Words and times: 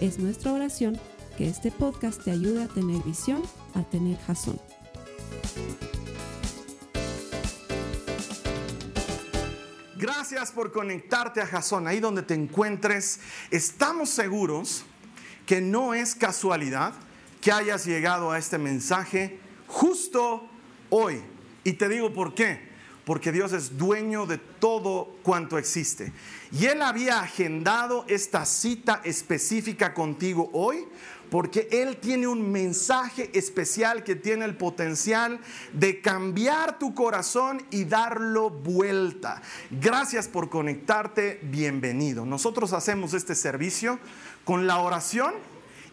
Es 0.00 0.18
nuestra 0.18 0.52
oración 0.52 1.00
que 1.38 1.48
este 1.48 1.70
podcast 1.70 2.22
te 2.22 2.30
ayude 2.30 2.64
a 2.64 2.68
tener 2.68 3.02
visión, 3.02 3.42
a 3.74 3.82
tener 3.82 4.18
jazón. 4.18 4.60
Gracias 9.96 10.52
por 10.52 10.70
conectarte 10.70 11.40
a 11.40 11.46
Jason, 11.46 11.86
ahí 11.86 12.00
donde 12.00 12.22
te 12.22 12.34
encuentres. 12.34 13.20
Estamos 13.50 14.10
seguros 14.10 14.84
que 15.46 15.62
no 15.62 15.94
es 15.94 16.14
casualidad 16.14 16.92
que 17.40 17.50
hayas 17.50 17.86
llegado 17.86 18.30
a 18.30 18.38
este 18.38 18.58
mensaje 18.58 19.38
justo 19.66 20.46
hoy. 20.90 21.22
Y 21.64 21.72
te 21.72 21.88
digo 21.88 22.12
por 22.12 22.34
qué. 22.34 22.75
Porque 23.06 23.30
Dios 23.30 23.52
es 23.52 23.78
dueño 23.78 24.26
de 24.26 24.36
todo 24.36 25.08
cuanto 25.22 25.58
existe. 25.58 26.12
Y 26.50 26.66
Él 26.66 26.82
había 26.82 27.20
agendado 27.20 28.04
esta 28.08 28.44
cita 28.44 29.00
específica 29.04 29.94
contigo 29.94 30.50
hoy 30.52 30.88
porque 31.30 31.68
Él 31.70 31.98
tiene 31.98 32.26
un 32.26 32.50
mensaje 32.50 33.30
especial 33.32 34.02
que 34.02 34.16
tiene 34.16 34.44
el 34.44 34.56
potencial 34.56 35.38
de 35.72 36.00
cambiar 36.00 36.80
tu 36.80 36.94
corazón 36.94 37.64
y 37.70 37.84
darlo 37.84 38.50
vuelta. 38.50 39.40
Gracias 39.70 40.26
por 40.26 40.50
conectarte, 40.50 41.38
bienvenido. 41.44 42.26
Nosotros 42.26 42.72
hacemos 42.72 43.14
este 43.14 43.36
servicio 43.36 44.00
con 44.44 44.66
la 44.66 44.78
oración 44.78 45.32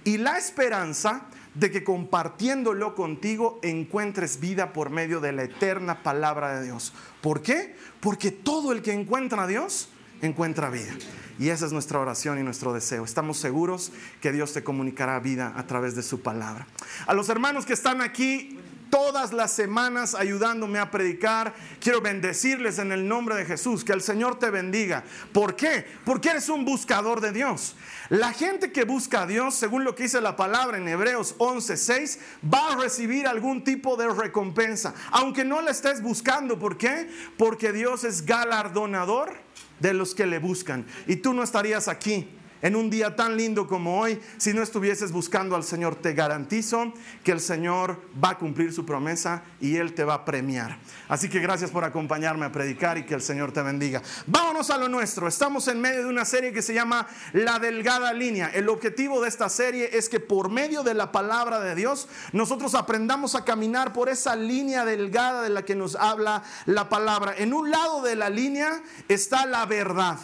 y 0.04 0.18
la 0.18 0.40
esperanza 0.40 1.28
de 1.56 1.72
que 1.72 1.84
compartiéndolo 1.84 2.96
contigo 2.96 3.60
encuentres 3.62 4.40
vida 4.40 4.74
por 4.74 4.90
medio 4.90 5.20
de 5.20 5.32
la 5.32 5.44
eterna 5.44 6.04
palabra 6.04 6.60
de 6.60 6.66
Dios. 6.66 6.94
¿Por 7.22 7.42
qué? 7.42 7.76
Porque 8.00 8.32
todo 8.32 8.72
el 8.72 8.82
que 8.82 8.94
encuentra 8.94 9.44
a 9.44 9.48
Dios 9.48 9.90
encuentra 10.22 10.70
vida. 10.70 10.94
Y 11.40 11.50
esa 11.50 11.66
es 11.66 11.74
nuestra 11.74 12.00
oración 12.00 12.40
y 12.40 12.44
nuestro 12.44 12.74
deseo. 12.74 13.04
Estamos 13.04 13.38
seguros 13.38 13.92
que 14.22 14.32
Dios 14.32 14.54
te 14.54 14.64
comunicará 14.64 15.20
vida 15.20 15.54
a 15.56 15.66
través 15.68 15.96
de 15.96 16.04
su 16.04 16.22
palabra. 16.22 16.68
A 17.08 17.14
los 17.14 17.30
hermanos 17.30 17.66
que 17.66 17.74
están 17.74 18.02
aquí 18.02 18.60
todas 18.94 19.34
las 19.34 19.52
semanas 19.52 20.14
ayudándome 20.14 20.78
a 20.78 20.92
predicar. 20.92 21.56
Quiero 21.80 22.00
bendecirles 22.00 22.78
en 22.78 22.92
el 22.92 23.08
nombre 23.08 23.34
de 23.34 23.44
Jesús. 23.44 23.84
Que 23.84 23.92
el 23.92 24.04
Señor 24.04 24.38
te 24.38 24.52
bendiga. 24.52 25.04
¿Por 25.32 25.56
qué? 25.56 25.84
Porque 26.06 26.30
eres 26.30 26.48
un 26.48 26.64
buscador 26.64 27.20
de 27.20 27.32
Dios. 27.32 27.76
La 28.10 28.34
gente 28.34 28.72
que 28.72 28.84
busca 28.84 29.24
a 29.24 29.26
Dios, 29.26 29.56
según 29.56 29.84
lo 29.84 29.96
que 29.96 30.04
dice 30.04 30.22
la 30.22 30.36
palabra 30.36 30.78
en 30.78 30.88
Hebreos 30.88 31.34
11:6, 31.40 32.20
va 32.54 32.74
a 32.74 32.76
recibir 32.76 33.26
algún 33.26 33.64
tipo 33.64 33.98
de 33.98 34.14
recompensa. 34.14 34.94
Aunque 35.10 35.44
no 35.44 35.60
la 35.64 35.72
estés 35.72 36.04
buscando. 36.04 36.60
¿Por 36.60 36.78
qué? 36.78 37.10
Porque 37.36 37.72
Dios 37.72 38.04
es 38.04 38.28
galardonador 38.28 39.34
de 39.80 39.96
los 39.96 40.14
que 40.14 40.28
le 40.28 40.38
buscan. 40.38 40.86
Y 41.08 41.16
tú 41.16 41.34
no 41.34 41.42
estarías 41.42 41.88
aquí 41.88 42.30
en 42.64 42.78
un 42.78 42.90
día 42.90 43.16
tan 43.16 43.38
lindo 43.38 43.68
como 43.68 44.00
hoy 44.00 44.20
si 44.38 44.54
no 44.54 44.64
estuvieses 44.64 45.12
buscando 45.12 45.56
al 45.56 45.64
Señor. 45.64 45.96
Te 45.96 46.14
garantizo 46.14 46.94
que 47.24 47.34
el 47.34 47.42
Señor 47.42 48.02
va 48.24 48.32
a 48.32 48.38
cumplir 48.38 48.74
su 48.74 48.86
promesa 48.86 49.44
y 49.60 49.76
Él 49.76 49.94
te 49.94 50.06
va 50.06 50.16
a 50.16 50.26
premiar. 50.26 50.80
Así 51.10 51.30
que 51.30 51.40
gracias 51.40 51.70
por 51.70 51.84
acompañarme 51.84 52.46
a 52.46 52.52
predicar 52.52 52.98
y 52.98 53.06
que 53.06 53.14
el 53.14 53.22
Señor 53.22 53.52
te 53.52 53.62
bendiga. 53.62 54.02
Vámonos 54.26 54.70
a 54.70 54.78
lo 54.78 54.88
nuestro. 54.88 55.28
Estamos 55.28 55.68
en 55.68 55.82
medio 55.82 56.04
de 56.04 56.10
una 56.10 56.24
serie 56.24 56.54
que 56.54 56.62
se 56.62 56.74
llama 56.74 57.06
La 57.34 57.60
Delgada 57.60 58.14
Línea. 58.14 58.50
El 58.54 58.70
objetivo 58.70 59.22
de 59.22 59.28
esta 59.28 59.50
serie 59.50 59.90
es 59.92 60.08
que 60.08 60.22
por 60.22 60.50
medio 60.50 60.84
de 60.84 60.94
la 60.94 61.12
palabra 61.12 61.60
de 61.60 61.76
Dios 61.76 62.08
nosotros 62.32 62.76
aprendamos 62.76 63.36
a 63.36 63.44
caminar 63.44 63.92
por 63.92 64.08
esa 64.08 64.38
línea 64.38 64.86
delgada 64.86 65.42
de 65.42 65.50
la 65.50 65.66
que 65.66 65.76
nos 65.76 65.98
habla 65.98 66.44
la 66.66 66.88
palabra. 66.88 67.36
En 67.38 67.54
un 67.54 67.70
lado 67.70 68.02
de 68.02 68.16
la 68.16 68.30
línea 68.30 68.82
está 69.10 69.46
la 69.46 69.66
verdad. 69.66 70.18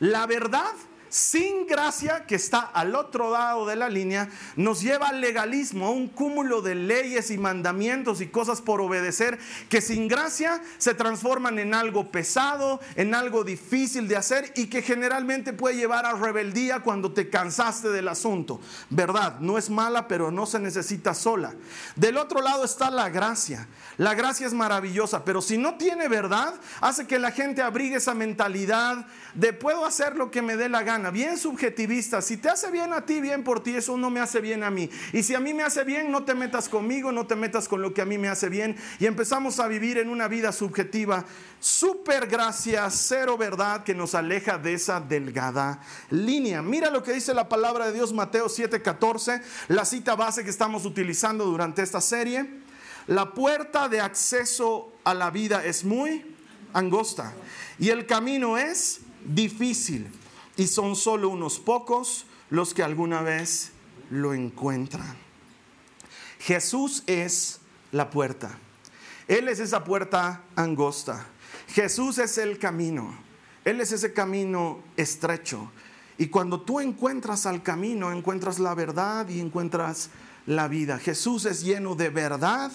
La 0.00 0.26
verdad 0.26 0.72
sin 1.14 1.68
gracia, 1.68 2.26
que 2.26 2.34
está 2.34 2.58
al 2.58 2.96
otro 2.96 3.30
lado 3.30 3.66
de 3.66 3.76
la 3.76 3.88
línea, 3.88 4.28
nos 4.56 4.82
lleva 4.82 5.10
al 5.10 5.20
legalismo, 5.20 5.86
a 5.86 5.90
un 5.90 6.08
cúmulo 6.08 6.60
de 6.60 6.74
leyes 6.74 7.30
y 7.30 7.38
mandamientos 7.38 8.20
y 8.20 8.26
cosas 8.26 8.60
por 8.60 8.80
obedecer 8.80 9.38
que 9.68 9.80
sin 9.80 10.08
gracia 10.08 10.60
se 10.76 10.92
transforman 10.92 11.60
en 11.60 11.72
algo 11.72 12.10
pesado, 12.10 12.80
en 12.96 13.14
algo 13.14 13.44
difícil 13.44 14.08
de 14.08 14.16
hacer 14.16 14.52
y 14.56 14.66
que 14.66 14.82
generalmente 14.82 15.52
puede 15.52 15.76
llevar 15.76 16.04
a 16.04 16.14
rebeldía 16.14 16.80
cuando 16.80 17.12
te 17.12 17.30
cansaste 17.30 17.90
del 17.90 18.08
asunto. 18.08 18.60
¿Verdad? 18.90 19.38
No 19.38 19.56
es 19.56 19.70
mala, 19.70 20.08
pero 20.08 20.32
no 20.32 20.46
se 20.46 20.58
necesita 20.58 21.14
sola. 21.14 21.54
Del 21.94 22.16
otro 22.16 22.42
lado 22.42 22.64
está 22.64 22.90
la 22.90 23.08
gracia. 23.08 23.68
La 23.96 24.14
gracia 24.14 24.46
es 24.46 24.54
maravillosa, 24.54 25.24
pero 25.24 25.40
si 25.40 25.56
no 25.56 25.76
tiene 25.76 26.08
verdad, 26.08 26.54
hace 26.80 27.06
que 27.06 27.18
la 27.18 27.30
gente 27.30 27.62
abrigue 27.62 27.96
esa 27.96 28.14
mentalidad 28.14 29.06
de 29.34 29.52
puedo 29.52 29.84
hacer 29.84 30.16
lo 30.16 30.30
que 30.30 30.42
me 30.42 30.56
dé 30.56 30.68
la 30.68 30.82
gana, 30.82 31.10
bien 31.10 31.38
subjetivista. 31.38 32.20
Si 32.20 32.36
te 32.36 32.48
hace 32.48 32.70
bien 32.70 32.92
a 32.92 33.06
ti, 33.06 33.20
bien 33.20 33.44
por 33.44 33.62
ti, 33.62 33.76
eso 33.76 33.96
no 33.96 34.10
me 34.10 34.20
hace 34.20 34.40
bien 34.40 34.64
a 34.64 34.70
mí. 34.70 34.90
Y 35.12 35.22
si 35.22 35.34
a 35.34 35.40
mí 35.40 35.54
me 35.54 35.62
hace 35.62 35.84
bien, 35.84 36.10
no 36.10 36.24
te 36.24 36.34
metas 36.34 36.68
conmigo, 36.68 37.12
no 37.12 37.26
te 37.26 37.36
metas 37.36 37.68
con 37.68 37.82
lo 37.82 37.94
que 37.94 38.02
a 38.02 38.04
mí 38.04 38.18
me 38.18 38.28
hace 38.28 38.48
bien. 38.48 38.76
Y 38.98 39.06
empezamos 39.06 39.60
a 39.60 39.68
vivir 39.68 39.98
en 39.98 40.08
una 40.08 40.26
vida 40.26 40.50
subjetiva, 40.50 41.24
super 41.60 42.26
gracia, 42.26 42.90
cero 42.90 43.38
verdad, 43.38 43.84
que 43.84 43.94
nos 43.94 44.14
aleja 44.14 44.58
de 44.58 44.74
esa 44.74 45.00
delgada 45.00 45.80
línea. 46.10 46.62
Mira 46.62 46.90
lo 46.90 47.02
que 47.02 47.12
dice 47.12 47.32
la 47.32 47.48
palabra 47.48 47.86
de 47.86 47.92
Dios, 47.92 48.12
Mateo 48.12 48.48
7:14, 48.48 49.40
la 49.68 49.84
cita 49.84 50.16
base 50.16 50.42
que 50.42 50.50
estamos 50.50 50.84
utilizando 50.84 51.44
durante 51.44 51.82
esta 51.82 52.00
serie. 52.00 52.63
La 53.06 53.34
puerta 53.34 53.88
de 53.88 54.00
acceso 54.00 54.92
a 55.04 55.12
la 55.12 55.30
vida 55.30 55.64
es 55.64 55.84
muy 55.84 56.34
angosta 56.72 57.34
y 57.78 57.90
el 57.90 58.06
camino 58.06 58.56
es 58.56 59.00
difícil 59.24 60.08
y 60.56 60.66
son 60.66 60.96
solo 60.96 61.28
unos 61.28 61.58
pocos 61.58 62.24
los 62.50 62.72
que 62.72 62.82
alguna 62.82 63.20
vez 63.22 63.72
lo 64.10 64.32
encuentran. 64.32 65.16
Jesús 66.38 67.02
es 67.06 67.60
la 67.92 68.10
puerta. 68.10 68.58
Él 69.28 69.48
es 69.48 69.60
esa 69.60 69.84
puerta 69.84 70.42
angosta. 70.56 71.26
Jesús 71.68 72.18
es 72.18 72.38
el 72.38 72.58
camino. 72.58 73.16
Él 73.64 73.80
es 73.80 73.92
ese 73.92 74.12
camino 74.12 74.80
estrecho. 74.96 75.70
Y 76.18 76.28
cuando 76.28 76.60
tú 76.60 76.80
encuentras 76.80 77.46
al 77.46 77.62
camino, 77.62 78.12
encuentras 78.12 78.58
la 78.58 78.74
verdad 78.74 79.28
y 79.28 79.40
encuentras 79.40 80.10
la 80.46 80.68
vida. 80.68 80.98
Jesús 80.98 81.44
es 81.44 81.62
lleno 81.62 81.94
de 81.94 82.10
verdad 82.10 82.70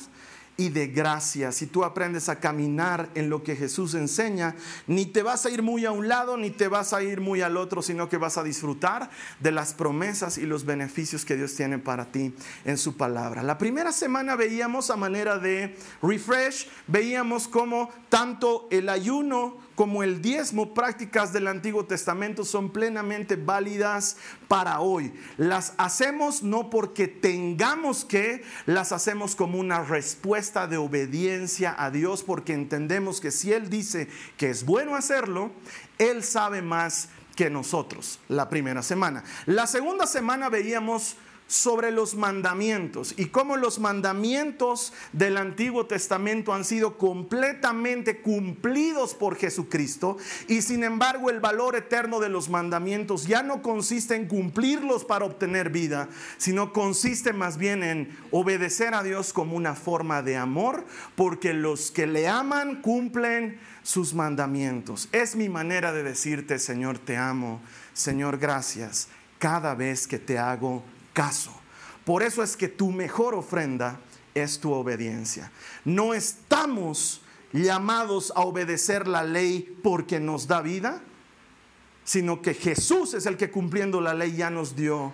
y 0.59 0.67
de 0.67 0.87
gracia. 0.87 1.53
Si 1.53 1.67
tú 1.67 1.85
aprendes 1.85 2.27
a 2.27 2.41
caminar 2.41 3.09
en 3.15 3.29
lo 3.29 3.43
que 3.43 3.55
Jesús 3.55 3.93
enseña, 3.93 4.55
ni 4.87 5.05
te 5.05 5.23
vas 5.23 5.45
a 5.45 5.49
ir 5.49 5.63
muy 5.63 5.85
a 5.85 5.91
un 5.91 6.09
lado, 6.09 6.35
ni 6.35 6.49
te 6.49 6.67
vas 6.67 6.91
a 6.91 7.01
ir 7.01 7.21
muy 7.21 7.41
al 7.41 7.55
otro, 7.55 7.81
sino 7.81 8.09
que 8.09 8.17
vas 8.17 8.37
a 8.37 8.43
disfrutar 8.43 9.09
de 9.39 9.53
las 9.53 9.73
promesas 9.73 10.37
y 10.37 10.45
los 10.45 10.65
beneficios 10.65 11.23
que 11.23 11.37
Dios 11.37 11.55
tiene 11.55 11.79
para 11.79 12.11
ti 12.11 12.35
en 12.65 12.77
su 12.77 12.97
palabra. 12.97 13.41
La 13.41 13.57
primera 13.57 13.93
semana 13.93 14.35
veíamos 14.35 14.89
a 14.89 14.97
manera 14.97 15.37
de 15.37 15.77
refresh, 16.01 16.67
veíamos 16.87 17.47
cómo 17.47 17.89
tanto 18.09 18.67
el 18.69 18.89
ayuno 18.89 19.68
como 19.79 20.03
el 20.03 20.21
diezmo, 20.21 20.73
prácticas 20.73 21.31
del 21.31 21.47
Antiguo 21.47 21.85
Testamento 21.85 22.43
son 22.43 22.69
plenamente 22.69 23.37
válidas 23.37 24.17
para 24.49 24.81
hoy. 24.81 25.13
Las 25.37 25.73
hacemos 25.77 26.43
no 26.43 26.69
porque 26.69 27.07
tengamos 27.07 28.03
que, 28.03 28.43
las 28.65 28.91
hacemos 28.91 29.37
como 29.37 29.57
una 29.57 29.81
respuesta 29.81 30.67
de 30.67 30.75
obediencia 30.75 31.73
a 31.77 31.91
Dios, 31.91 32.23
porque 32.23 32.51
entendemos 32.51 33.21
que 33.21 33.31
si 33.31 33.53
Él 33.53 33.69
dice 33.69 34.09
que 34.35 34.49
es 34.49 34.65
bueno 34.65 34.97
hacerlo, 34.97 35.49
Él 35.97 36.25
sabe 36.25 36.61
más 36.61 37.07
que 37.37 37.49
nosotros. 37.49 38.19
La 38.27 38.49
primera 38.49 38.83
semana. 38.83 39.23
La 39.45 39.65
segunda 39.65 40.07
semana 40.07 40.49
veíamos 40.49 41.15
sobre 41.49 41.89
los 41.89 42.13
mandamientos 42.13 43.15
y 43.17 43.25
cómo 43.25 43.57
los 43.57 43.79
mandamientos 43.79 44.93
del 45.13 45.35
Antiguo 45.35 45.87
Testamento 45.87 46.53
han 46.53 46.63
sido 46.63 46.95
completamente 46.99 48.21
cumplidos 48.21 49.15
por 49.15 49.35
Jesucristo 49.35 50.17
y 50.47 50.61
sin 50.61 50.83
embargo 50.83 51.31
el 51.31 51.39
valor 51.39 51.75
eterno 51.75 52.19
de 52.19 52.29
los 52.29 52.49
mandamientos 52.49 53.25
ya 53.25 53.41
no 53.41 53.63
consiste 53.63 54.13
en 54.15 54.27
cumplirlos 54.27 55.05
para 55.05 55.25
obtener 55.25 55.71
vida, 55.71 56.07
sino 56.37 56.71
consiste 56.71 57.33
más 57.33 57.57
bien 57.57 57.81
en 57.81 58.15
obedecer 58.29 58.93
a 58.93 59.01
Dios 59.01 59.33
como 59.33 59.57
una 59.57 59.73
forma 59.73 60.21
de 60.21 60.37
amor, 60.37 60.85
porque 61.15 61.55
los 61.55 61.89
que 61.89 62.05
le 62.05 62.27
aman 62.27 62.83
cumplen 62.83 63.59
sus 63.81 64.13
mandamientos. 64.13 65.09
Es 65.11 65.35
mi 65.35 65.49
manera 65.49 65.91
de 65.93 66.03
decirte, 66.03 66.59
Señor, 66.59 66.99
te 66.99 67.17
amo, 67.17 67.59
Señor, 67.93 68.37
gracias 68.37 69.07
cada 69.39 69.73
vez 69.73 70.05
que 70.05 70.19
te 70.19 70.37
hago 70.37 70.83
caso. 71.13 71.51
Por 72.05 72.23
eso 72.23 72.43
es 72.43 72.57
que 72.57 72.67
tu 72.67 72.91
mejor 72.91 73.35
ofrenda 73.35 73.99
es 74.33 74.59
tu 74.59 74.71
obediencia. 74.73 75.51
No 75.85 76.13
estamos 76.13 77.21
llamados 77.53 78.31
a 78.35 78.41
obedecer 78.41 79.07
la 79.07 79.23
ley 79.23 79.77
porque 79.83 80.19
nos 80.19 80.47
da 80.47 80.61
vida, 80.61 81.01
sino 82.03 82.41
que 82.41 82.53
Jesús 82.53 83.13
es 83.13 83.25
el 83.25 83.37
que 83.37 83.51
cumpliendo 83.51 84.01
la 84.01 84.13
ley 84.13 84.35
ya 84.35 84.49
nos 84.49 84.75
dio 84.75 85.05
vida, 85.07 85.13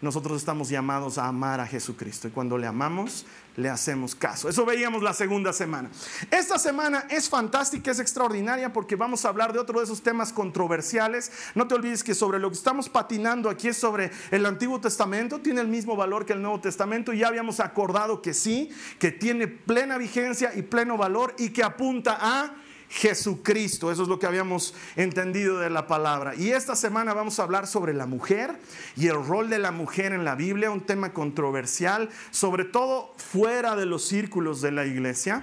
nosotros 0.00 0.38
estamos 0.38 0.68
llamados 0.68 1.18
a 1.18 1.26
amar 1.26 1.60
a 1.60 1.66
Jesucristo. 1.66 2.28
Y 2.28 2.30
cuando 2.30 2.58
le 2.58 2.66
amamos, 2.66 3.24
le 3.56 3.68
hacemos 3.68 4.14
caso. 4.14 4.48
Eso 4.48 4.64
veíamos 4.64 5.02
la 5.02 5.12
segunda 5.12 5.52
semana. 5.52 5.90
Esta 6.30 6.58
semana 6.58 7.06
es 7.10 7.28
fantástica, 7.28 7.90
es 7.90 7.98
extraordinaria 7.98 8.72
porque 8.72 8.96
vamos 8.96 9.24
a 9.24 9.28
hablar 9.28 9.52
de 9.52 9.58
otro 9.58 9.78
de 9.78 9.84
esos 9.84 10.02
temas 10.02 10.32
controversiales. 10.32 11.32
No 11.54 11.66
te 11.66 11.74
olvides 11.74 12.02
que 12.02 12.14
sobre 12.14 12.38
lo 12.38 12.50
que 12.50 12.56
estamos 12.56 12.88
patinando 12.88 13.50
aquí 13.50 13.68
es 13.68 13.76
sobre 13.76 14.10
el 14.30 14.46
Antiguo 14.46 14.80
Testamento. 14.80 15.40
Tiene 15.40 15.60
el 15.60 15.68
mismo 15.68 15.96
valor 15.96 16.24
que 16.24 16.32
el 16.32 16.42
Nuevo 16.42 16.60
Testamento. 16.60 17.12
Y 17.12 17.18
ya 17.18 17.28
habíamos 17.28 17.60
acordado 17.60 18.22
que 18.22 18.34
sí, 18.34 18.70
que 18.98 19.10
tiene 19.10 19.48
plena 19.48 19.98
vigencia 19.98 20.52
y 20.54 20.62
pleno 20.62 20.96
valor 20.96 21.34
y 21.38 21.50
que 21.50 21.62
apunta 21.62 22.18
a 22.20 22.54
Jesucristo. 22.92 23.90
Eso 23.90 24.02
es 24.02 24.08
lo 24.08 24.18
que 24.18 24.26
habíamos 24.26 24.74
entendido 24.96 25.58
de 25.58 25.70
la 25.70 25.86
palabra. 25.86 26.34
Y 26.34 26.50
esta 26.50 26.76
semana 26.76 27.14
vamos 27.14 27.38
a 27.40 27.44
hablar 27.44 27.66
sobre 27.66 27.94
la 27.94 28.04
mujer 28.04 28.54
y 28.96 29.06
el 29.06 29.24
rol 29.24 29.48
de 29.48 29.58
la 29.58 29.72
mujer 29.72 30.12
en 30.12 30.26
la 30.26 30.34
Biblia, 30.34 30.70
un 30.70 30.82
tema 30.82 31.14
controversial, 31.14 32.10
sobre 32.30 32.64
todo 32.64 33.14
fuera 33.16 33.76
de 33.76 33.86
los 33.86 34.04
círculos 34.04 34.60
de 34.60 34.72
la 34.72 34.84
iglesia. 34.84 35.42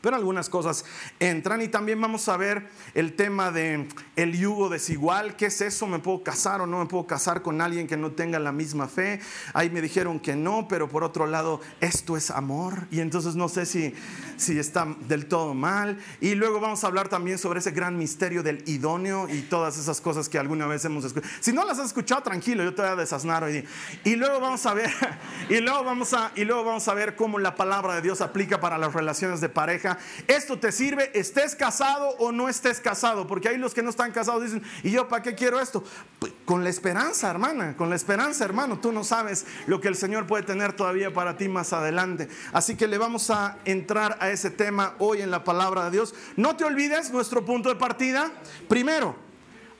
Pero 0.00 0.16
algunas 0.16 0.48
cosas 0.48 0.84
entran 1.18 1.60
y 1.62 1.68
también 1.68 2.00
vamos 2.00 2.28
a 2.28 2.36
ver 2.36 2.68
el 2.94 3.14
tema 3.14 3.50
de 3.50 3.88
el 4.16 4.38
yugo 4.38 4.68
desigual, 4.68 5.36
¿qué 5.36 5.46
es 5.46 5.60
eso? 5.60 5.86
¿Me 5.86 5.98
puedo 5.98 6.22
casar 6.22 6.60
o 6.60 6.66
no 6.66 6.78
me 6.78 6.86
puedo 6.86 7.06
casar 7.06 7.42
con 7.42 7.60
alguien 7.60 7.86
que 7.86 7.96
no 7.96 8.12
tenga 8.12 8.38
la 8.38 8.52
misma 8.52 8.88
fe? 8.88 9.20
Ahí 9.54 9.70
me 9.70 9.80
dijeron 9.80 10.20
que 10.20 10.36
no, 10.36 10.68
pero 10.68 10.88
por 10.88 11.04
otro 11.04 11.26
lado, 11.26 11.60
esto 11.80 12.16
es 12.16 12.30
amor 12.30 12.86
y 12.90 13.00
entonces 13.00 13.34
no 13.34 13.48
sé 13.48 13.66
si, 13.66 13.94
si 14.36 14.58
está 14.58 14.86
del 15.08 15.26
todo 15.26 15.54
mal. 15.54 15.98
Y 16.20 16.34
luego 16.34 16.60
vamos 16.60 16.84
a 16.84 16.86
hablar 16.86 17.08
también 17.08 17.38
sobre 17.38 17.60
ese 17.60 17.70
gran 17.70 17.96
misterio 17.98 18.42
del 18.42 18.62
idóneo 18.66 19.28
y 19.28 19.42
todas 19.42 19.78
esas 19.78 20.00
cosas 20.00 20.28
que 20.28 20.38
alguna 20.38 20.66
vez 20.66 20.84
hemos 20.84 21.04
escuchado. 21.04 21.32
Si 21.40 21.52
no 21.52 21.64
las 21.64 21.78
has 21.78 21.86
escuchado, 21.86 22.22
tranquilo, 22.22 22.62
yo 22.62 22.74
te 22.74 22.82
voy 22.82 22.90
a 22.90 22.96
desasnar 22.96 23.44
hoy. 23.44 23.64
Y 24.04 24.16
luego 24.16 24.40
vamos 24.40 24.64
a 24.66 24.74
ver, 24.74 24.90
y 25.48 25.60
luego 25.60 25.84
vamos 25.84 26.12
a, 26.14 26.32
y 26.34 26.44
luego 26.44 26.64
vamos 26.64 26.86
a 26.88 26.94
ver 26.94 27.16
cómo 27.16 27.38
la 27.38 27.54
palabra 27.54 27.94
de 27.94 28.02
Dios 28.02 28.20
aplica 28.20 28.60
para 28.60 28.78
las 28.78 28.92
relaciones 28.92 29.40
de 29.40 29.48
pareja 29.48 29.87
esto 30.26 30.58
te 30.58 30.72
sirve, 30.72 31.10
estés 31.14 31.54
casado 31.54 32.10
o 32.18 32.32
no 32.32 32.48
estés 32.48 32.80
casado, 32.80 33.26
porque 33.26 33.48
hay 33.48 33.56
los 33.56 33.72
que 33.72 33.82
no 33.82 33.90
están 33.90 34.12
casados 34.12 34.42
dicen, 34.42 34.62
¿y 34.82 34.90
yo 34.90 35.08
para 35.08 35.22
qué 35.22 35.34
quiero 35.34 35.60
esto? 35.60 35.84
Pues, 36.18 36.32
con 36.44 36.64
la 36.64 36.70
esperanza, 36.70 37.30
hermana, 37.30 37.76
con 37.76 37.88
la 37.88 37.96
esperanza, 37.96 38.44
hermano, 38.44 38.80
tú 38.80 38.92
no 38.92 39.04
sabes 39.04 39.46
lo 39.66 39.80
que 39.80 39.88
el 39.88 39.94
Señor 39.96 40.26
puede 40.26 40.42
tener 40.42 40.72
todavía 40.72 41.12
para 41.12 41.36
ti 41.36 41.48
más 41.48 41.72
adelante. 41.72 42.28
Así 42.52 42.76
que 42.76 42.88
le 42.88 42.98
vamos 42.98 43.30
a 43.30 43.58
entrar 43.64 44.18
a 44.20 44.30
ese 44.30 44.50
tema 44.50 44.94
hoy 44.98 45.22
en 45.22 45.30
la 45.30 45.44
palabra 45.44 45.84
de 45.84 45.92
Dios. 45.92 46.14
No 46.36 46.56
te 46.56 46.64
olvides 46.64 47.10
nuestro 47.10 47.44
punto 47.44 47.68
de 47.68 47.76
partida. 47.76 48.32
Primero, 48.68 49.16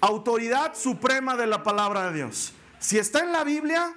autoridad 0.01 0.75
suprema 0.75 1.37
de 1.37 1.47
la 1.47 1.63
palabra 1.63 2.11
de 2.11 2.15
Dios. 2.15 2.53
Si 2.79 2.99
está 2.99 3.21
en 3.21 3.33
la 3.33 3.45
Biblia, 3.45 3.95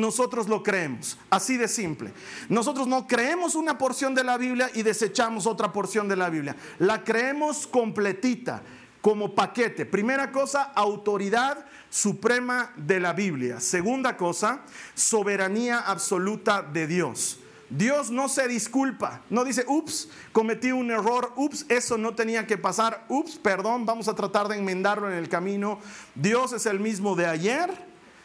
nosotros 0.00 0.48
lo 0.48 0.62
creemos, 0.62 1.18
así 1.30 1.56
de 1.56 1.68
simple. 1.68 2.12
Nosotros 2.48 2.86
no 2.86 3.06
creemos 3.06 3.54
una 3.54 3.78
porción 3.78 4.14
de 4.14 4.24
la 4.24 4.38
Biblia 4.38 4.70
y 4.74 4.82
desechamos 4.82 5.46
otra 5.46 5.72
porción 5.72 6.08
de 6.08 6.16
la 6.16 6.30
Biblia. 6.30 6.56
La 6.78 7.04
creemos 7.04 7.66
completita, 7.66 8.62
como 9.02 9.34
paquete. 9.34 9.84
Primera 9.84 10.30
cosa, 10.30 10.62
autoridad 10.74 11.66
suprema 11.90 12.72
de 12.76 13.00
la 13.00 13.12
Biblia. 13.12 13.60
Segunda 13.60 14.16
cosa, 14.16 14.62
soberanía 14.94 15.80
absoluta 15.80 16.62
de 16.62 16.86
Dios. 16.86 17.38
Dios 17.68 18.10
no 18.10 18.28
se 18.28 18.48
disculpa, 18.48 19.22
no 19.30 19.44
dice, 19.44 19.64
ups, 19.66 20.10
cometí 20.32 20.72
un 20.72 20.90
error, 20.90 21.32
ups, 21.36 21.64
eso 21.70 21.96
no 21.96 22.14
tenía 22.14 22.46
que 22.46 22.58
pasar, 22.58 23.06
ups, 23.08 23.36
perdón, 23.36 23.86
vamos 23.86 24.08
a 24.08 24.14
tratar 24.14 24.46
de 24.48 24.58
enmendarlo 24.58 25.10
en 25.10 25.16
el 25.16 25.30
camino. 25.30 25.78
Dios 26.14 26.52
es 26.52 26.66
el 26.66 26.80
mismo 26.80 27.16
de 27.16 27.26
ayer, 27.26 27.70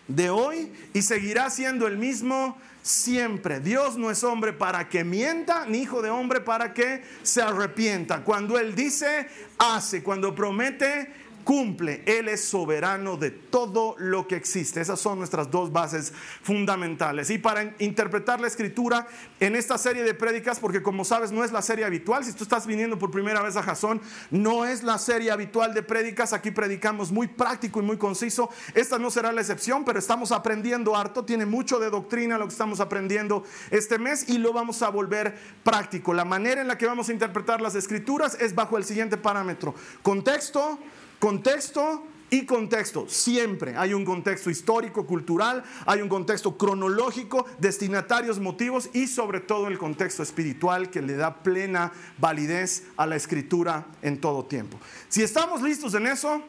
de 0.07 0.30
hoy 0.30 0.71
y 0.94 1.01
seguirá 1.01 1.50
siendo 1.50 1.88
el 1.88 1.98
mismo 1.98 2.57
siempre. 2.81 3.59
Dios 3.59 3.98
no 3.98 4.09
es 4.09 4.24
hombre 4.24 4.54
para 4.54 4.89
que 4.89 5.04
mienta, 5.04 5.65
ni 5.65 5.80
hijo 5.80 6.01
de 6.01 6.09
hombre 6.09 6.42
para 6.42 6.74
que 6.74 7.04
se 7.24 7.42
arrepienta. 7.42 8.24
Cuando 8.24 8.57
Él 8.57 8.75
dice, 8.75 9.27
hace. 9.57 10.01
Cuando 10.01 10.33
promete, 10.33 11.12
cumple. 11.48 12.04
Él 12.06 12.28
es 12.28 12.44
soberano 12.44 13.16
de 13.16 13.32
todo 13.32 13.96
lo 14.00 14.28
que 14.28 14.36
existe. 14.36 14.82
Esas 14.82 15.00
son 15.00 15.18
nuestras 15.18 15.50
dos 15.50 15.72
bases 15.72 16.12
fundamentales. 16.44 17.30
Y 17.30 17.38
para 17.38 17.74
interpretar 17.80 18.42
la 18.42 18.48
escritura 18.48 19.08
en 19.40 19.56
esta 19.56 19.78
serie 19.78 20.04
de 20.04 20.14
prédicas, 20.14 20.60
porque 20.60 20.84
como 20.84 21.06
sabes 21.06 21.32
no 21.32 21.46
es 21.46 21.54
la 21.54 21.62
serie 21.62 21.86
habitual, 21.86 22.26
si 22.26 22.34
tú 22.34 22.44
estás 22.44 22.68
viniendo 22.68 23.00
por 23.00 23.12
primera 23.12 23.42
vez 23.42 23.56
a 23.56 23.64
Jasón, 23.64 24.02
no 24.30 24.66
es 24.66 24.84
la 24.84 24.98
serie 24.98 25.32
habitual 25.32 25.74
de 25.74 25.84
prédicas, 25.84 26.34
aquí 26.34 26.52
predicamos 26.52 27.14
muy 27.14 27.28
práctico 27.28 27.80
y 27.80 27.84
muy 27.84 27.96
conciso. 27.96 28.50
Esta 28.74 29.00
no 29.00 29.10
será 29.10 29.32
la 29.32 29.40
excepción, 29.40 29.86
pero 29.86 30.00
estamos 30.00 30.34
aprendiendo 30.34 30.98
harto, 30.98 31.24
tiene 31.24 31.46
mucho 31.46 31.80
de 31.80 31.90
doctrina 31.90 32.38
lo 32.38 32.48
que 32.48 32.52
estamos 32.52 32.82
aprendiendo 32.82 33.46
este 33.72 33.98
mes 33.98 34.28
y 34.28 34.38
lo 34.38 34.52
vamos 34.52 34.82
a 34.82 34.90
volver 34.90 35.34
práctico. 35.64 36.14
La 36.14 36.26
manera 36.26 36.60
en 36.60 36.68
la 36.68 36.78
que 36.78 36.88
vamos 36.88 37.08
a 37.08 37.14
interpretar 37.14 37.62
las 37.62 37.76
escrituras 37.76 38.36
es 38.38 38.54
bajo 38.54 38.78
el 38.78 38.84
siguiente 38.84 39.16
parámetro. 39.16 39.74
Contexto, 40.02 40.78
Contexto 41.19 42.04
y 42.30 42.46
contexto. 42.46 43.08
Siempre 43.08 43.75
hay 43.78 43.94
un 43.94 44.04
contexto 44.04 44.50
histórico, 44.50 45.06
cultural, 45.06 45.64
hay 45.86 46.02
un 46.02 46.10
contexto 46.10 46.58
cronológico, 46.58 47.46
destinatarios, 47.60 48.40
motivos 48.40 48.90
y 48.94 49.08
sobre 49.08 49.40
todo 49.40 49.68
el 49.68 49.78
contexto 49.78 50.24
espiritual 50.24 50.90
que 50.90 51.02
le 51.02 51.16
da 51.16 51.42
plena 51.42 51.92
validez 52.18 52.84
a 52.98 53.06
la 53.06 53.16
escritura 53.16 53.86
en 54.02 54.19
todo 54.19 54.46
tiempo. 54.46 54.78
Si 55.10 55.24
estamos 55.24 55.62
listos 55.62 55.94
en 55.94 56.08
eso, 56.08 56.42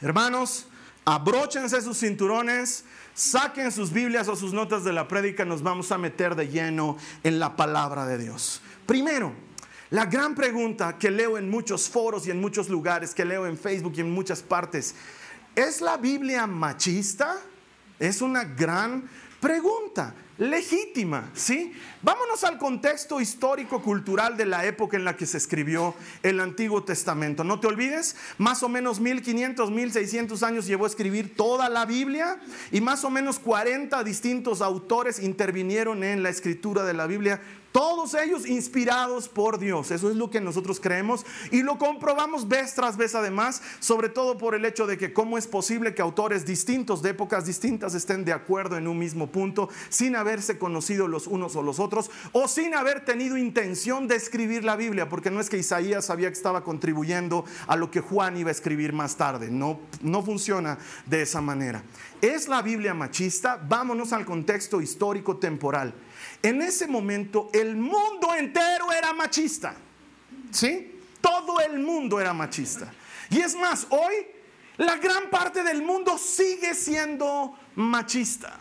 hermanos, 0.00 0.66
abróchense 1.04 1.80
sus 1.82 1.98
cinturones, 1.98 2.84
saquen 3.14 3.70
sus 3.70 3.92
Biblias 3.92 4.28
o 4.28 4.36
sus 4.36 4.52
notas 4.54 4.84
de 4.84 4.92
la 4.92 5.08
prédica, 5.08 5.44
nos 5.44 5.62
vamos 5.62 5.92
a 5.92 5.98
meter 5.98 6.34
de 6.34 6.48
lleno 6.48 6.96
en 7.22 7.38
la 7.38 7.56
palabra 7.56 8.06
de 8.06 8.16
Dios. 8.16 8.62
Primero, 8.86 9.32
la 9.92 10.06
gran 10.06 10.34
pregunta 10.34 10.96
que 10.98 11.10
leo 11.10 11.36
en 11.36 11.50
muchos 11.50 11.86
foros 11.90 12.26
y 12.26 12.30
en 12.30 12.40
muchos 12.40 12.70
lugares, 12.70 13.14
que 13.14 13.26
leo 13.26 13.46
en 13.46 13.58
Facebook 13.58 13.92
y 13.96 14.00
en 14.00 14.10
muchas 14.10 14.42
partes, 14.42 14.94
¿es 15.54 15.82
la 15.82 15.98
Biblia 15.98 16.46
machista? 16.46 17.36
Es 17.98 18.22
una 18.22 18.42
gran 18.42 19.06
pregunta, 19.38 20.14
legítima, 20.38 21.30
¿sí? 21.34 21.74
Vámonos 22.00 22.42
al 22.42 22.56
contexto 22.56 23.20
histórico-cultural 23.20 24.38
de 24.38 24.46
la 24.46 24.64
época 24.64 24.96
en 24.96 25.04
la 25.04 25.14
que 25.14 25.26
se 25.26 25.36
escribió 25.36 25.94
el 26.22 26.40
Antiguo 26.40 26.82
Testamento. 26.84 27.44
No 27.44 27.60
te 27.60 27.66
olvides, 27.66 28.16
más 28.38 28.62
o 28.62 28.70
menos 28.70 28.98
1500, 28.98 29.70
1600 29.70 30.42
años 30.42 30.66
llevó 30.66 30.84
a 30.84 30.88
escribir 30.88 31.36
toda 31.36 31.68
la 31.68 31.84
Biblia 31.84 32.40
y 32.70 32.80
más 32.80 33.04
o 33.04 33.10
menos 33.10 33.38
40 33.38 34.02
distintos 34.04 34.62
autores 34.62 35.18
intervinieron 35.18 36.02
en 36.02 36.22
la 36.22 36.30
escritura 36.30 36.84
de 36.84 36.94
la 36.94 37.06
Biblia 37.06 37.42
todos 37.72 38.14
ellos 38.14 38.46
inspirados 38.46 39.28
por 39.28 39.58
Dios. 39.58 39.90
Eso 39.90 40.10
es 40.10 40.16
lo 40.16 40.30
que 40.30 40.40
nosotros 40.40 40.78
creemos 40.78 41.24
y 41.50 41.62
lo 41.62 41.78
comprobamos 41.78 42.46
vez 42.46 42.74
tras 42.74 42.96
vez 42.96 43.14
además, 43.14 43.62
sobre 43.80 44.08
todo 44.08 44.38
por 44.38 44.54
el 44.54 44.64
hecho 44.64 44.86
de 44.86 44.98
que 44.98 45.12
cómo 45.12 45.38
es 45.38 45.46
posible 45.46 45.94
que 45.94 46.02
autores 46.02 46.46
distintos 46.46 47.02
de 47.02 47.10
épocas 47.10 47.46
distintas 47.46 47.94
estén 47.94 48.24
de 48.24 48.32
acuerdo 48.32 48.76
en 48.76 48.86
un 48.86 48.98
mismo 48.98 49.28
punto 49.28 49.68
sin 49.88 50.16
haberse 50.16 50.58
conocido 50.58 51.08
los 51.08 51.26
unos 51.26 51.56
o 51.56 51.62
los 51.62 51.80
otros 51.80 52.10
o 52.32 52.46
sin 52.46 52.74
haber 52.74 53.04
tenido 53.04 53.36
intención 53.36 54.06
de 54.06 54.16
escribir 54.16 54.64
la 54.64 54.76
Biblia, 54.76 55.08
porque 55.08 55.30
no 55.30 55.40
es 55.40 55.48
que 55.48 55.58
Isaías 55.58 56.04
sabía 56.04 56.28
que 56.28 56.36
estaba 56.36 56.64
contribuyendo 56.64 57.44
a 57.66 57.76
lo 57.76 57.90
que 57.90 58.00
Juan 58.00 58.36
iba 58.36 58.50
a 58.50 58.52
escribir 58.52 58.92
más 58.92 59.16
tarde. 59.16 59.50
No, 59.50 59.80
no 60.02 60.22
funciona 60.22 60.78
de 61.06 61.22
esa 61.22 61.40
manera. 61.40 61.82
¿Es 62.20 62.48
la 62.48 62.62
Biblia 62.62 62.94
machista? 62.94 63.60
Vámonos 63.68 64.12
al 64.12 64.24
contexto 64.24 64.80
histórico 64.80 65.38
temporal. 65.38 65.94
En 66.42 66.60
ese 66.60 66.88
momento 66.88 67.50
el 67.52 67.76
mundo 67.76 68.34
entero 68.36 68.92
era 68.92 69.12
machista. 69.12 69.74
¿Sí? 70.50 71.00
Todo 71.20 71.60
el 71.60 71.78
mundo 71.78 72.20
era 72.20 72.34
machista. 72.34 72.92
Y 73.30 73.40
es 73.40 73.54
más, 73.54 73.86
hoy 73.90 74.14
la 74.76 74.96
gran 74.96 75.30
parte 75.30 75.62
del 75.62 75.82
mundo 75.82 76.18
sigue 76.18 76.74
siendo 76.74 77.56
machista. 77.76 78.58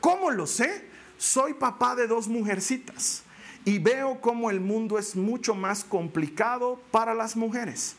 ¿Cómo 0.00 0.30
lo 0.30 0.46
sé? 0.46 0.88
Soy 1.18 1.54
papá 1.54 1.96
de 1.96 2.06
dos 2.06 2.28
mujercitas 2.28 3.24
y 3.64 3.78
veo 3.78 4.20
cómo 4.20 4.50
el 4.50 4.60
mundo 4.60 4.96
es 4.98 5.16
mucho 5.16 5.54
más 5.54 5.82
complicado 5.82 6.80
para 6.92 7.12
las 7.12 7.34
mujeres. 7.34 7.96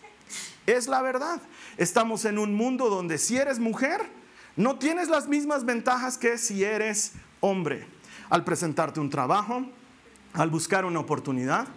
Es 0.66 0.88
la 0.88 1.02
verdad. 1.02 1.42
Estamos 1.78 2.24
en 2.24 2.40
un 2.40 2.56
mundo 2.56 2.90
donde 2.90 3.18
si 3.18 3.38
eres 3.38 3.60
mujer, 3.60 4.02
no 4.56 4.80
tienes 4.80 5.10
las 5.10 5.28
mismas 5.28 5.66
ventajas 5.66 6.18
que 6.18 6.38
si 6.38 6.64
eres 6.64 7.12
hombre 7.42 7.97
al 8.30 8.44
presentarte 8.44 9.00
un 9.00 9.10
trabajo, 9.10 9.66
al 10.34 10.50
buscar 10.50 10.86
una 10.86 11.00
oportunidad. 11.00 11.68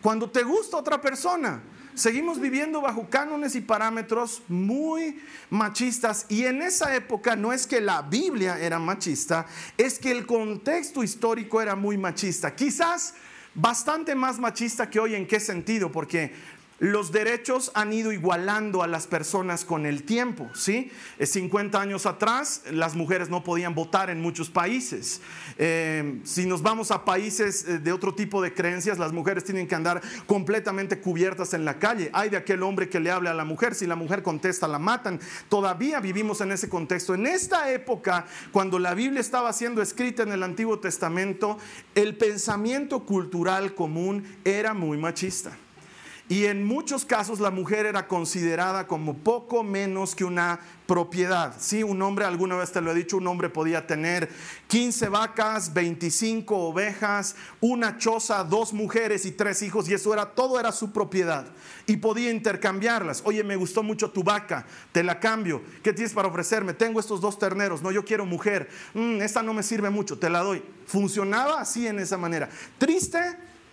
cuando 0.00 0.28
te 0.28 0.42
gusta 0.42 0.76
otra 0.76 1.00
persona. 1.00 1.62
Seguimos 1.94 2.40
viviendo 2.40 2.80
bajo 2.80 3.08
cánones 3.10 3.54
y 3.54 3.60
parámetros 3.60 4.42
muy 4.48 5.20
machistas 5.50 6.24
y 6.30 6.44
en 6.44 6.62
esa 6.62 6.96
época 6.96 7.36
no 7.36 7.52
es 7.52 7.66
que 7.66 7.82
la 7.82 8.00
Biblia 8.00 8.58
era 8.58 8.78
machista, 8.78 9.46
es 9.76 9.98
que 9.98 10.10
el 10.10 10.24
contexto 10.24 11.04
histórico 11.04 11.60
era 11.60 11.76
muy 11.76 11.98
machista. 11.98 12.56
Quizás 12.56 13.14
bastante 13.54 14.14
más 14.14 14.38
machista 14.38 14.88
que 14.88 15.00
hoy 15.00 15.14
en 15.14 15.26
qué 15.26 15.38
sentido, 15.38 15.92
porque 15.92 16.32
los 16.78 17.12
derechos 17.12 17.70
han 17.74 17.92
ido 17.92 18.10
igualando 18.10 18.82
a 18.82 18.88
las 18.88 19.06
personas 19.06 19.64
con 19.64 19.86
el 19.86 20.02
tiempo, 20.02 20.50
¿sí? 20.52 20.90
50 21.22 21.78
eh, 21.78 21.80
años 21.80 22.06
atrás 22.06 22.62
las 22.72 22.96
mujeres 22.96 23.28
no 23.28 23.44
podían 23.44 23.74
votar 23.74 24.10
en 24.10 24.20
muchos 24.20 24.50
países. 24.50 25.20
Eh, 25.58 26.20
si 26.24 26.44
nos 26.44 26.60
vamos 26.62 26.90
a 26.90 27.04
países 27.04 27.68
eh, 27.68 27.78
de 27.78 27.92
otro 27.92 28.14
tipo 28.14 28.42
de 28.42 28.52
creencias, 28.52 28.98
las 28.98 29.12
mujeres 29.12 29.44
tienen 29.44 29.68
que 29.68 29.76
andar 29.76 30.02
completamente 30.26 30.98
cubiertas 30.98 31.54
en 31.54 31.64
la 31.64 31.78
calle. 31.78 32.10
Hay 32.12 32.30
de 32.30 32.36
aquel 32.36 32.64
hombre 32.64 32.88
que 32.88 32.98
le 32.98 33.12
hable 33.12 33.30
a 33.30 33.34
la 33.34 33.44
mujer, 33.44 33.76
si 33.76 33.86
la 33.86 33.94
mujer 33.94 34.24
contesta 34.24 34.66
la 34.66 34.80
matan. 34.80 35.20
Todavía 35.48 36.00
vivimos 36.00 36.40
en 36.40 36.50
ese 36.50 36.68
contexto. 36.68 37.14
En 37.14 37.28
esta 37.28 37.70
época, 37.72 38.26
cuando 38.50 38.80
la 38.80 38.94
Biblia 38.94 39.20
estaba 39.20 39.52
siendo 39.52 39.82
escrita 39.82 40.24
en 40.24 40.32
el 40.32 40.42
Antiguo 40.42 40.80
Testamento, 40.80 41.58
el 41.94 42.16
pensamiento 42.16 43.06
cultural 43.06 43.74
común 43.76 44.24
era 44.44 44.74
muy 44.74 44.98
machista. 44.98 45.56
Y 46.32 46.46
en 46.46 46.64
muchos 46.64 47.04
casos 47.04 47.40
la 47.40 47.50
mujer 47.50 47.84
era 47.84 48.08
considerada 48.08 48.86
como 48.86 49.18
poco 49.18 49.62
menos 49.62 50.14
que 50.14 50.24
una 50.24 50.60
propiedad. 50.86 51.54
Sí, 51.58 51.82
un 51.82 52.00
hombre, 52.00 52.24
alguna 52.24 52.56
vez 52.56 52.72
te 52.72 52.80
lo 52.80 52.90
he 52.90 52.94
dicho, 52.94 53.18
un 53.18 53.26
hombre 53.26 53.50
podía 53.50 53.86
tener 53.86 54.30
15 54.68 55.10
vacas, 55.10 55.74
25 55.74 56.56
ovejas, 56.56 57.36
una 57.60 57.98
choza, 57.98 58.44
dos 58.44 58.72
mujeres 58.72 59.26
y 59.26 59.32
tres 59.32 59.60
hijos 59.60 59.90
y 59.90 59.92
eso 59.92 60.10
era 60.14 60.24
todo 60.24 60.58
era 60.58 60.72
su 60.72 60.90
propiedad 60.90 61.44
y 61.86 61.98
podía 61.98 62.30
intercambiarlas. 62.30 63.20
Oye, 63.26 63.44
me 63.44 63.56
gustó 63.56 63.82
mucho 63.82 64.10
tu 64.10 64.24
vaca, 64.24 64.64
te 64.90 65.02
la 65.02 65.20
cambio. 65.20 65.60
¿Qué 65.82 65.92
tienes 65.92 66.14
para 66.14 66.28
ofrecerme? 66.28 66.72
Tengo 66.72 66.98
estos 66.98 67.20
dos 67.20 67.38
terneros. 67.38 67.82
No, 67.82 67.90
yo 67.92 68.06
quiero 68.06 68.24
mujer. 68.24 68.70
Mm, 68.94 69.20
esta 69.20 69.42
no 69.42 69.52
me 69.52 69.62
sirve 69.62 69.90
mucho, 69.90 70.18
te 70.18 70.30
la 70.30 70.38
doy. 70.38 70.62
Funcionaba 70.86 71.60
así 71.60 71.86
en 71.86 71.98
esa 71.98 72.16
manera. 72.16 72.48
Triste, 72.78 73.20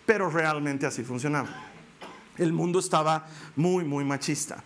pero 0.05 0.29
realmente 0.29 0.85
así 0.85 1.05
funcionaba 1.05 1.68
el 2.39 2.53
mundo 2.53 2.79
estaba 2.79 3.27
muy, 3.55 3.83
muy 3.83 4.03
machista. 4.03 4.63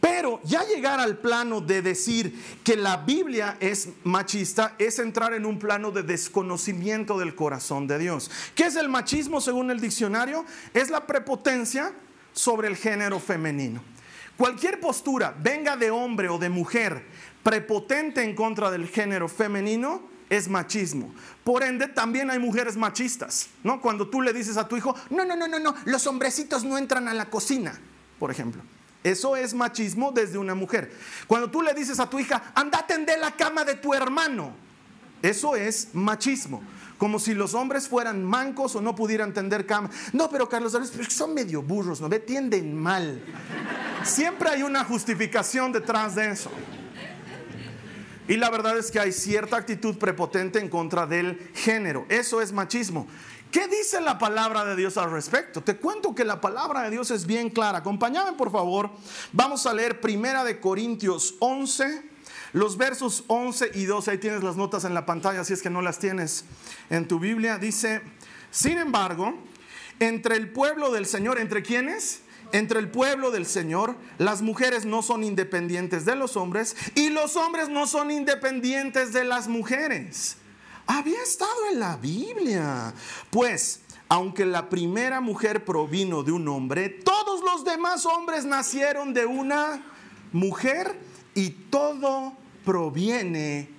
Pero 0.00 0.40
ya 0.44 0.64
llegar 0.64 1.00
al 1.00 1.18
plano 1.18 1.60
de 1.60 1.82
decir 1.82 2.60
que 2.62 2.76
la 2.76 2.98
Biblia 2.98 3.56
es 3.58 3.88
machista 4.04 4.74
es 4.78 4.98
entrar 5.00 5.34
en 5.34 5.44
un 5.44 5.58
plano 5.58 5.90
de 5.90 6.04
desconocimiento 6.04 7.18
del 7.18 7.34
corazón 7.34 7.86
de 7.88 7.98
Dios. 7.98 8.30
¿Qué 8.54 8.66
es 8.66 8.76
el 8.76 8.88
machismo 8.88 9.40
según 9.40 9.70
el 9.70 9.80
diccionario? 9.80 10.44
Es 10.72 10.90
la 10.90 11.06
prepotencia 11.06 11.92
sobre 12.32 12.68
el 12.68 12.76
género 12.76 13.18
femenino. 13.18 13.82
Cualquier 14.36 14.78
postura, 14.78 15.34
venga 15.36 15.76
de 15.76 15.90
hombre 15.90 16.28
o 16.28 16.38
de 16.38 16.48
mujer, 16.48 17.04
prepotente 17.42 18.22
en 18.22 18.36
contra 18.36 18.70
del 18.70 18.86
género 18.86 19.26
femenino, 19.26 20.02
es 20.30 20.48
machismo. 20.48 21.12
Por 21.44 21.62
ende, 21.62 21.88
también 21.88 22.30
hay 22.30 22.38
mujeres 22.38 22.76
machistas, 22.76 23.48
¿no? 23.62 23.80
Cuando 23.80 24.08
tú 24.08 24.20
le 24.20 24.32
dices 24.32 24.56
a 24.56 24.68
tu 24.68 24.76
hijo, 24.76 24.94
no, 25.10 25.24
no, 25.24 25.36
no, 25.36 25.48
no, 25.48 25.58
no, 25.58 25.74
los 25.84 26.06
hombrecitos 26.06 26.64
no 26.64 26.76
entran 26.76 27.08
a 27.08 27.14
la 27.14 27.30
cocina, 27.30 27.78
por 28.18 28.30
ejemplo. 28.30 28.62
Eso 29.04 29.36
es 29.36 29.54
machismo 29.54 30.12
desde 30.12 30.38
una 30.38 30.54
mujer. 30.54 30.92
Cuando 31.26 31.50
tú 31.50 31.62
le 31.62 31.72
dices 31.72 32.00
a 32.00 32.10
tu 32.10 32.18
hija, 32.18 32.52
anda 32.54 32.80
a 32.80 32.86
tender 32.86 33.18
la 33.18 33.30
cama 33.32 33.64
de 33.64 33.74
tu 33.74 33.94
hermano, 33.94 34.52
eso 35.22 35.56
es 35.56 35.88
machismo. 35.94 36.62
Como 36.98 37.20
si 37.20 37.32
los 37.32 37.54
hombres 37.54 37.88
fueran 37.88 38.24
mancos 38.24 38.74
o 38.74 38.80
no 38.80 38.96
pudieran 38.96 39.32
tender 39.32 39.66
cama. 39.66 39.88
No, 40.12 40.28
pero 40.28 40.48
Carlos, 40.48 40.76
son 41.08 41.32
medio 41.32 41.62
burros, 41.62 42.00
¿no? 42.00 42.08
Ve, 42.08 42.18
tienden 42.18 42.76
mal. 42.76 43.22
Siempre 44.02 44.50
hay 44.50 44.64
una 44.64 44.84
justificación 44.84 45.70
detrás 45.70 46.16
de 46.16 46.30
eso. 46.32 46.50
Y 48.28 48.36
la 48.36 48.50
verdad 48.50 48.76
es 48.78 48.90
que 48.90 49.00
hay 49.00 49.10
cierta 49.10 49.56
actitud 49.56 49.96
prepotente 49.96 50.60
en 50.60 50.68
contra 50.68 51.06
del 51.06 51.50
género. 51.54 52.04
Eso 52.10 52.42
es 52.42 52.52
machismo. 52.52 53.08
¿Qué 53.50 53.66
dice 53.66 54.02
la 54.02 54.18
palabra 54.18 54.66
de 54.66 54.76
Dios 54.76 54.98
al 54.98 55.10
respecto? 55.10 55.62
Te 55.62 55.78
cuento 55.78 56.14
que 56.14 56.26
la 56.26 56.38
palabra 56.38 56.82
de 56.82 56.90
Dios 56.90 57.10
es 57.10 57.24
bien 57.24 57.48
clara. 57.48 57.78
Acompáñame 57.78 58.34
por 58.34 58.52
favor. 58.52 58.90
Vamos 59.32 59.64
a 59.66 59.72
leer 59.72 60.02
Primera 60.02 60.44
de 60.44 60.60
Corintios 60.60 61.36
11, 61.38 62.02
los 62.52 62.76
versos 62.76 63.24
11 63.28 63.70
y 63.72 63.86
12. 63.86 64.10
Ahí 64.10 64.18
tienes 64.18 64.42
las 64.42 64.56
notas 64.56 64.84
en 64.84 64.92
la 64.92 65.06
pantalla, 65.06 65.42
si 65.44 65.54
es 65.54 65.62
que 65.62 65.70
no 65.70 65.80
las 65.80 65.98
tienes 65.98 66.44
en 66.90 67.08
tu 67.08 67.18
Biblia. 67.18 67.56
Dice, 67.56 68.02
sin 68.50 68.76
embargo, 68.76 69.34
entre 70.00 70.36
el 70.36 70.50
pueblo 70.50 70.92
del 70.92 71.06
Señor, 71.06 71.38
¿entre 71.38 71.62
quiénes? 71.62 72.20
Entre 72.52 72.80
el 72.80 72.90
pueblo 72.90 73.30
del 73.30 73.46
Señor, 73.46 73.96
las 74.18 74.42
mujeres 74.42 74.84
no 74.84 75.02
son 75.02 75.24
independientes 75.24 76.04
de 76.04 76.16
los 76.16 76.36
hombres 76.36 76.76
y 76.94 77.10
los 77.10 77.36
hombres 77.36 77.68
no 77.68 77.86
son 77.86 78.10
independientes 78.10 79.12
de 79.12 79.24
las 79.24 79.48
mujeres. 79.48 80.36
Había 80.86 81.22
estado 81.22 81.66
en 81.72 81.80
la 81.80 81.96
Biblia. 81.96 82.94
Pues, 83.30 83.80
aunque 84.08 84.46
la 84.46 84.70
primera 84.70 85.20
mujer 85.20 85.64
provino 85.64 86.22
de 86.22 86.32
un 86.32 86.48
hombre, 86.48 86.88
todos 86.88 87.42
los 87.42 87.64
demás 87.64 88.06
hombres 88.06 88.44
nacieron 88.44 89.12
de 89.12 89.26
una 89.26 89.82
mujer 90.32 90.98
y 91.34 91.50
todo 91.50 92.32
proviene 92.64 93.70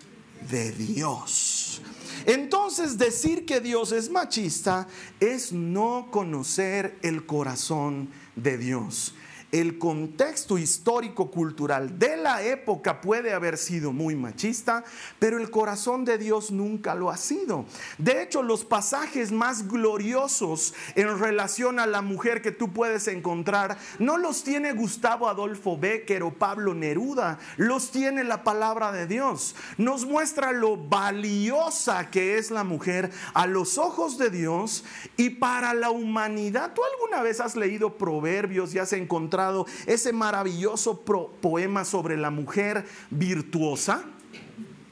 de 0.50 0.72
Dios. 0.72 1.82
Entonces 2.26 2.98
decir 2.98 3.46
que 3.46 3.60
Dios 3.60 3.92
es 3.92 4.10
machista 4.10 4.88
es 5.20 5.52
no 5.52 6.10
conocer 6.12 6.98
el 7.02 7.26
corazón 7.26 8.10
de 8.42 8.58
Dios 8.58 9.14
el 9.52 9.80
contexto 9.80 10.58
histórico-cultural 10.58 11.98
de 11.98 12.18
la 12.18 12.44
época 12.44 13.02
puede 13.02 13.34
haber 13.34 13.58
sido 13.58 13.92
muy 13.92 14.16
machista, 14.16 14.84
pero 15.18 15.38
el 15.38 15.50
corazón 15.50 16.06
de 16.06 16.18
Dios 16.18 16.52
nunca 16.52 16.94
lo 16.96 17.10
ha 17.10 17.18
sido. 17.18 17.66
De 17.98 18.22
hecho, 18.22 18.44
los 18.44 18.64
pasajes 18.64 19.32
más 19.32 19.68
gloriosos 19.68 20.74
en 20.96 21.20
relación 21.20 21.80
a 21.80 21.88
la 21.88 22.02
mujer 22.02 22.42
que 22.42 22.52
tú 22.52 22.72
puedes 22.72 23.08
encontrar 23.08 23.78
no 23.98 24.18
los 24.18 24.44
tiene 24.44 24.74
Gustavo 24.74 25.30
Adolfo 25.30 25.78
Becker 25.78 26.24
o 26.24 26.34
Pablo 26.34 26.74
Neruda, 26.74 27.40
los 27.58 27.92
tiene 27.92 28.24
la 28.24 28.44
palabra 28.44 28.92
de 28.92 29.08
Dios. 29.08 29.56
Nos 29.78 30.06
muestra 30.06 30.52
lo 30.52 30.78
valiosa 30.78 32.10
que 32.12 32.38
es 32.38 32.52
la 32.52 32.64
mujer 32.64 33.10
a 33.34 33.48
los 33.48 33.78
ojos 33.78 34.18
de 34.18 34.30
Dios 34.30 34.84
y 35.18 35.32
para 35.32 35.74
la 35.74 35.90
humanidad. 35.90 36.74
¿Tú 36.74 36.82
alguna 36.84 37.24
vez 37.24 37.40
has 37.40 37.56
leído 37.56 37.98
proverbios 37.98 38.74
y 38.74 38.80
has 38.80 38.94
encontrado 38.94 39.39
ese 39.86 40.14
maravilloso 40.14 41.02
poema 41.02 41.86
sobre 41.86 42.18
la 42.18 42.30
mujer 42.30 42.86
virtuosa. 43.10 44.04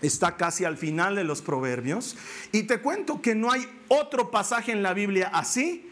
Está 0.01 0.37
casi 0.37 0.63
al 0.63 0.77
final 0.77 1.15
de 1.15 1.23
los 1.23 1.41
proverbios. 1.41 2.15
Y 2.51 2.63
te 2.63 2.81
cuento 2.81 3.21
que 3.21 3.35
no 3.35 3.51
hay 3.51 3.67
otro 3.87 4.29
pasaje 4.29 4.71
en 4.71 4.83
la 4.83 4.93
Biblia 4.93 5.31
así 5.33 5.89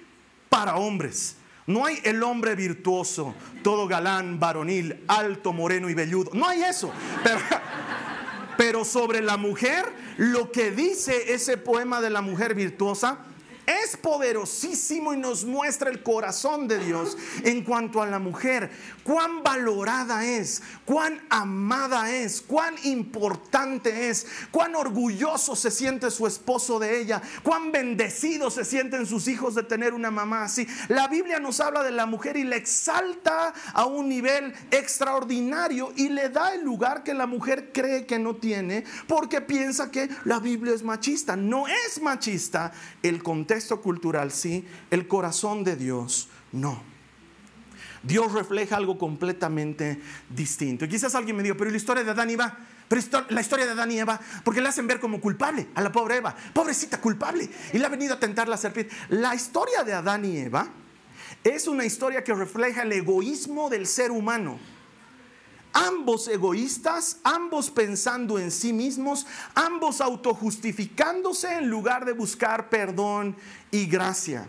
para 0.49 0.75
hombres. 0.75 1.37
No 1.67 1.85
hay 1.85 1.99
el 2.03 2.21
hombre 2.21 2.53
virtuoso, 2.53 3.33
todo 3.63 3.87
galán, 3.87 4.39
varonil, 4.39 5.03
alto, 5.07 5.51
moreno 5.51 5.89
y 5.89 5.95
velludo. 5.95 6.29
No 6.33 6.47
hay 6.47 6.61
eso. 6.61 6.91
Pero, 7.23 7.39
pero 8.57 8.85
sobre 8.85 9.21
la 9.21 9.37
mujer, 9.37 9.85
lo 10.17 10.51
que 10.51 10.69
dice 10.69 11.33
ese 11.33 11.57
poema 11.57 12.01
de 12.01 12.11
la 12.11 12.21
mujer 12.21 12.53
virtuosa 12.53 13.17
es 13.65 13.97
poderosísimo 13.97 15.13
y 15.13 15.17
nos 15.17 15.45
muestra 15.45 15.89
el 15.89 16.03
corazón 16.03 16.67
de 16.67 16.79
Dios 16.79 17.17
en 17.43 17.63
cuanto 17.63 18.01
a 18.01 18.05
la 18.05 18.19
mujer, 18.19 18.69
cuán 19.05 19.43
valorada 19.43 20.25
es, 20.25 20.63
cuán 20.83 21.21
amada 21.29 22.11
es, 22.11 22.41
cuán 22.41 22.73
importante 22.83 24.09
es, 24.09 24.25
cuán 24.49 24.75
orgulloso 24.75 25.55
se 25.55 25.69
siente 25.69 26.09
su 26.09 26.25
esposo 26.25 26.79
de 26.79 26.99
ella, 26.99 27.21
cuán 27.43 27.71
bendecido 27.71 28.49
se 28.49 28.65
sienten 28.65 29.05
sus 29.05 29.27
hijos 29.27 29.53
de 29.53 29.61
tener 29.61 29.93
una 29.93 30.09
mamá 30.09 30.45
así. 30.45 30.67
La 30.87 31.07
Biblia 31.07 31.39
nos 31.39 31.59
habla 31.59 31.83
de 31.83 31.91
la 31.91 32.07
mujer 32.07 32.35
y 32.35 32.45
la 32.45 32.55
exalta 32.55 33.53
a 33.73 33.85
un 33.85 34.09
nivel 34.09 34.55
extraordinario 34.71 35.93
y 35.95 36.09
le 36.09 36.29
da 36.29 36.55
el 36.55 36.63
lugar 36.63 37.03
que 37.03 37.13
la 37.13 37.27
mujer 37.27 37.71
cree 37.71 38.07
que 38.07 38.17
no 38.17 38.37
tiene 38.37 38.85
porque 39.07 39.39
piensa 39.39 39.91
que 39.91 40.09
la 40.23 40.39
Biblia 40.39 40.73
es 40.73 40.81
machista. 40.81 41.35
No 41.35 41.67
es 41.67 42.01
machista 42.01 42.71
el 43.03 43.21
contexto 43.21 43.81
cultural 43.81 44.31
sí, 44.31 44.65
el 44.89 45.07
corazón 45.07 45.63
de 45.63 45.75
Dios 45.75 46.27
no. 46.51 46.94
Dios 48.05 48.31
refleja 48.31 48.77
algo 48.77 48.97
completamente 48.97 49.99
distinto. 50.29 50.85
Y 50.85 50.89
quizás 50.89 51.15
alguien 51.15 51.35
me 51.35 51.43
diga, 51.43 51.55
pero 51.57 51.71
la 51.71 51.77
historia 51.77 52.03
de 52.03 52.11
Adán 52.11 52.29
y 52.29 52.33
Eva, 52.33 52.57
pero 52.87 53.01
la 53.29 53.41
historia 53.41 53.65
de 53.65 53.71
Adán 53.71 53.91
y 53.91 53.99
Eva, 53.99 54.19
porque 54.43 54.61
le 54.61 54.69
hacen 54.69 54.87
ver 54.87 54.99
como 54.99 55.19
culpable 55.19 55.67
a 55.73 55.81
la 55.81 55.91
pobre 55.91 56.17
Eva, 56.17 56.35
pobrecita 56.53 57.01
culpable, 57.01 57.49
y 57.73 57.77
le 57.77 57.85
ha 57.85 57.89
venido 57.89 58.13
a 58.13 58.19
tentar 58.19 58.47
la 58.47 58.57
serpiente. 58.57 58.95
La 59.09 59.33
historia 59.33 59.83
de 59.83 59.93
Adán 59.93 60.25
y 60.25 60.37
Eva 60.37 60.67
es 61.43 61.67
una 61.67 61.85
historia 61.85 62.23
que 62.23 62.33
refleja 62.33 62.83
el 62.83 62.91
egoísmo 62.91 63.69
del 63.69 63.87
ser 63.87 64.11
humano 64.11 64.59
ambos 65.75 66.29
egoístas, 66.29 67.17
ambos 67.23 67.69
pensando 67.69 68.39
en 68.39 68.49
sí 68.49 68.71
mismos, 68.71 69.27
ambos 69.53 69.99
autojustificándose 69.99 71.57
en 71.57 71.69
lugar 71.69 72.05
de 72.05 72.13
buscar 72.13 72.69
perdón 72.69 73.35
y 73.71 73.85
gracia. 73.85 74.47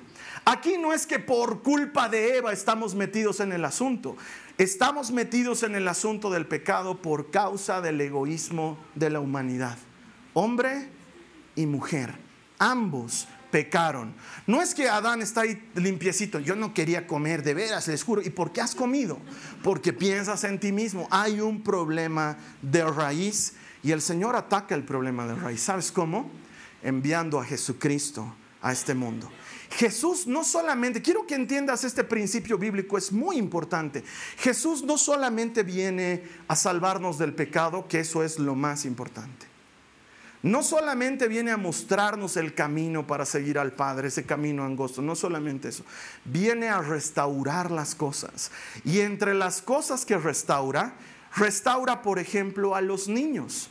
Aquí 0.49 0.79
no 0.79 0.93
es 0.93 1.09
que 1.09 1.19
por 1.19 1.65
culpa 1.65 2.09
de 2.09 2.37
Eva 2.37 2.53
estamos 2.53 2.95
metidos 2.95 3.41
en 3.41 3.53
el 3.53 3.65
asunto. 3.65 4.17
Estamos 4.59 5.11
metidos 5.11 5.65
en 5.65 5.75
el 5.75 5.89
asunto 5.89 6.31
del 6.31 6.47
pecado 6.47 7.03
por 7.03 7.33
causa 7.33 7.81
del 7.81 8.01
egoísmo 8.01 8.79
de 8.95 9.11
la 9.11 9.19
humanidad. 9.19 9.77
Hombre 10.35 10.89
y 11.57 11.67
mujer, 11.67 12.15
ambos 12.61 13.27
pecaron. 13.51 14.15
No 14.47 14.63
es 14.63 14.73
que 14.73 14.89
Adán 14.89 15.21
está 15.21 15.41
ahí 15.41 15.69
limpiecito, 15.75 16.39
yo 16.39 16.55
no 16.55 16.73
quería 16.75 17.09
comer, 17.09 17.43
de 17.43 17.53
veras, 17.53 17.89
les 17.89 18.05
juro. 18.05 18.23
¿Y 18.23 18.31
por 18.31 18.53
qué 18.53 18.61
has 18.61 18.77
comido? 18.77 19.19
Porque 19.65 19.93
piensas 19.93 20.45
en 20.45 20.61
ti 20.61 20.71
mismo. 20.71 21.09
Hay 21.11 21.41
un 21.41 21.65
problema 21.65 22.39
de 22.63 22.85
raíz 22.85 23.55
y 23.83 23.91
el 23.91 24.01
Señor 24.01 24.37
ataca 24.37 24.77
el 24.77 24.85
problema 24.85 25.27
de 25.27 25.35
raíz. 25.35 25.61
¿Sabes 25.61 25.91
cómo? 25.91 26.31
Enviando 26.85 27.41
a 27.41 27.45
Jesucristo 27.45 28.33
a 28.63 28.71
este 28.71 28.95
mundo. 28.95 29.29
Jesús 29.77 30.27
no 30.27 30.43
solamente, 30.43 31.03
quiero 31.03 31.27
que 31.27 31.35
entiendas 31.35 31.85
este 31.85 32.03
principio 32.03 32.57
bíblico, 32.57 32.97
es 32.97 33.13
muy 33.13 33.37
importante. 33.37 34.03
Jesús 34.39 34.83
no 34.83 34.97
solamente 34.97 35.65
viene 35.65 36.23
a 36.49 36.57
salvarnos 36.57 37.19
del 37.19 37.35
pecado, 37.35 37.87
que 37.87 38.01
eso 38.01 38.25
es 38.25 38.39
lo 38.39 38.55
más 38.55 38.87
importante. 38.87 39.47
No 40.43 40.63
solamente 40.63 41.29
viene 41.29 41.51
a 41.51 41.59
mostrarnos 41.59 42.39
el 42.39 42.55
camino 42.55 43.07
para 43.07 43.27
seguir 43.27 43.59
al 43.59 43.73
Padre, 43.73 44.09
ese 44.09 44.25
camino 44.25 44.65
angosto, 44.65 45.03
no 45.03 45.15
solamente 45.15 45.69
eso, 45.69 45.85
viene 46.25 46.69
a 46.69 46.81
restaurar 46.81 47.71
las 47.71 47.95
cosas. 47.95 48.51
Y 48.83 49.01
entre 49.01 49.35
las 49.35 49.61
cosas 49.61 50.07
que 50.07 50.17
restaura, 50.17 50.95
restaura, 51.37 52.01
por 52.01 52.19
ejemplo, 52.19 52.75
a 52.75 52.81
los 52.81 53.09
niños. 53.09 53.69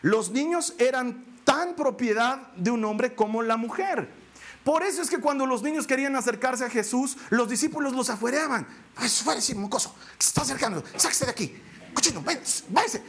Los 0.00 0.30
niños 0.30 0.76
eran 0.78 1.24
tan 1.42 1.74
propiedad 1.74 2.52
de 2.52 2.70
un 2.70 2.84
hombre 2.84 3.16
como 3.16 3.42
la 3.42 3.56
mujer. 3.56 4.20
Por 4.64 4.82
eso 4.82 5.00
es 5.00 5.08
que 5.08 5.18
cuando 5.18 5.46
los 5.46 5.62
niños 5.62 5.86
querían 5.86 6.14
acercarse 6.16 6.64
a 6.64 6.70
Jesús, 6.70 7.16
los 7.30 7.48
discípulos 7.48 7.94
los 7.94 8.10
afuereaban. 8.10 8.66
Fuérese, 8.94 9.54
mocoso, 9.54 9.94
se 10.18 10.28
está 10.28 10.42
acercando, 10.42 10.84
sáquese 10.96 11.24
de 11.24 11.30
aquí. 11.30 11.56
Cochino, 11.94 12.22
váyase. 12.22 13.02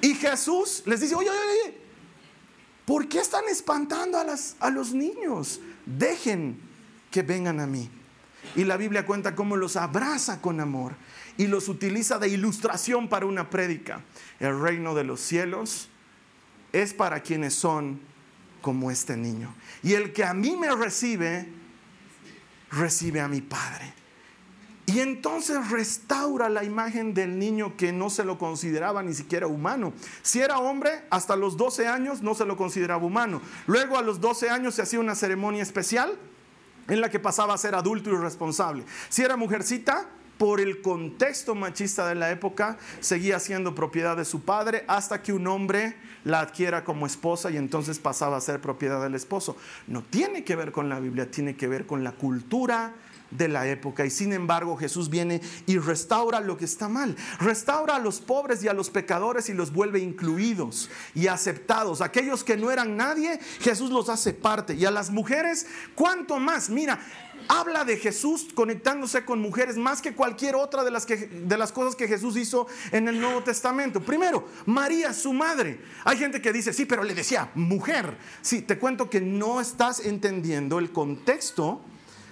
Y 0.00 0.14
Jesús 0.14 0.82
les 0.86 1.00
dice, 1.00 1.14
oye, 1.14 1.28
oye, 1.28 1.38
oye, 1.38 1.78
¿por 2.86 3.08
qué 3.08 3.18
están 3.18 3.44
espantando 3.50 4.18
a, 4.18 4.24
a 4.60 4.70
los 4.70 4.92
niños? 4.94 5.60
Dejen 5.84 6.60
que 7.10 7.22
vengan 7.22 7.60
a 7.60 7.66
mí. 7.66 7.90
Y 8.56 8.64
la 8.64 8.76
Biblia 8.76 9.04
cuenta 9.04 9.34
cómo 9.34 9.56
los 9.56 9.76
abraza 9.76 10.40
con 10.40 10.60
amor 10.60 10.94
y 11.36 11.46
los 11.46 11.68
utiliza 11.68 12.18
de 12.18 12.28
ilustración 12.28 13.08
para 13.08 13.26
una 13.26 13.50
prédica. 13.50 14.00
El 14.40 14.60
reino 14.60 14.94
de 14.94 15.04
los 15.04 15.20
cielos 15.20 15.88
es 16.72 16.94
para 16.94 17.22
quienes 17.22 17.54
son 17.54 18.00
como 18.68 18.90
este 18.90 19.16
niño. 19.16 19.54
Y 19.82 19.94
el 19.94 20.12
que 20.12 20.24
a 20.24 20.34
mí 20.34 20.54
me 20.54 20.70
recibe, 20.76 21.48
recibe 22.70 23.18
a 23.18 23.26
mi 23.26 23.40
Padre. 23.40 23.94
Y 24.84 25.00
entonces 25.00 25.70
restaura 25.70 26.50
la 26.50 26.64
imagen 26.64 27.14
del 27.14 27.38
niño 27.38 27.78
que 27.78 27.92
no 27.92 28.10
se 28.10 28.24
lo 28.24 28.36
consideraba 28.36 29.02
ni 29.02 29.14
siquiera 29.14 29.46
humano. 29.46 29.94
Si 30.20 30.40
era 30.42 30.58
hombre, 30.58 31.00
hasta 31.08 31.34
los 31.34 31.56
12 31.56 31.88
años 31.88 32.20
no 32.20 32.34
se 32.34 32.44
lo 32.44 32.58
consideraba 32.58 33.02
humano. 33.02 33.40
Luego 33.66 33.96
a 33.96 34.02
los 34.02 34.20
12 34.20 34.50
años 34.50 34.74
se 34.74 34.82
hacía 34.82 35.00
una 35.00 35.14
ceremonia 35.14 35.62
especial 35.62 36.18
en 36.88 37.00
la 37.00 37.08
que 37.08 37.18
pasaba 37.18 37.54
a 37.54 37.58
ser 37.58 37.74
adulto 37.74 38.10
y 38.10 38.16
responsable. 38.16 38.84
Si 39.08 39.22
era 39.22 39.38
mujercita, 39.38 40.10
por 40.38 40.60
el 40.60 40.80
contexto 40.80 41.54
machista 41.54 42.06
de 42.08 42.14
la 42.14 42.30
época, 42.30 42.78
seguía 43.00 43.38
siendo 43.40 43.74
propiedad 43.74 44.16
de 44.16 44.24
su 44.24 44.42
padre 44.42 44.84
hasta 44.86 45.20
que 45.22 45.32
un 45.32 45.46
hombre 45.48 45.96
la 46.24 46.40
adquiera 46.40 46.84
como 46.84 47.06
esposa 47.06 47.50
y 47.50 47.56
entonces 47.56 47.98
pasaba 47.98 48.36
a 48.36 48.40
ser 48.40 48.60
propiedad 48.60 49.02
del 49.02 49.14
esposo. 49.14 49.56
No 49.86 50.02
tiene 50.02 50.44
que 50.44 50.56
ver 50.56 50.72
con 50.72 50.88
la 50.88 51.00
Biblia, 51.00 51.30
tiene 51.30 51.56
que 51.56 51.68
ver 51.68 51.86
con 51.86 52.04
la 52.04 52.12
cultura 52.12 52.94
de 53.30 53.48
la 53.48 53.68
época. 53.68 54.06
Y 54.06 54.10
sin 54.10 54.32
embargo 54.32 54.76
Jesús 54.76 55.10
viene 55.10 55.40
y 55.66 55.78
restaura 55.78 56.40
lo 56.40 56.56
que 56.56 56.64
está 56.64 56.88
mal. 56.88 57.16
Restaura 57.40 57.96
a 57.96 57.98
los 57.98 58.20
pobres 58.20 58.62
y 58.62 58.68
a 58.68 58.72
los 58.72 58.90
pecadores 58.90 59.48
y 59.48 59.54
los 59.54 59.72
vuelve 59.72 59.98
incluidos 60.00 60.90
y 61.14 61.26
aceptados. 61.26 62.00
Aquellos 62.00 62.44
que 62.44 62.56
no 62.56 62.70
eran 62.70 62.96
nadie, 62.96 63.38
Jesús 63.60 63.90
los 63.90 64.08
hace 64.08 64.32
parte. 64.32 64.74
Y 64.74 64.84
a 64.84 64.90
las 64.90 65.10
mujeres, 65.10 65.66
¿cuánto 65.94 66.38
más? 66.38 66.70
Mira, 66.70 66.98
habla 67.48 67.84
de 67.84 67.96
Jesús 67.96 68.48
conectándose 68.54 69.24
con 69.24 69.40
mujeres 69.40 69.76
más 69.76 70.00
que 70.00 70.14
cualquier 70.14 70.54
otra 70.54 70.84
de 70.84 70.90
las, 70.90 71.06
de 71.06 71.58
las 71.58 71.72
cosas 71.72 71.96
que 71.96 72.06
Jesús 72.06 72.36
hizo 72.36 72.66
en 72.92 73.08
el 73.08 73.20
Nuevo 73.20 73.42
Testamento. 73.42 74.00
Primero, 74.00 74.46
María, 74.66 75.12
su 75.12 75.32
madre. 75.32 75.80
Hay 76.04 76.18
gente 76.18 76.40
que 76.40 76.52
dice, 76.52 76.72
sí, 76.72 76.84
pero 76.84 77.02
le 77.02 77.14
decía 77.14 77.50
mujer. 77.54 78.16
Sí, 78.42 78.62
te 78.62 78.78
cuento 78.78 79.10
que 79.10 79.20
no 79.20 79.60
estás 79.60 80.00
entendiendo 80.00 80.78
el 80.78 80.92
contexto 80.92 81.80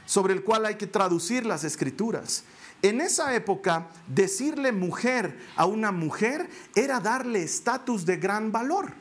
sobre 0.05 0.35
el 0.35 0.43
cual 0.43 0.67
hay 0.67 0.77
que 0.77 0.87
traducir 0.87 1.47
las 1.47 1.65
escrituras. 1.65 2.45
En 2.83 3.01
esa 3.01 3.35
época, 3.35 3.89
decirle 4.07 4.71
mujer 4.71 5.39
a 5.57 5.67
una 5.67 5.93
mujer 5.93 6.49
era 6.75 7.01
darle 7.01 7.43
estatus 7.43 8.05
de 8.05 8.19
gran 8.19 8.53
valor. 8.53 8.93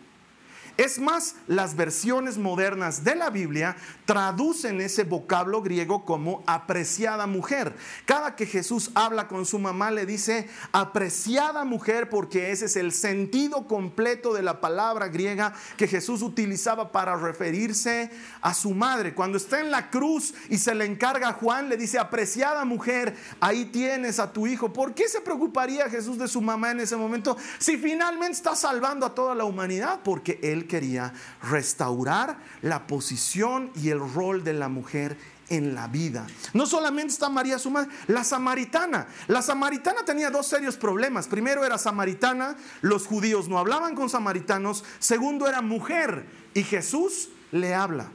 Es 0.77 0.99
más, 0.99 1.35
las 1.47 1.75
versiones 1.75 2.37
modernas 2.37 3.03
de 3.05 3.15
la 3.15 3.29
Biblia 3.29 3.77
traducen 4.05 4.81
ese 4.81 5.03
vocablo 5.03 5.61
griego 5.61 6.05
como 6.05 6.43
apreciada 6.45 7.27
mujer. 7.27 7.75
Cada 8.05 8.35
que 8.35 8.45
Jesús 8.45 8.91
habla 8.93 9.27
con 9.27 9.45
su 9.45 9.59
mamá 9.59 9.91
le 9.91 10.05
dice 10.05 10.47
apreciada 10.71 11.65
mujer 11.65 12.09
porque 12.09 12.51
ese 12.51 12.65
es 12.65 12.75
el 12.75 12.91
sentido 12.91 13.67
completo 13.67 14.33
de 14.33 14.43
la 14.43 14.61
palabra 14.61 15.07
griega 15.07 15.53
que 15.77 15.87
Jesús 15.87 16.21
utilizaba 16.21 16.91
para 16.91 17.15
referirse 17.15 18.11
a 18.41 18.53
su 18.53 18.71
madre. 18.71 19.13
Cuando 19.13 19.37
está 19.37 19.59
en 19.59 19.71
la 19.71 19.89
cruz 19.89 20.33
y 20.49 20.57
se 20.57 20.75
le 20.75 20.85
encarga 20.85 21.29
a 21.29 21.33
Juan, 21.33 21.69
le 21.69 21.77
dice 21.77 21.97
apreciada 21.97 22.63
mujer, 22.65 23.15
ahí 23.39 23.65
tienes 23.65 24.19
a 24.19 24.31
tu 24.31 24.47
hijo. 24.47 24.71
¿Por 24.71 24.93
qué 24.93 25.07
se 25.07 25.21
preocuparía 25.21 25.89
Jesús 25.89 26.17
de 26.17 26.27
su 26.27 26.41
mamá 26.41 26.71
en 26.71 26.81
ese 26.81 26.95
momento 26.95 27.37
si 27.57 27.77
finalmente 27.77 28.33
está 28.33 28.55
salvando 28.55 29.05
a 29.05 29.15
toda 29.15 29.35
la 29.35 29.45
humanidad? 29.45 30.01
Porque 30.03 30.39
él 30.43 30.67
quería 30.67 31.13
restaurar 31.41 32.37
la 32.61 32.87
posición 32.87 33.71
y 33.75 33.89
el 33.89 33.94
rol 33.99 34.43
de 34.43 34.53
la 34.53 34.69
mujer 34.69 35.17
en 35.49 35.75
la 35.75 35.87
vida. 35.87 36.25
No 36.53 36.65
solamente 36.65 37.13
está 37.13 37.29
María 37.29 37.59
su 37.59 37.69
madre, 37.69 37.91
la 38.07 38.23
samaritana. 38.23 39.07
La 39.27 39.41
samaritana 39.41 40.03
tenía 40.05 40.29
dos 40.29 40.47
serios 40.47 40.77
problemas. 40.77 41.27
Primero 41.27 41.63
era 41.63 41.77
samaritana, 41.77 42.55
los 42.81 43.05
judíos 43.05 43.47
no 43.47 43.59
hablaban 43.59 43.95
con 43.95 44.09
samaritanos. 44.09 44.83
Segundo 44.99 45.47
era 45.47 45.61
mujer 45.61 46.25
y 46.53 46.63
Jesús 46.63 47.29
le 47.51 47.73
habla. 47.73 48.07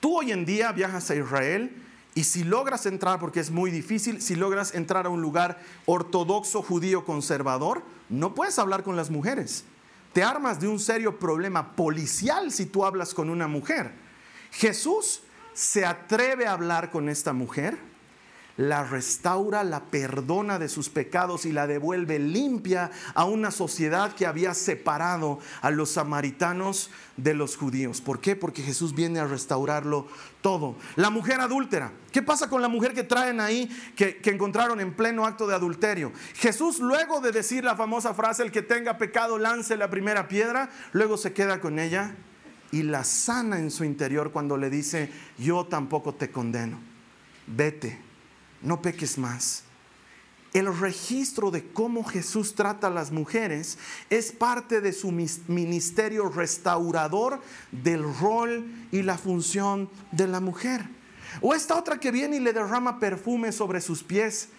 Tú 0.00 0.18
hoy 0.18 0.32
en 0.32 0.44
día 0.44 0.72
viajas 0.72 1.10
a 1.10 1.14
Israel 1.14 1.76
y 2.14 2.24
si 2.24 2.44
logras 2.44 2.86
entrar, 2.86 3.20
porque 3.20 3.40
es 3.40 3.50
muy 3.50 3.70
difícil, 3.70 4.20
si 4.20 4.34
logras 4.34 4.74
entrar 4.74 5.06
a 5.06 5.10
un 5.10 5.22
lugar 5.22 5.60
ortodoxo 5.86 6.62
judío 6.62 7.04
conservador, 7.04 7.82
no 8.08 8.34
puedes 8.34 8.58
hablar 8.58 8.82
con 8.82 8.96
las 8.96 9.10
mujeres 9.10 9.64
te 10.12 10.22
armas 10.22 10.60
de 10.60 10.68
un 10.68 10.78
serio 10.78 11.18
problema 11.18 11.72
policial 11.74 12.52
si 12.52 12.66
tú 12.66 12.84
hablas 12.84 13.14
con 13.14 13.30
una 13.30 13.48
mujer. 13.48 13.92
Jesús 14.52 15.22
se 15.52 15.84
atreve 15.84 16.46
a 16.46 16.52
hablar 16.52 16.90
con 16.90 17.08
esta 17.08 17.32
mujer 17.32 17.76
la 18.56 18.84
restaura, 18.84 19.64
la 19.64 19.84
perdona 19.84 20.58
de 20.58 20.68
sus 20.68 20.90
pecados 20.90 21.46
y 21.46 21.52
la 21.52 21.66
devuelve 21.66 22.18
limpia 22.18 22.90
a 23.14 23.24
una 23.24 23.50
sociedad 23.50 24.14
que 24.14 24.26
había 24.26 24.52
separado 24.52 25.38
a 25.62 25.70
los 25.70 25.92
samaritanos 25.92 26.90
de 27.16 27.34
los 27.34 27.56
judíos. 27.56 28.00
¿Por 28.00 28.20
qué? 28.20 28.36
Porque 28.36 28.62
Jesús 28.62 28.94
viene 28.94 29.20
a 29.20 29.26
restaurarlo 29.26 30.06
todo. 30.42 30.76
La 30.96 31.08
mujer 31.08 31.40
adúltera. 31.40 31.92
¿Qué 32.10 32.20
pasa 32.20 32.50
con 32.50 32.60
la 32.60 32.68
mujer 32.68 32.92
que 32.92 33.04
traen 33.04 33.40
ahí, 33.40 33.70
que, 33.96 34.20
encontraron 34.24 34.80
en 34.80 34.92
pleno 34.92 35.24
acto 35.24 35.46
de 35.46 35.54
adulterio? 35.54 36.12
Jesús, 36.34 36.78
luego 36.78 37.20
de 37.20 37.32
decir 37.32 37.64
la 37.64 37.76
famosa 37.76 38.12
frase, 38.12 38.42
el 38.42 38.52
que 38.52 38.62
tenga 38.62 38.98
pecado 38.98 39.38
lance 39.38 39.76
la 39.76 39.88
primera 39.88 40.28
piedra, 40.28 40.70
luego 40.92 41.16
se 41.16 41.32
queda 41.32 41.60
con 41.60 41.78
ella 41.78 42.14
y 42.72 42.82
la 42.82 43.04
sana 43.04 43.60
en 43.60 43.70
su 43.70 43.84
interior 43.84 44.32
cuando 44.32 44.56
le 44.56 44.70
dice, 44.70 45.12
yo 45.38 45.66
tampoco 45.66 46.14
te 46.14 46.30
condeno. 46.30 46.80
Vete 47.46 48.12
no 48.62 48.80
peques 48.80 49.18
más. 49.18 49.64
El 50.52 50.76
registro 50.78 51.50
de 51.50 51.66
cómo 51.72 52.04
Jesús 52.04 52.54
trata 52.54 52.88
a 52.88 52.90
las 52.90 53.10
mujeres 53.10 53.78
es 54.10 54.32
parte 54.32 54.80
de 54.80 54.92
su 54.92 55.10
ministerio 55.10 56.28
restaurador 56.28 57.40
del 57.70 58.02
rol 58.02 58.66
y 58.90 59.02
la 59.02 59.16
función 59.16 59.88
de 60.10 60.28
la 60.28 60.40
mujer. 60.40 60.86
O 61.40 61.54
esta 61.54 61.76
otra 61.76 61.98
que 61.98 62.10
viene 62.10 62.36
y 62.36 62.40
le 62.40 62.52
derrama 62.52 63.00
perfume 63.00 63.50
sobre 63.50 63.80
sus 63.80 64.02
pies 64.02 64.50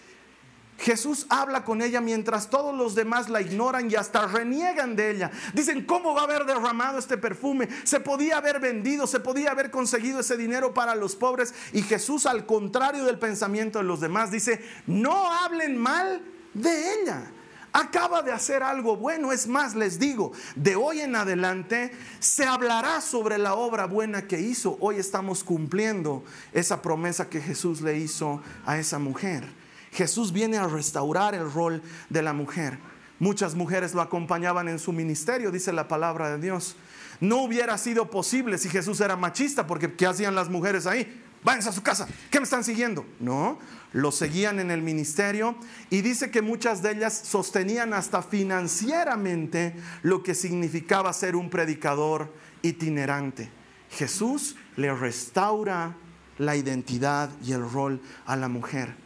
Jesús 0.78 1.26
habla 1.28 1.64
con 1.64 1.82
ella 1.82 2.00
mientras 2.00 2.50
todos 2.50 2.76
los 2.76 2.94
demás 2.94 3.28
la 3.28 3.40
ignoran 3.40 3.90
y 3.90 3.94
hasta 3.94 4.26
reniegan 4.26 4.96
de 4.96 5.10
ella. 5.10 5.30
Dicen, 5.54 5.84
¿cómo 5.84 6.14
va 6.14 6.22
a 6.22 6.24
haber 6.24 6.44
derramado 6.44 6.98
este 6.98 7.16
perfume? 7.16 7.68
Se 7.84 8.00
podía 8.00 8.38
haber 8.38 8.60
vendido, 8.60 9.06
se 9.06 9.20
podía 9.20 9.52
haber 9.52 9.70
conseguido 9.70 10.20
ese 10.20 10.36
dinero 10.36 10.74
para 10.74 10.94
los 10.94 11.16
pobres. 11.16 11.54
Y 11.72 11.82
Jesús, 11.82 12.26
al 12.26 12.44
contrario 12.44 13.04
del 13.04 13.18
pensamiento 13.18 13.78
de 13.78 13.84
los 13.84 14.00
demás, 14.00 14.30
dice, 14.30 14.62
no 14.86 15.32
hablen 15.32 15.78
mal 15.78 16.22
de 16.54 17.02
ella. 17.02 17.30
acaba 17.72 18.22
de 18.22 18.32
hacer 18.32 18.62
algo 18.62 18.96
bueno. 18.96 19.32
Es 19.32 19.46
más, 19.46 19.74
les 19.74 19.98
digo, 19.98 20.32
de 20.54 20.76
hoy 20.76 21.00
en 21.00 21.16
adelante 21.16 21.92
se 22.20 22.44
hablará 22.44 23.00
sobre 23.00 23.36
la 23.36 23.54
obra 23.54 23.86
buena 23.86 24.26
que 24.26 24.40
hizo. 24.40 24.76
Hoy 24.80 24.96
estamos 24.96 25.44
cumpliendo 25.44 26.24
esa 26.52 26.82
promesa 26.82 27.28
que 27.28 27.40
Jesús 27.40 27.80
le 27.80 27.98
hizo 27.98 28.42
a 28.64 28.78
esa 28.78 28.98
mujer. 28.98 29.63
Jesús 29.94 30.32
viene 30.32 30.58
a 30.58 30.66
restaurar 30.66 31.34
el 31.34 31.50
rol 31.50 31.80
de 32.10 32.20
la 32.20 32.32
mujer. 32.32 32.78
Muchas 33.20 33.54
mujeres 33.54 33.94
lo 33.94 34.02
acompañaban 34.02 34.68
en 34.68 34.80
su 34.80 34.92
ministerio, 34.92 35.52
dice 35.52 35.72
la 35.72 35.86
palabra 35.86 36.30
de 36.30 36.42
Dios. 36.42 36.74
No 37.20 37.42
hubiera 37.42 37.78
sido 37.78 38.10
posible 38.10 38.58
si 38.58 38.68
Jesús 38.68 39.00
era 39.00 39.14
machista, 39.14 39.68
porque 39.68 39.94
¿qué 39.94 40.06
hacían 40.06 40.34
las 40.34 40.50
mujeres 40.50 40.86
ahí? 40.86 41.22
Váyanse 41.44 41.68
a 41.68 41.72
su 41.72 41.82
casa, 41.82 42.08
¿qué 42.30 42.40
me 42.40 42.44
están 42.44 42.64
siguiendo? 42.64 43.06
No, 43.20 43.58
lo 43.92 44.10
seguían 44.10 44.58
en 44.58 44.70
el 44.70 44.82
ministerio 44.82 45.54
y 45.90 46.00
dice 46.00 46.30
que 46.30 46.42
muchas 46.42 46.82
de 46.82 46.92
ellas 46.92 47.20
sostenían 47.22 47.92
hasta 47.92 48.22
financieramente 48.22 49.76
lo 50.02 50.22
que 50.22 50.34
significaba 50.34 51.12
ser 51.12 51.36
un 51.36 51.50
predicador 51.50 52.32
itinerante. 52.62 53.50
Jesús 53.90 54.56
le 54.76 54.92
restaura 54.92 55.94
la 56.38 56.56
identidad 56.56 57.30
y 57.44 57.52
el 57.52 57.70
rol 57.70 58.00
a 58.26 58.36
la 58.36 58.48
mujer. 58.48 59.03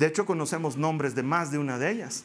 De 0.00 0.06
hecho, 0.06 0.24
conocemos 0.24 0.78
nombres 0.78 1.14
de 1.14 1.22
más 1.22 1.50
de 1.50 1.58
una 1.58 1.76
de 1.76 1.90
ellas. 1.90 2.24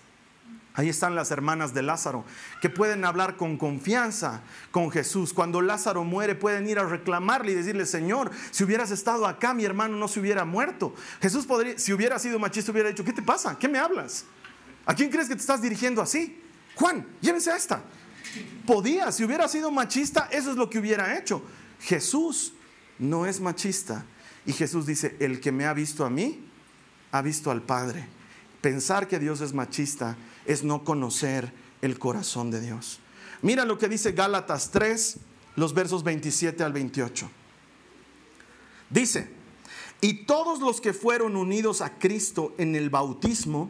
Ahí 0.76 0.88
están 0.88 1.14
las 1.14 1.30
hermanas 1.30 1.74
de 1.74 1.84
Lázaro, 1.84 2.24
que 2.62 2.70
pueden 2.70 3.04
hablar 3.04 3.36
con 3.36 3.58
confianza 3.58 4.44
con 4.72 4.90
Jesús. 4.92 5.34
Cuando 5.34 5.62
Lázaro 5.62 6.06
muere, 6.06 6.36
pueden 6.36 6.70
ir 6.70 6.80
a 6.80 6.86
reclamarle 6.86 7.52
y 7.52 7.56
decirle, 7.56 7.86
Señor, 7.86 8.32
si 8.52 8.64
hubieras 8.64 8.92
estado 8.92 9.28
acá, 9.28 9.54
mi 9.54 9.66
hermano 9.66 9.98
no 9.98 10.08
se 10.08 10.22
hubiera 10.22 10.46
muerto. 10.46 10.96
Jesús 11.22 11.46
podría, 11.46 11.78
si 11.78 11.92
hubiera 11.92 12.18
sido 12.18 12.40
machista, 12.40 12.72
hubiera 12.72 12.88
dicho, 12.88 13.04
¿qué 13.04 13.12
te 13.12 13.22
pasa? 13.22 13.60
¿Qué 13.60 13.68
me 13.68 13.78
hablas? 13.78 14.24
¿A 14.86 14.96
quién 14.96 15.10
crees 15.10 15.28
que 15.28 15.36
te 15.36 15.42
estás 15.42 15.62
dirigiendo 15.62 16.02
así? 16.02 16.42
Juan, 16.76 17.06
llévense 17.20 17.52
a 17.52 17.58
esta. 17.58 17.84
Podía, 18.66 19.12
si 19.12 19.26
hubiera 19.26 19.50
sido 19.50 19.70
machista, 19.70 20.30
eso 20.32 20.50
es 20.50 20.56
lo 20.56 20.70
que 20.70 20.80
hubiera 20.80 21.18
hecho. 21.18 21.42
Jesús 21.82 22.54
no 23.00 23.26
es 23.26 23.42
machista. 23.42 24.06
Y 24.46 24.54
Jesús 24.54 24.86
dice, 24.86 25.18
el 25.20 25.42
que 25.42 25.52
me 25.52 25.66
ha 25.66 25.74
visto 25.74 26.06
a 26.06 26.10
mí, 26.10 26.55
ha 27.18 27.22
visto 27.22 27.50
al 27.50 27.62
Padre. 27.62 28.08
Pensar 28.62 29.08
que 29.08 29.20
Dios 29.20 29.42
es 29.42 29.54
machista 29.54 30.18
es 30.46 30.64
no 30.64 30.84
conocer 30.84 31.54
el 31.82 31.98
corazón 31.98 32.52
de 32.52 32.60
Dios. 32.60 33.00
Mira 33.42 33.64
lo 33.64 33.78
que 33.78 33.88
dice 33.88 34.12
Gálatas 34.12 34.72
3, 34.72 35.18
los 35.56 35.74
versos 35.74 36.04
27 36.04 36.64
al 36.64 36.74
28. 36.74 37.30
Dice, 38.90 39.30
y 40.02 40.26
todos 40.26 40.60
los 40.60 40.82
que 40.82 40.94
fueron 40.94 41.36
unidos 41.36 41.82
a 41.82 41.98
Cristo 41.98 42.54
en 42.58 42.76
el 42.76 42.90
bautismo, 42.90 43.70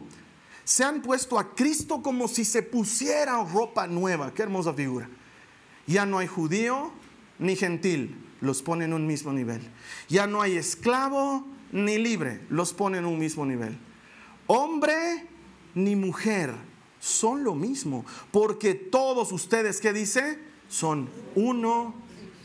se 0.64 0.82
han 0.82 1.00
puesto 1.00 1.38
a 1.38 1.54
Cristo 1.54 2.02
como 2.02 2.26
si 2.26 2.44
se 2.44 2.62
pusiera 2.62 3.44
ropa 3.44 3.86
nueva. 3.86 4.34
Qué 4.34 4.42
hermosa 4.42 4.74
figura. 4.74 5.08
Ya 5.86 6.04
no 6.04 6.18
hay 6.18 6.26
judío 6.26 6.90
ni 7.38 7.54
gentil, 7.54 8.16
los 8.40 8.62
pone 8.62 8.86
en 8.86 8.92
un 8.92 9.06
mismo 9.06 9.32
nivel. 9.32 9.60
Ya 10.08 10.26
no 10.26 10.42
hay 10.42 10.56
esclavo 10.56 11.46
ni 11.72 11.98
libre, 11.98 12.40
los 12.48 12.72
pone 12.72 12.98
en 12.98 13.04
un 13.04 13.18
mismo 13.18 13.44
nivel. 13.44 13.78
Hombre 14.46 15.26
ni 15.74 15.96
mujer 15.96 16.54
son 16.98 17.44
lo 17.44 17.54
mismo, 17.54 18.04
porque 18.30 18.74
todos 18.74 19.32
ustedes, 19.32 19.80
¿qué 19.80 19.92
dice? 19.92 20.38
Son 20.68 21.08
uno 21.34 21.94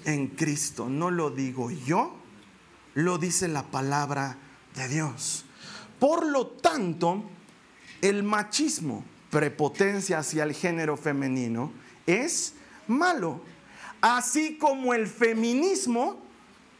en 0.06 0.28
Cristo. 0.28 0.90
No 0.90 1.12
lo 1.12 1.30
digo 1.30 1.72
yo, 1.72 2.16
lo 2.94 3.18
dice 3.18 3.48
la 3.48 3.64
palabra 3.64 4.38
de 4.76 4.88
Dios. 4.88 5.46
Por 6.00 6.26
lo 6.26 6.48
tanto, 6.48 7.24
el 8.02 8.24
machismo, 8.24 9.04
prepotencia 9.30 10.20
hacia 10.20 10.44
el 10.44 10.54
género 10.54 10.98
femenino, 10.98 11.72
es 12.06 12.56
malo. 12.88 13.42
Así 14.02 14.58
como 14.58 14.94
el 14.94 15.08
feminismo, 15.08 16.22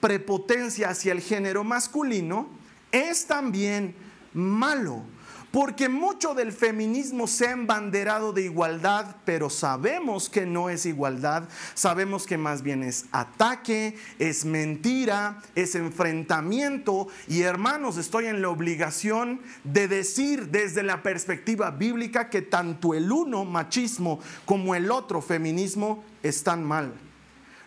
prepotencia 0.02 0.90
hacia 0.90 1.14
el 1.14 1.22
género 1.22 1.64
masculino, 1.64 2.50
es 2.92 3.26
también 3.28 3.96
malo. 4.34 5.04
Porque 5.52 5.90
mucho 5.90 6.34
del 6.34 6.54
feminismo 6.54 7.28
se 7.28 7.48
ha 7.48 7.52
embanderado 7.52 8.32
de 8.32 8.44
igualdad, 8.44 9.18
pero 9.26 9.50
sabemos 9.50 10.30
que 10.30 10.46
no 10.46 10.70
es 10.70 10.86
igualdad, 10.86 11.50
sabemos 11.74 12.26
que 12.26 12.38
más 12.38 12.62
bien 12.62 12.84
es 12.84 13.06
ataque, 13.12 13.98
es 14.18 14.46
mentira, 14.46 15.42
es 15.54 15.76
enfrentamiento. 15.76 17.10
Y 17.28 17.42
hermanos, 17.42 17.98
estoy 17.98 18.28
en 18.28 18.42
la 18.42 18.48
obligación 18.48 19.42
de 19.66 19.90
decir 19.90 20.52
desde 20.52 20.84
la 20.84 21.04
perspectiva 21.04 21.70
bíblica 21.70 22.30
que 22.30 22.42
tanto 22.42 22.94
el 22.94 23.12
uno, 23.12 23.44
machismo, 23.44 24.22
como 24.46 24.74
el 24.74 24.90
otro, 24.90 25.22
feminismo, 25.22 26.02
están 26.24 26.64
mal. 26.64 26.94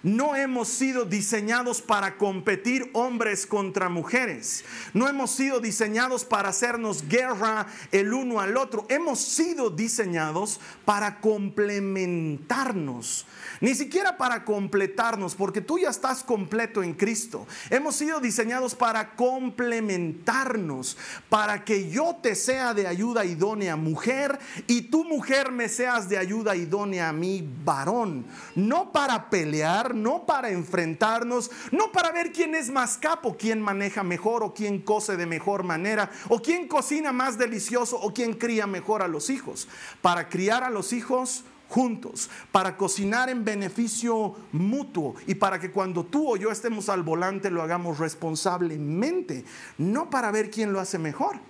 No 0.05 0.37
hemos 0.37 0.69
sido 0.69 1.05
diseñados 1.07 1.81
para 1.81 2.19
competir 2.19 2.91
hombres 2.93 3.47
contra 3.47 3.89
mujeres. 3.89 4.63
No 4.93 5.09
hemos 5.09 5.31
sido 5.31 5.61
diseñados 5.61 6.27
para 6.27 6.51
hacernos 6.51 7.09
guerra 7.09 7.67
el 7.91 8.13
uno 8.13 8.41
al 8.41 8.59
otro. 8.59 8.85
Hemos 8.91 9.19
sido 9.19 9.71
diseñados 9.71 10.61
para 10.85 11.23
complementarnos. 11.23 13.25
Ni 13.65 13.75
siquiera 13.75 14.19
para 14.19 14.45
completarnos, 14.45 15.35
porque 15.35 15.63
tú 15.63 15.79
ya 15.79 15.89
estás 15.89 16.23
completo 16.23 16.83
en 16.83 16.93
Cristo. 16.93 17.47
Hemos 17.71 17.97
sido 17.97 18.21
diseñados 18.21 18.75
para 18.75 19.17
complementarnos, 19.17 20.99
para 21.31 21.65
que 21.65 21.89
yo 21.89 22.15
te 22.21 22.35
sea 22.35 22.75
de 22.75 22.87
ayuda 22.87 23.25
idónea 23.25 23.75
mujer 23.77 24.39
y 24.67 24.83
tu 24.83 25.03
mujer 25.05 25.51
me 25.51 25.71
seas 25.71 26.11
de 26.11 26.19
ayuda 26.19 26.55
idónea 26.55 27.09
a 27.09 27.15
mí 27.15 27.43
varón. 27.65 28.27
No 28.55 28.93
para 28.93 29.31
pelear, 29.31 29.95
no 29.95 30.27
para 30.27 30.51
enfrentarnos, 30.51 31.51
no 31.73 31.91
para 31.91 32.13
ver 32.13 32.33
quién 32.33 32.55
es 32.55 32.69
más 32.69 32.99
capo, 32.99 33.35
quién 33.39 33.63
maneja 33.63 34.03
mejor 34.03 34.43
o 34.43 34.53
quién 34.53 34.83
cose 34.83 35.17
de 35.17 35.25
mejor 35.25 35.63
manera, 35.63 36.11
o 36.29 36.43
quién 36.43 36.69
cocina 36.69 37.13
más 37.13 37.39
delicioso 37.39 37.99
o 37.99 38.13
quién 38.13 38.35
cría 38.35 38.67
mejor 38.67 39.01
a 39.01 39.09
los 39.09 39.31
hijos. 39.31 39.69
Para 40.03 40.29
criar 40.29 40.65
a 40.65 40.69
los 40.69 40.93
hijos 40.93 41.45
juntos, 41.75 42.31
para 42.53 42.77
cocinar 42.77 43.29
en 43.29 43.45
beneficio 43.45 44.37
mutuo 44.53 45.17
y 45.27 45.35
para 45.35 45.59
que 45.59 45.73
cuando 45.73 46.05
tú 46.05 46.35
o 46.35 46.37
yo 46.37 46.53
estemos 46.53 46.89
al 46.89 47.03
volante 47.03 47.51
lo 47.51 47.63
hagamos 47.63 47.99
responsablemente, 47.99 49.45
no 49.77 50.09
para 50.09 50.31
ver 50.31 50.53
quién 50.53 50.73
lo 50.73 50.79
hace 50.79 51.01
mejor, 51.01 51.41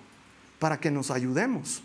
para 0.58 0.80
que 0.80 0.90
nos 0.90 1.10
ayudemos. 1.10 1.82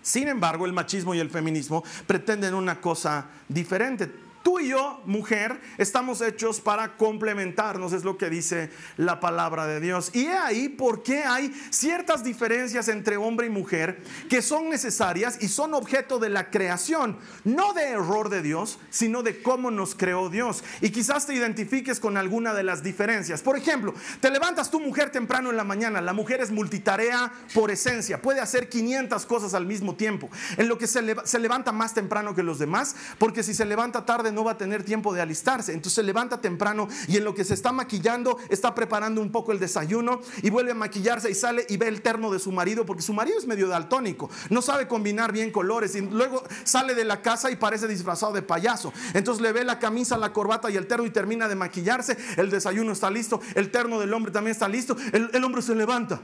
Sin 0.00 0.28
embargo, 0.28 0.64
el 0.64 0.72
machismo 0.72 1.14
y 1.14 1.18
el 1.18 1.28
feminismo 1.28 1.84
pretenden 2.06 2.54
una 2.54 2.80
cosa 2.80 3.26
diferente 3.46 4.10
Tú 4.44 4.60
y 4.60 4.68
yo, 4.68 5.00
mujer, 5.06 5.58
estamos 5.78 6.20
hechos 6.20 6.60
para 6.60 6.98
complementarnos, 6.98 7.94
es 7.94 8.04
lo 8.04 8.18
que 8.18 8.28
dice 8.28 8.68
la 8.98 9.18
palabra 9.18 9.66
de 9.66 9.80
Dios. 9.80 10.10
Y 10.12 10.26
he 10.26 10.36
ahí 10.36 10.68
por 10.68 11.02
qué 11.02 11.24
hay 11.24 11.50
ciertas 11.70 12.22
diferencias 12.22 12.88
entre 12.88 13.16
hombre 13.16 13.46
y 13.46 13.50
mujer 13.50 14.02
que 14.28 14.42
son 14.42 14.68
necesarias 14.68 15.38
y 15.40 15.48
son 15.48 15.72
objeto 15.72 16.18
de 16.18 16.28
la 16.28 16.50
creación, 16.50 17.16
no 17.44 17.72
de 17.72 17.84
error 17.84 18.28
de 18.28 18.42
Dios, 18.42 18.78
sino 18.90 19.22
de 19.22 19.40
cómo 19.40 19.70
nos 19.70 19.94
creó 19.94 20.28
Dios. 20.28 20.62
Y 20.82 20.90
quizás 20.90 21.26
te 21.26 21.32
identifiques 21.32 21.98
con 21.98 22.18
alguna 22.18 22.52
de 22.52 22.64
las 22.64 22.82
diferencias. 22.82 23.40
Por 23.40 23.56
ejemplo, 23.56 23.94
te 24.20 24.30
levantas 24.30 24.70
tu 24.70 24.78
mujer 24.78 25.08
temprano 25.08 25.48
en 25.48 25.56
la 25.56 25.64
mañana, 25.64 26.02
la 26.02 26.12
mujer 26.12 26.42
es 26.42 26.50
multitarea 26.50 27.32
por 27.54 27.70
esencia, 27.70 28.20
puede 28.20 28.40
hacer 28.40 28.68
500 28.68 29.24
cosas 29.24 29.54
al 29.54 29.64
mismo 29.64 29.94
tiempo, 29.94 30.28
en 30.58 30.68
lo 30.68 30.76
que 30.76 30.86
se, 30.86 31.16
se 31.24 31.38
levanta 31.38 31.72
más 31.72 31.94
temprano 31.94 32.34
que 32.34 32.42
los 32.42 32.58
demás, 32.58 32.94
porque 33.16 33.42
si 33.42 33.54
se 33.54 33.64
levanta 33.64 34.04
tarde, 34.04 34.33
no 34.34 34.44
va 34.44 34.52
a 34.52 34.58
tener 34.58 34.82
tiempo 34.82 35.14
de 35.14 35.22
alistarse. 35.22 35.72
Entonces 35.72 35.94
se 35.94 36.02
levanta 36.02 36.40
temprano 36.40 36.88
y 37.08 37.16
en 37.16 37.24
lo 37.24 37.34
que 37.34 37.44
se 37.44 37.54
está 37.54 37.72
maquillando 37.72 38.38
está 38.48 38.74
preparando 38.74 39.20
un 39.20 39.30
poco 39.30 39.52
el 39.52 39.58
desayuno 39.58 40.20
y 40.42 40.50
vuelve 40.50 40.72
a 40.72 40.74
maquillarse 40.74 41.30
y 41.30 41.34
sale 41.34 41.64
y 41.68 41.76
ve 41.76 41.88
el 41.88 42.02
terno 42.02 42.30
de 42.30 42.38
su 42.38 42.52
marido 42.52 42.84
porque 42.84 43.02
su 43.02 43.12
marido 43.12 43.38
es 43.38 43.46
medio 43.46 43.68
daltónico, 43.68 44.30
no 44.50 44.62
sabe 44.62 44.88
combinar 44.88 45.32
bien 45.32 45.50
colores 45.50 45.94
y 45.94 46.00
luego 46.02 46.42
sale 46.64 46.94
de 46.94 47.04
la 47.04 47.22
casa 47.22 47.50
y 47.50 47.56
parece 47.56 47.88
disfrazado 47.88 48.32
de 48.32 48.42
payaso. 48.42 48.92
Entonces 49.14 49.42
le 49.42 49.52
ve 49.52 49.64
la 49.64 49.78
camisa, 49.78 50.18
la 50.18 50.32
corbata 50.32 50.70
y 50.70 50.76
el 50.76 50.86
terno 50.86 51.06
y 51.06 51.10
termina 51.10 51.48
de 51.48 51.54
maquillarse, 51.54 52.16
el 52.36 52.50
desayuno 52.50 52.92
está 52.92 53.10
listo, 53.10 53.40
el 53.54 53.70
terno 53.70 54.00
del 54.00 54.12
hombre 54.12 54.32
también 54.32 54.52
está 54.52 54.68
listo, 54.68 54.96
el, 55.12 55.30
el 55.32 55.44
hombre 55.44 55.62
se 55.62 55.74
levanta. 55.74 56.20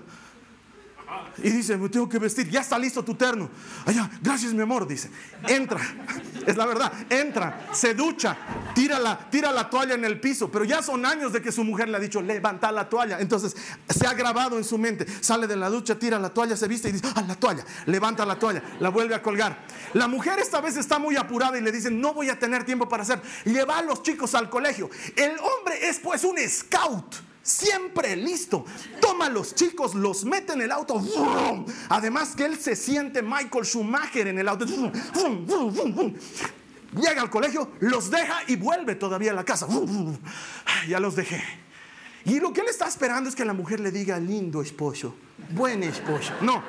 Y 1.43 1.51
dice, 1.51 1.77
me 1.77 1.89
tengo 1.89 2.09
que 2.09 2.19
vestir, 2.19 2.49
ya 2.51 2.61
está 2.61 2.79
listo 2.79 3.03
tu 3.03 3.15
terno. 3.15 3.49
Allá, 3.87 4.11
gracias 4.21 4.53
mi 4.53 4.63
amor, 4.63 4.87
dice. 4.87 5.11
Entra, 5.49 5.81
es 6.47 6.57
la 6.57 6.67
verdad, 6.67 6.93
entra, 7.09 7.69
se 7.73 7.95
ducha, 7.95 8.37
tira 8.75 8.99
la, 8.99 9.19
tira 9.31 9.51
la 9.53 9.71
toalla 9.71 9.95
en 9.95 10.05
el 10.05 10.21
piso. 10.21 10.51
Pero 10.51 10.65
ya 10.65 10.83
son 10.83 11.07
años 11.07 11.33
de 11.33 11.41
que 11.41 11.51
su 11.51 11.65
mujer 11.65 11.89
le 11.89 11.97
ha 11.97 12.01
dicho, 12.01 12.21
levanta 12.21 12.71
la 12.71 12.89
toalla. 12.89 13.21
Entonces 13.21 13.57
se 13.89 14.07
ha 14.07 14.13
grabado 14.13 14.59
en 14.59 14.65
su 14.65 14.77
mente, 14.77 15.07
sale 15.21 15.47
de 15.47 15.57
la 15.57 15.71
ducha, 15.71 15.99
tira 15.99 16.19
la 16.19 16.31
toalla, 16.31 16.57
se 16.57 16.69
viste 16.69 16.89
y 16.89 16.93
dice, 16.93 17.07
ah, 17.15 17.25
la 17.27 17.37
toalla, 17.37 17.65
levanta 17.87 18.27
la 18.27 18.39
toalla, 18.39 18.63
la 18.81 18.91
vuelve 18.91 19.15
a 19.15 19.23
colgar. 19.23 19.65
La 19.95 20.09
mujer 20.09 20.39
esta 20.39 20.61
vez 20.61 20.77
está 20.77 20.99
muy 20.99 21.17
apurada 21.17 21.57
y 21.57 21.63
le 21.63 21.73
dicen, 21.73 22.01
no 22.01 22.13
voy 22.13 22.29
a 22.29 22.39
tener 22.39 22.65
tiempo 22.65 22.89
para 22.89 23.03
hacer, 23.03 23.21
lleva 23.45 23.79
a 23.79 23.83
los 23.83 24.03
chicos 24.03 24.35
al 24.35 24.51
colegio. 24.51 24.91
El 25.17 25.33
hombre 25.39 25.89
es 25.89 25.99
pues 25.99 26.25
un 26.25 26.37
scout 26.49 27.30
Siempre 27.43 28.17
listo. 28.17 28.65
Toma 29.01 29.29
los 29.29 29.55
chicos, 29.55 29.95
los 29.95 30.25
mete 30.25 30.53
en 30.53 30.63
el 30.63 30.71
auto. 30.71 31.03
Además 31.89 32.35
que 32.37 32.45
él 32.45 32.59
se 32.59 32.77
siente 32.77 33.23
Michael 33.23 33.65
Schumacher 33.65 34.29
en 34.29 34.39
el 34.39 34.49
auto. 34.49 34.67
Llega 36.93 37.23
al 37.23 37.31
colegio, 37.31 37.71
los 37.81 38.11
deja 38.11 38.41
y 38.49 38.57
vuelve 38.57 38.95
todavía 38.95 39.31
a 39.31 39.35
la 39.35 39.45
casa. 39.45 39.67
Ya 40.89 41.01
los 41.01 41.17
dejé. 41.17 41.43
Y 42.25 42.41
lo 42.41 42.53
que 42.53 42.61
él 42.61 42.69
está 42.69 42.87
esperando 42.87 43.29
es 43.29 43.35
que 43.35 43.45
la 43.45 43.55
mujer 43.55 43.81
le 43.81 43.91
diga 43.91 44.19
lindo 44.19 44.61
esposo, 44.61 45.15
buen 45.51 45.83
esposo. 45.83 46.33
No. 46.43 46.63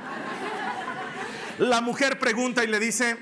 La 1.60 1.81
mujer 1.81 2.17
pregunta 2.19 2.63
y 2.63 2.67
le 2.67 2.79
dice, 2.79 3.17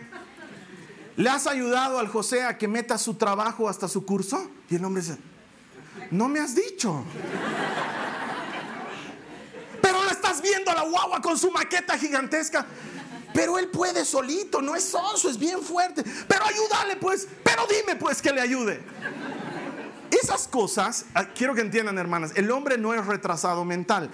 ¿le 1.15 1.29
has 1.29 1.47
ayudado 1.47 1.99
al 1.99 2.07
José 2.07 2.43
a 2.43 2.57
que 2.57 2.67
meta 2.67 2.97
su 2.97 3.15
trabajo 3.15 3.67
hasta 3.67 3.87
su 3.87 4.05
curso? 4.05 4.49
Y 4.69 4.75
el 4.75 4.85
hombre 4.85 5.01
dice, 5.01 5.17
no 6.11 6.27
me 6.27 6.39
has 6.39 6.55
dicho. 6.55 7.03
Pero 9.81 10.03
la 10.03 10.11
estás 10.11 10.41
viendo 10.41 10.71
a 10.71 10.75
la 10.75 10.83
guagua 10.83 11.21
con 11.21 11.37
su 11.37 11.51
maqueta 11.51 11.97
gigantesca. 11.97 12.65
Pero 13.33 13.59
él 13.59 13.67
puede 13.67 14.05
solito, 14.05 14.61
no 14.61 14.75
es 14.75 14.83
sonso, 14.83 15.29
es 15.29 15.37
bien 15.37 15.61
fuerte. 15.61 16.03
Pero 16.27 16.45
ayúdale 16.45 16.95
pues, 16.95 17.27
pero 17.43 17.63
dime 17.67 17.95
pues 17.95 18.21
que 18.21 18.31
le 18.31 18.41
ayude. 18.41 18.81
Esas 20.11 20.47
cosas, 20.47 21.05
ah, 21.13 21.25
quiero 21.25 21.53
que 21.53 21.61
entiendan 21.61 21.97
hermanas, 21.97 22.31
el 22.35 22.49
hombre 22.51 22.77
no 22.77 22.93
es 22.93 23.05
retrasado 23.05 23.63
mental. 23.63 24.09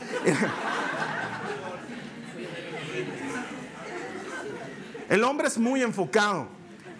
El 5.07 5.23
hombre 5.23 5.47
es 5.47 5.57
muy 5.57 5.81
enfocado, 5.83 6.47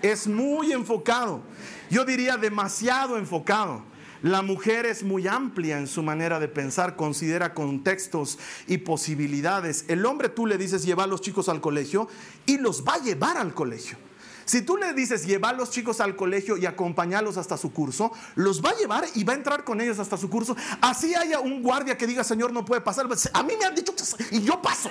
es 0.01 0.27
muy 0.27 0.71
enfocado. 0.71 1.41
Yo 1.89 2.05
diría 2.05 2.37
demasiado 2.37 3.17
enfocado. 3.17 3.83
La 4.25 4.41
mujer 4.41 4.87
es 4.87 5.03
muy 5.03 5.27
amplia 5.27 5.77
en 5.77 5.85
su 5.85 6.01
manera 6.01 6.39
de 6.39 6.47
pensar, 6.47 6.95
considera 6.95 7.53
contextos 7.53 8.39
y 8.65 8.79
posibilidades. 8.79 9.85
El 9.87 10.03
hombre 10.03 10.29
tú 10.29 10.47
le 10.47 10.57
dices 10.57 10.83
lleva 10.83 11.03
a 11.03 11.07
los 11.07 11.21
chicos 11.21 11.47
al 11.47 11.61
colegio 11.61 12.07
y 12.47 12.57
los 12.57 12.83
va 12.83 12.95
a 12.95 13.03
llevar 13.03 13.37
al 13.37 13.53
colegio. 13.53 13.99
Si 14.45 14.63
tú 14.63 14.77
le 14.77 14.93
dices 14.93 15.27
llevar 15.27 15.53
a 15.53 15.57
los 15.59 15.69
chicos 15.69 16.01
al 16.01 16.15
colegio 16.15 16.57
y 16.57 16.65
acompañarlos 16.65 17.37
hasta 17.37 17.55
su 17.55 17.71
curso, 17.71 18.11
los 18.33 18.65
va 18.65 18.71
a 18.71 18.77
llevar 18.77 19.05
y 19.13 19.23
va 19.23 19.33
a 19.33 19.35
entrar 19.35 19.63
con 19.63 19.79
ellos 19.79 19.99
hasta 19.99 20.17
su 20.17 20.27
curso. 20.27 20.55
Así 20.81 21.13
haya 21.13 21.39
un 21.39 21.61
guardia 21.61 21.95
que 21.95 22.07
diga, 22.07 22.23
Señor, 22.23 22.51
no 22.51 22.65
puede 22.65 22.81
pasar. 22.81 23.07
A 23.31 23.43
mí 23.43 23.53
me 23.59 23.65
han 23.65 23.75
dicho 23.75 23.93
y 24.31 24.41
yo 24.41 24.59
paso 24.59 24.89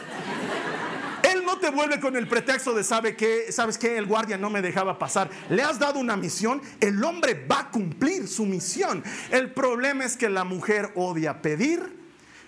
no 1.43 1.59
te 1.59 1.71
vuelve 1.71 2.01
con 2.01 2.17
el 2.17 2.29
pretexto 2.29 2.75
de, 2.75 2.85
¿sabe 2.85 3.17
qué? 3.17 3.51
¿Sabes 3.51 3.79
qué? 3.79 3.97
El 3.97 4.07
guardia 4.07 4.37
no 4.37 4.51
me 4.51 4.63
dejaba 4.63 4.99
pasar. 4.99 5.31
Le 5.49 5.63
has 5.63 5.79
dado 5.79 5.99
una 5.99 6.17
misión, 6.17 6.61
el 6.81 7.03
hombre 7.03 7.47
va 7.51 7.61
a 7.61 7.71
cumplir 7.71 8.29
su 8.29 8.45
misión. 8.45 9.03
El 9.31 9.53
problema 9.53 10.05
es 10.05 10.17
que 10.17 10.29
la 10.29 10.45
mujer 10.45 10.93
odia 10.95 11.41
pedir 11.43 11.81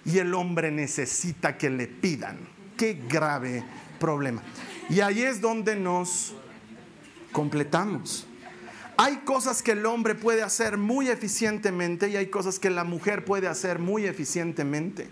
y 0.05 0.19
el 0.19 0.35
hombre 0.35 0.71
necesita 0.71 1.57
que 1.57 1.71
le 1.71 1.87
pidan. 1.87 2.39
Qué 2.77 3.01
grave 3.09 3.65
problema. 3.99 4.43
Y 4.89 5.01
ahí 5.01 5.23
es 5.23 5.41
donde 5.41 5.77
nos 5.77 6.35
completamos. 7.33 8.27
Hay 8.99 9.17
cosas 9.19 9.63
que 9.63 9.73
el 9.73 9.85
hombre 9.85 10.15
puede 10.15 10.43
hacer 10.43 10.79
muy 10.79 11.09
eficientemente 11.09 12.09
y 12.09 12.17
hay 12.17 12.29
cosas 12.29 12.59
que 12.59 12.71
la 12.71 12.85
mujer 12.85 13.25
puede 13.25 13.47
hacer 13.47 13.79
muy 13.79 14.07
eficientemente 14.07 15.11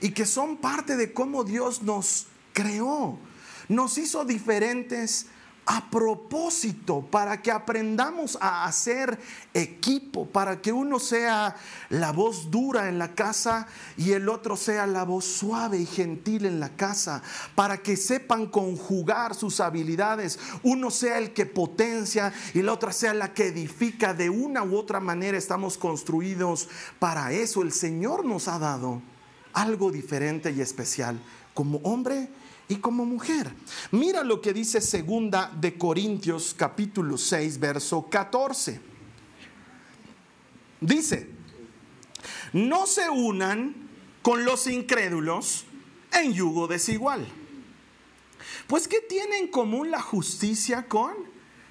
y 0.00 0.10
que 0.10 0.26
son 0.26 0.58
parte 0.58 0.96
de 0.96 1.12
cómo 1.12 1.42
Dios 1.42 1.82
nos 1.82 2.28
creó. 2.54 3.18
Nos 3.68 3.98
hizo 3.98 4.24
diferentes 4.24 5.26
a 5.66 5.88
propósito, 5.90 7.06
para 7.10 7.40
que 7.40 7.50
aprendamos 7.50 8.36
a 8.40 8.66
hacer 8.66 9.18
equipo, 9.54 10.26
para 10.26 10.60
que 10.60 10.72
uno 10.72 10.98
sea 10.98 11.56
la 11.88 12.12
voz 12.12 12.50
dura 12.50 12.88
en 12.88 12.98
la 12.98 13.14
casa 13.14 13.66
y 13.96 14.12
el 14.12 14.28
otro 14.28 14.56
sea 14.56 14.86
la 14.86 15.04
voz 15.04 15.24
suave 15.24 15.78
y 15.78 15.86
gentil 15.86 16.44
en 16.44 16.60
la 16.60 16.76
casa, 16.76 17.22
para 17.54 17.78
que 17.78 17.96
sepan 17.96 18.46
conjugar 18.46 19.34
sus 19.34 19.60
habilidades, 19.60 20.38
uno 20.62 20.90
sea 20.90 21.16
el 21.16 21.32
que 21.32 21.46
potencia 21.46 22.32
y 22.52 22.60
la 22.60 22.74
otra 22.74 22.92
sea 22.92 23.14
la 23.14 23.32
que 23.32 23.46
edifica, 23.46 24.12
de 24.12 24.28
una 24.28 24.62
u 24.64 24.76
otra 24.76 25.00
manera 25.00 25.38
estamos 25.38 25.78
construidos 25.78 26.68
para 26.98 27.32
eso, 27.32 27.62
el 27.62 27.72
Señor 27.72 28.26
nos 28.26 28.48
ha 28.48 28.58
dado 28.58 29.00
algo 29.54 29.90
diferente 29.90 30.50
y 30.50 30.60
especial. 30.60 31.18
Como 31.54 31.78
hombre 31.78 32.28
y 32.68 32.76
como 32.76 33.04
mujer. 33.04 33.52
Mira 33.90 34.24
lo 34.24 34.40
que 34.40 34.52
dice 34.52 34.80
segunda 34.80 35.52
de 35.60 35.76
Corintios 35.76 36.54
capítulo 36.56 37.18
6 37.18 37.58
verso 37.58 38.08
14. 38.08 38.80
Dice, 40.80 41.28
no 42.52 42.86
se 42.86 43.08
unan 43.08 43.74
con 44.22 44.44
los 44.44 44.66
incrédulos 44.66 45.64
en 46.12 46.32
yugo 46.32 46.66
desigual. 46.66 47.26
Pues 48.66 48.88
¿qué 48.88 49.00
tiene 49.00 49.38
en 49.38 49.48
común 49.48 49.90
la 49.90 50.00
justicia 50.00 50.88
con 50.88 51.12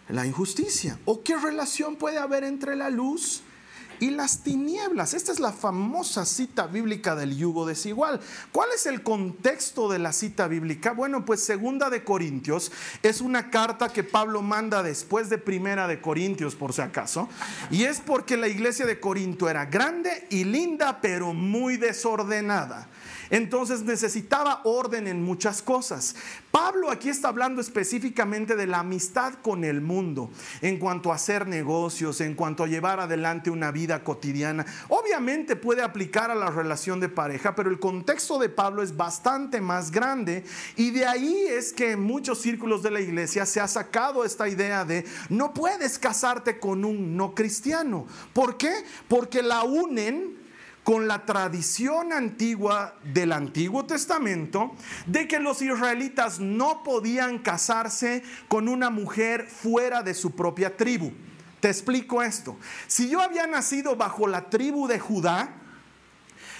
la 0.10 0.26
injusticia? 0.26 1.00
¿O 1.06 1.24
qué 1.24 1.38
relación 1.38 1.96
puede 1.96 2.18
haber 2.18 2.44
entre 2.44 2.76
la 2.76 2.90
luz 2.90 3.42
y 4.00 4.12
las 4.12 4.44
tinieblas. 4.44 5.14
Esta 5.14 5.32
es 5.32 5.40
la 5.40 5.52
famosa 5.52 6.26
cita 6.26 6.68
bíblica 6.68 7.16
del 7.16 7.36
yugo 7.38 7.66
desigual. 7.66 8.20
¿Cuál 8.52 8.70
es 8.76 8.86
el 8.86 9.04
contexto 9.04 9.90
de 9.90 10.00
la 10.00 10.14
cita 10.14 10.48
bíblica? 10.48 10.92
Bueno, 10.92 11.26
pues 11.26 11.44
segunda 11.44 11.90
de 11.90 12.04
Corintios 12.04 12.72
es 13.02 13.22
una 13.22 13.50
carta 13.50 13.90
que 13.90 14.04
Pablo 14.04 14.42
manda 14.42 14.84
después 14.84 15.30
de 15.30 15.38
primera 15.38 15.88
de 15.88 16.02
Corintios, 16.02 16.56
por 16.56 16.74
si 16.74 16.82
acaso. 16.82 17.30
Y 17.72 17.84
es 17.84 18.00
porque 18.00 18.38
la 18.38 18.48
iglesia 18.48 18.86
de 18.86 19.00
Corinto 19.00 19.50
era 19.50 19.66
grande 19.66 20.28
y 20.30 20.44
linda, 20.44 21.00
pero 21.02 21.34
muy 21.34 21.78
desordenada. 21.78 22.88
Entonces 23.30 23.84
necesitaba 23.84 24.62
orden 24.64 25.08
en 25.08 25.24
muchas 25.24 25.62
cosas. 25.62 26.16
Pablo 26.52 26.92
aquí 26.92 27.10
está 27.10 27.30
hablando 27.30 27.62
específicamente 27.62 28.56
de 28.56 28.68
la 28.68 28.80
amistad 28.80 29.34
con 29.42 29.64
el 29.64 29.82
mundo, 29.82 30.30
en 30.62 30.78
cuanto 30.78 31.12
a 31.12 31.16
hacer 31.16 31.48
negocios, 31.48 32.22
en 32.22 32.36
cuanto 32.36 32.64
a 32.64 32.68
llevar 32.68 33.00
adelante 33.00 33.50
una 33.50 33.72
vida 33.72 34.04
cotidiana. 34.04 34.66
Obviamente 34.90 35.56
puede 35.56 35.82
aplicar 35.82 36.30
a 36.30 36.36
la 36.36 36.52
relación 36.52 37.00
de 37.00 37.10
pareja, 37.10 37.56
pero 37.56 37.70
el 37.70 37.80
contexto 37.80 38.38
de 38.38 38.50
Pablo 38.50 38.84
es 38.84 38.96
bastante 38.96 39.62
más 39.62 39.92
grande 39.92 40.44
y 40.76 40.92
de 40.92 41.06
ahí 41.06 41.46
es 41.50 41.74
que 41.74 41.92
en 41.92 42.02
muchos 42.02 42.40
círculos 42.40 42.84
de 42.84 42.92
la 42.92 43.02
iglesia 43.02 43.46
se 43.46 43.60
ha 43.60 43.68
sacado 43.68 44.26
esta 44.26 44.48
idea 44.48 44.86
de 44.86 45.06
no 45.30 45.54
puedes 45.54 45.98
casarte 45.98 46.60
con 46.60 46.86
un 46.86 47.18
no 47.18 47.34
cristiano. 47.34 48.06
¿Por 48.34 48.58
qué? 48.58 48.74
Porque 49.08 49.42
la 49.42 49.64
unen 49.64 50.43
con 50.84 51.08
la 51.08 51.26
tradición 51.26 52.12
antigua 52.12 52.96
del 53.04 53.32
Antiguo 53.32 53.86
Testamento 53.86 54.76
de 55.06 55.28
que 55.28 55.40
los 55.40 55.62
israelitas 55.62 56.40
no 56.40 56.84
podían 56.84 57.40
casarse 57.40 58.24
con 58.48 58.68
una 58.68 58.90
mujer 58.90 59.48
fuera 59.48 60.04
de 60.04 60.14
su 60.14 60.32
propia 60.32 60.76
tribu. 60.76 61.12
Te 61.60 61.70
explico 61.70 62.22
esto. 62.22 62.58
Si 62.88 63.10
yo 63.10 63.22
había 63.22 63.48
nacido 63.48 63.96
bajo 63.96 64.28
la 64.28 64.50
tribu 64.50 64.88
de 64.88 65.00
Judá, 65.00 65.50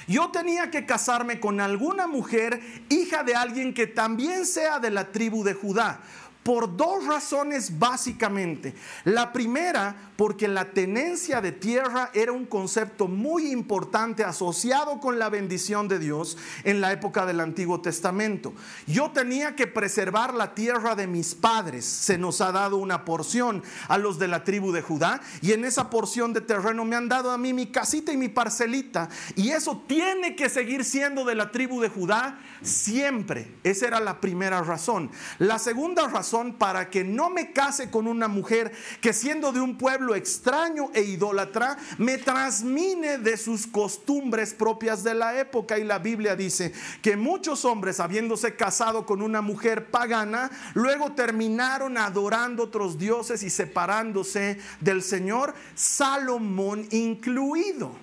yo 0.08 0.30
tenía 0.32 0.72
que 0.72 0.86
casarme 0.86 1.40
con 1.40 1.60
alguna 1.60 2.08
mujer 2.08 2.62
hija 2.90 3.24
de 3.24 3.36
alguien 3.36 3.74
que 3.74 3.88
también 3.88 4.46
sea 4.46 4.80
de 4.80 4.92
la 4.92 5.12
tribu 5.12 5.44
de 5.44 5.54
Judá 5.54 6.02
por 6.44 6.76
dos 6.76 7.06
razones 7.06 7.80
básicamente. 7.80 8.76
La 9.06 9.32
primera, 9.32 9.96
porque 10.18 10.48
la 10.48 10.72
tenencia 10.72 11.42
de 11.42 11.52
tierra 11.52 12.12
era 12.14 12.32
un 12.32 12.46
concepto 12.46 13.08
muy 13.08 13.52
importante 13.52 14.24
asociado 14.24 15.00
con 15.00 15.18
la 15.18 15.30
bendición 15.30 15.88
de 15.88 16.00
Dios 16.00 16.38
en 16.64 16.82
la 16.82 16.92
época 16.92 17.26
del 17.26 17.40
Antiguo 17.40 17.82
Testamento. 17.82 18.54
Yo 18.86 19.12
tenía 19.12 19.56
que 19.56 19.68
preservar 19.68 20.34
la 20.34 20.54
tierra 20.54 20.96
de 20.96 21.08
mis 21.08 21.34
padres. 21.34 21.86
Se 21.86 22.18
nos 22.18 22.42
ha 22.42 22.52
dado 22.52 22.78
una 22.78 23.06
porción 23.06 23.64
a 23.88 23.98
los 23.98 24.20
de 24.20 24.28
la 24.28 24.44
tribu 24.44 24.72
de 24.72 24.82
Judá 24.82 25.22
y 25.42 25.54
en 25.54 25.64
esa 25.66 25.90
porción 25.90 26.34
de 26.34 26.42
terreno 26.42 26.84
me 26.84 26.96
han 26.96 27.08
dado 27.08 27.32
a 27.32 27.38
mí 27.38 27.54
mi 27.54 27.68
casita 27.68 28.12
y 28.12 28.18
mi 28.18 28.28
parcelita 28.28 29.10
y 29.36 29.50
eso 29.50 29.82
tiene 29.88 30.36
que 30.36 30.50
seguir 30.50 30.84
siendo 30.84 31.24
de 31.24 31.36
la 31.36 31.52
tribu 31.52 31.80
de 31.80 31.90
Judá 31.90 32.40
siempre. 32.62 33.54
Esa 33.64 33.88
era 33.88 34.00
la 34.00 34.20
primera 34.20 34.62
razón. 34.62 35.10
La 35.40 35.60
segunda 35.60 36.08
razón 36.08 36.33
para 36.58 36.90
que 36.90 37.04
no 37.04 37.30
me 37.30 37.52
case 37.52 37.92
con 37.92 38.08
una 38.08 38.28
mujer 38.28 38.72
que 39.02 39.14
siendo 39.14 39.52
de 39.52 39.60
un 39.60 39.78
pueblo 39.78 40.16
extraño 40.16 40.90
e 40.94 41.02
idólatra, 41.02 41.78
me 42.00 42.18
transmine 42.18 43.20
de 43.20 43.38
sus 43.38 43.68
costumbres 43.68 44.54
propias 44.54 45.04
de 45.04 45.14
la 45.14 45.40
época. 45.40 45.78
Y 45.78 45.84
la 45.84 46.00
Biblia 46.00 46.36
dice 46.36 46.74
que 47.02 47.16
muchos 47.16 47.66
hombres, 47.66 48.00
habiéndose 48.00 48.56
casado 48.56 49.06
con 49.06 49.22
una 49.22 49.42
mujer 49.42 49.92
pagana, 49.92 50.50
luego 50.74 51.12
terminaron 51.12 51.98
adorando 51.98 52.64
otros 52.64 52.98
dioses 52.98 53.44
y 53.44 53.50
separándose 53.52 54.60
del 54.80 55.04
Señor, 55.04 55.54
Salomón 55.76 56.88
incluido. 56.90 58.03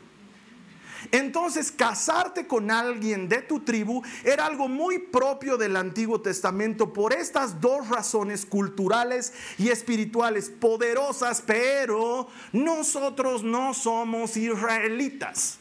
Entonces, 1.13 1.73
casarte 1.73 2.47
con 2.47 2.71
alguien 2.71 3.29
de 3.29 3.43
tu 3.43 3.61
tribu 3.61 4.03
era 4.25 4.47
algo 4.47 4.69
muy 4.69 4.99
propio 4.99 5.57
del 5.57 5.77
Antiguo 5.77 6.21
Testamento 6.21 6.93
por 6.93 7.13
estas 7.13 7.61
dos 7.61 7.89
razones 7.89 8.45
culturales 8.47 9.33
y 9.59 9.69
espirituales 9.69 10.51
poderosas, 10.51 11.43
pero 11.45 12.29
nosotros 12.53 13.43
no 13.43 13.75
somos 13.75 14.37
israelitas. 14.37 15.59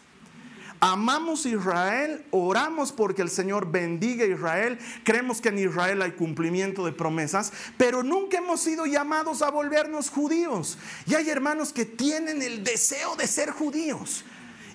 Amamos 0.82 1.46
Israel, 1.46 2.26
oramos 2.32 2.94
porque 2.94 3.22
el 3.22 3.30
Señor 3.30 3.70
bendiga 3.70 4.24
a 4.24 4.28
Israel, 4.28 4.80
creemos 5.04 5.42
que 5.42 5.50
en 5.50 5.60
Israel 5.60 6.02
hay 6.02 6.14
cumplimiento 6.14 6.86
de 6.86 6.94
promesas, 6.94 7.52
pero 7.78 8.02
nunca 8.02 8.38
hemos 8.38 8.62
sido 8.62 8.86
llamados 8.86 9.42
a 9.42 9.52
volvernos 9.52 10.10
judíos. 10.10 10.78
Y 11.06 11.16
hay 11.16 11.30
hermanos 11.30 11.74
que 11.74 11.84
tienen 11.84 12.42
el 12.42 12.64
deseo 12.64 13.18
de 13.18 13.28
ser 13.28 13.52
judíos 13.52 14.24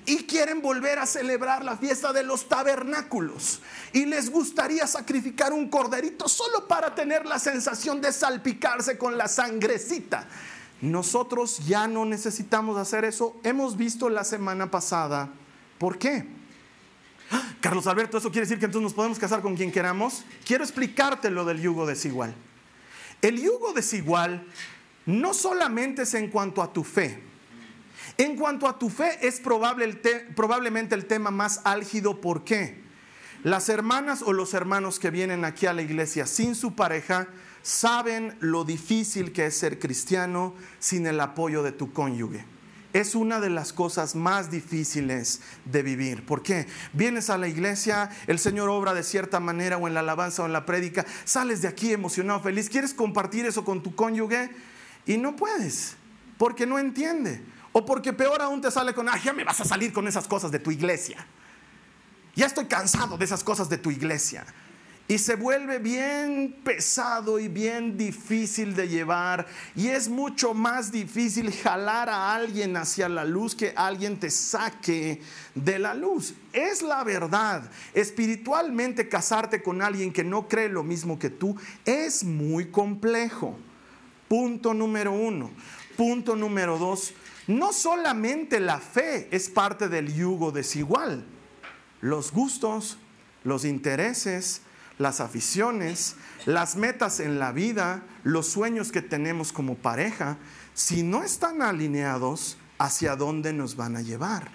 y 0.06 0.24
quieren 0.24 0.60
volver 0.60 0.98
a 0.98 1.06
celebrar 1.06 1.64
la 1.64 1.76
fiesta 1.76 2.12
de 2.12 2.22
los 2.22 2.48
tabernáculos 2.48 3.60
y 3.92 4.04
les 4.04 4.30
gustaría 4.30 4.86
sacrificar 4.86 5.52
un 5.52 5.68
corderito 5.68 6.28
solo 6.28 6.68
para 6.68 6.94
tener 6.94 7.26
la 7.26 7.38
sensación 7.38 8.00
de 8.00 8.12
salpicarse 8.12 8.98
con 8.98 9.16
la 9.16 9.28
sangrecita. 9.28 10.26
Nosotros 10.80 11.60
ya 11.66 11.88
no 11.88 12.04
necesitamos 12.04 12.76
hacer 12.76 13.04
eso. 13.04 13.36
Hemos 13.42 13.76
visto 13.76 14.10
la 14.10 14.24
semana 14.24 14.70
pasada 14.70 15.30
¿Por 15.78 15.98
qué? 15.98 16.24
Carlos 17.60 17.86
Alberto, 17.86 18.18
¿eso 18.18 18.30
quiere 18.30 18.46
decir 18.46 18.58
que 18.58 18.66
entonces 18.66 18.84
nos 18.84 18.94
podemos 18.94 19.18
casar 19.18 19.42
con 19.42 19.56
quien 19.56 19.72
queramos? 19.72 20.24
Quiero 20.46 20.64
explicarte 20.64 21.30
lo 21.30 21.44
del 21.44 21.60
yugo 21.60 21.86
desigual. 21.86 22.34
El 23.22 23.38
yugo 23.38 23.72
desigual 23.72 24.46
no 25.06 25.34
solamente 25.34 26.02
es 26.02 26.14
en 26.14 26.30
cuanto 26.30 26.62
a 26.62 26.72
tu 26.72 26.84
fe. 26.84 27.22
En 28.16 28.36
cuanto 28.36 28.68
a 28.68 28.78
tu 28.78 28.90
fe 28.90 29.18
es 29.26 29.40
probable 29.40 29.84
el 29.84 29.98
probablemente 30.34 30.94
el 30.94 31.06
tema 31.06 31.30
más 31.30 31.60
álgido. 31.64 32.20
¿Por 32.20 32.44
qué? 32.44 32.82
Las 33.42 33.68
hermanas 33.68 34.22
o 34.22 34.32
los 34.32 34.54
hermanos 34.54 34.98
que 34.98 35.10
vienen 35.10 35.44
aquí 35.44 35.66
a 35.66 35.72
la 35.72 35.82
iglesia 35.82 36.26
sin 36.26 36.54
su 36.54 36.74
pareja 36.74 37.28
saben 37.62 38.36
lo 38.40 38.64
difícil 38.64 39.32
que 39.32 39.46
es 39.46 39.56
ser 39.56 39.78
cristiano 39.78 40.54
sin 40.78 41.06
el 41.06 41.20
apoyo 41.20 41.62
de 41.62 41.72
tu 41.72 41.92
cónyuge 41.92 42.44
es 42.94 43.16
una 43.16 43.40
de 43.40 43.50
las 43.50 43.72
cosas 43.72 44.14
más 44.14 44.52
difíciles 44.52 45.40
de 45.64 45.82
vivir. 45.82 46.24
¿Por 46.24 46.42
qué? 46.42 46.68
Vienes 46.92 47.28
a 47.28 47.36
la 47.36 47.48
iglesia, 47.48 48.08
el 48.28 48.38
Señor 48.38 48.70
obra 48.70 48.94
de 48.94 49.02
cierta 49.02 49.40
manera 49.40 49.76
o 49.76 49.88
en 49.88 49.94
la 49.94 50.00
alabanza 50.00 50.44
o 50.44 50.46
en 50.46 50.52
la 50.52 50.64
prédica, 50.64 51.04
sales 51.24 51.60
de 51.60 51.68
aquí 51.68 51.92
emocionado, 51.92 52.40
feliz, 52.40 52.70
quieres 52.70 52.94
compartir 52.94 53.46
eso 53.46 53.64
con 53.64 53.82
tu 53.82 53.96
cónyuge 53.96 54.48
y 55.06 55.18
no 55.18 55.34
puedes, 55.34 55.96
porque 56.38 56.66
no 56.66 56.78
entiende. 56.78 57.42
O 57.76 57.84
porque 57.84 58.12
peor 58.12 58.40
aún 58.40 58.60
te 58.60 58.70
sale 58.70 58.94
con, 58.94 59.08
ah, 59.08 59.18
ya 59.18 59.32
me 59.32 59.42
vas 59.42 59.60
a 59.60 59.64
salir 59.64 59.92
con 59.92 60.06
esas 60.06 60.28
cosas 60.28 60.52
de 60.52 60.60
tu 60.60 60.70
iglesia. 60.70 61.26
Ya 62.36 62.46
estoy 62.46 62.66
cansado 62.66 63.18
de 63.18 63.24
esas 63.24 63.42
cosas 63.42 63.68
de 63.68 63.78
tu 63.78 63.90
iglesia. 63.90 64.46
Y 65.08 65.18
se 65.18 65.34
vuelve 65.34 65.80
bien 65.80 66.56
pesado 66.62 67.40
y 67.40 67.48
bien 67.48 67.98
difícil 67.98 68.76
de 68.76 68.88
llevar. 68.88 69.48
Y 69.74 69.88
es 69.88 70.08
mucho 70.08 70.54
más 70.54 70.92
difícil 70.92 71.52
jalar 71.52 72.08
a 72.08 72.32
alguien 72.32 72.76
hacia 72.76 73.08
la 73.08 73.24
luz 73.24 73.56
que 73.56 73.72
alguien 73.74 74.20
te 74.20 74.30
saque 74.30 75.20
de 75.56 75.78
la 75.80 75.94
luz. 75.94 76.34
Es 76.52 76.80
la 76.80 77.02
verdad. 77.02 77.68
Espiritualmente 77.92 79.08
casarte 79.08 79.64
con 79.64 79.82
alguien 79.82 80.12
que 80.12 80.22
no 80.22 80.46
cree 80.46 80.68
lo 80.68 80.84
mismo 80.84 81.18
que 81.18 81.28
tú 81.28 81.56
es 81.84 82.22
muy 82.22 82.70
complejo. 82.70 83.58
Punto 84.28 84.72
número 84.72 85.10
uno. 85.10 85.50
Punto 85.96 86.36
número 86.36 86.78
dos. 86.78 87.12
No 87.46 87.72
solamente 87.72 88.60
la 88.60 88.78
fe 88.78 89.28
es 89.30 89.50
parte 89.50 89.88
del 89.88 90.14
yugo 90.14 90.50
desigual. 90.50 91.24
Los 92.00 92.32
gustos, 92.32 92.98
los 93.44 93.64
intereses, 93.64 94.62
las 94.98 95.20
aficiones, 95.20 96.16
las 96.46 96.76
metas 96.76 97.20
en 97.20 97.38
la 97.38 97.52
vida, 97.52 98.02
los 98.22 98.46
sueños 98.46 98.92
que 98.92 99.02
tenemos 99.02 99.52
como 99.52 99.74
pareja, 99.74 100.38
si 100.72 101.02
no 101.02 101.22
están 101.22 101.62
alineados, 101.62 102.56
¿hacia 102.78 103.16
dónde 103.16 103.52
nos 103.52 103.76
van 103.76 103.96
a 103.96 104.02
llevar? 104.02 104.50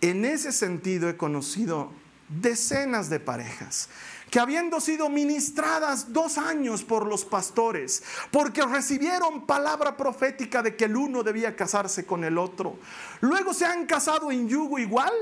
En 0.00 0.24
ese 0.24 0.52
sentido 0.52 1.08
he 1.08 1.16
conocido 1.16 1.92
decenas 2.28 3.10
de 3.10 3.20
parejas 3.20 3.88
que 4.30 4.38
habiendo 4.38 4.80
sido 4.80 5.08
ministradas 5.08 6.12
dos 6.12 6.38
años 6.38 6.84
por 6.84 7.06
los 7.06 7.24
pastores, 7.24 8.02
porque 8.30 8.62
recibieron 8.62 9.46
palabra 9.46 9.96
profética 9.96 10.62
de 10.62 10.76
que 10.76 10.84
el 10.84 10.96
uno 10.96 11.22
debía 11.22 11.56
casarse 11.56 12.06
con 12.06 12.22
el 12.24 12.38
otro, 12.38 12.78
luego 13.20 13.52
se 13.52 13.66
han 13.66 13.86
casado 13.86 14.30
en 14.30 14.48
yugo 14.48 14.78
igual, 14.78 15.12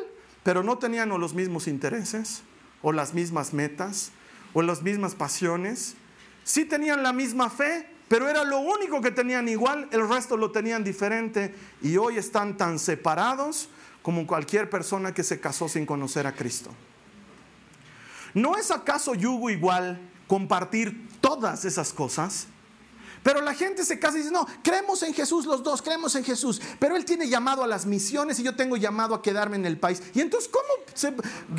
pero 0.43 0.63
no 0.63 0.79
tenían 0.79 1.09
los 1.09 1.35
mismos 1.35 1.67
intereses 1.69 2.43
o 2.83 2.93
las 2.93 3.15
mismas 3.15 3.53
metas 3.53 4.13
o 4.53 4.63
las 4.63 4.83
mismas 4.83 5.15
pasiones. 5.15 5.95
Sí 6.45 6.65
tenían 6.65 7.03
la 7.03 7.13
misma 7.13 7.51
fe, 7.51 7.89
pero 8.09 8.29
era 8.29 8.45
lo 8.45 8.61
único 8.61 9.01
que 9.01 9.11
tenían 9.11 9.49
igual, 9.49 9.89
el 9.91 10.09
resto 10.09 10.37
lo 10.37 10.51
tenían 10.51 10.85
diferente 10.85 11.55
y 11.83 11.97
hoy 11.97 12.19
están 12.19 12.57
tan 12.57 12.79
separados 12.79 13.69
como 14.03 14.27
cualquier 14.27 14.71
persona 14.71 15.13
que 15.13 15.25
se 15.25 15.41
casó 15.41 15.69
sin 15.69 15.85
conocer 15.85 16.27
a 16.27 16.33
Cristo. 16.33 16.71
¿No 18.35 18.57
es 18.57 18.71
acaso 18.71 19.15
yugo 19.15 19.51
igual 19.51 20.01
compartir 20.27 21.09
todas 21.21 21.65
esas 21.65 21.93
cosas? 21.93 22.49
Pero 23.23 23.41
la 23.41 23.55
gente 23.55 23.85
se 23.85 23.99
casa 23.99 24.17
y 24.17 24.21
dice, 24.21 24.33
no, 24.33 24.47
creemos 24.63 25.03
en 25.03 25.13
Jesús 25.13 25.45
los 25.47 25.63
dos, 25.63 25.83
creemos 25.83 26.15
en 26.15 26.25
Jesús, 26.25 26.61
pero 26.79 26.97
Él 26.97 27.05
tiene 27.05 27.29
llamado 27.29 27.63
a 27.63 27.67
las 27.67 27.85
misiones 27.85 28.39
y 28.39 28.43
yo 28.43 28.55
tengo 28.55 28.77
llamado 28.77 29.15
a 29.15 29.23
quedarme 29.23 29.57
en 29.57 29.67
el 29.67 29.79
país. 29.79 30.03
Y 30.15 30.21
entonces, 30.21 30.51
¿cómo 30.51 31.17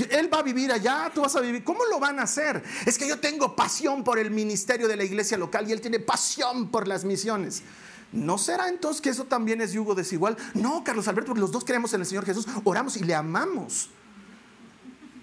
Él 0.09 0.33
va 0.33 0.39
a 0.39 0.43
vivir 0.43 0.71
allá? 0.71 1.11
¿Tú 1.13 1.21
vas 1.21 1.35
a 1.35 1.41
vivir? 1.41 1.63
¿Cómo 1.63 1.85
lo 1.85 1.99
van 1.99 2.19
a 2.19 2.23
hacer? 2.23 2.63
Es 2.85 2.97
que 2.97 3.07
yo 3.07 3.19
tengo 3.19 3.55
pasión 3.55 4.03
por 4.03 4.19
el 4.19 4.31
ministerio 4.31 4.87
de 4.87 4.95
la 4.95 5.03
iglesia 5.03 5.37
local 5.37 5.69
y 5.69 5.73
Él 5.73 5.81
tiene 5.81 5.99
pasión 5.99 6.69
por 6.69 6.87
las 6.87 7.03
misiones. 7.03 7.63
¿No 8.11 8.39
será 8.39 8.69
entonces 8.69 9.01
que 9.01 9.09
eso 9.09 9.25
también 9.25 9.61
es 9.61 9.71
yugo 9.71 9.93
desigual? 9.93 10.37
No, 10.55 10.83
Carlos 10.83 11.07
Alberto, 11.07 11.27
porque 11.27 11.41
los 11.41 11.51
dos 11.51 11.63
creemos 11.63 11.93
en 11.93 12.01
el 12.01 12.07
Señor 12.07 12.25
Jesús, 12.25 12.47
oramos 12.63 12.97
y 12.97 13.03
le 13.03 13.13
amamos. 13.13 13.89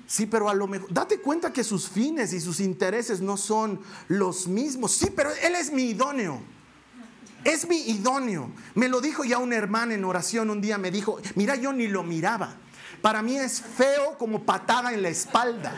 Sí, 0.07 0.27
pero 0.27 0.49
a 0.49 0.55
lo 0.55 0.69
mejor, 0.69 0.93
date 0.93 1.21
cuenta 1.21 1.53
que 1.53 1.65
sus 1.65 1.89
fines 1.89 2.33
y 2.33 2.41
sus 2.41 2.61
intereses 2.61 3.21
no 3.21 3.37
son 3.37 3.81
los 4.09 4.47
mismos. 4.47 4.93
Sí, 4.93 5.11
pero 5.15 5.31
Él 5.43 5.57
es 5.57 5.73
mi 5.73 5.91
idóneo. 5.91 6.41
Es 7.43 7.69
mi 7.69 7.79
idóneo. 7.91 8.51
Me 8.75 8.89
lo 8.89 9.01
dijo 9.01 9.25
ya 9.25 9.39
una 9.39 9.57
hermana 9.57 9.95
en 9.95 10.05
oración 10.05 10.51
un 10.51 10.61
día, 10.61 10.79
me 10.79 10.91
dijo, 10.91 11.19
mira, 11.35 11.57
yo 11.57 11.73
ni 11.73 11.89
lo 11.89 12.03
miraba. 12.03 12.57
Para 13.03 13.23
mí 13.23 13.37
es 13.37 13.61
feo 13.61 14.17
como 14.19 14.45
patada 14.45 14.93
en 14.93 15.03
la 15.03 15.09
espalda. 15.09 15.73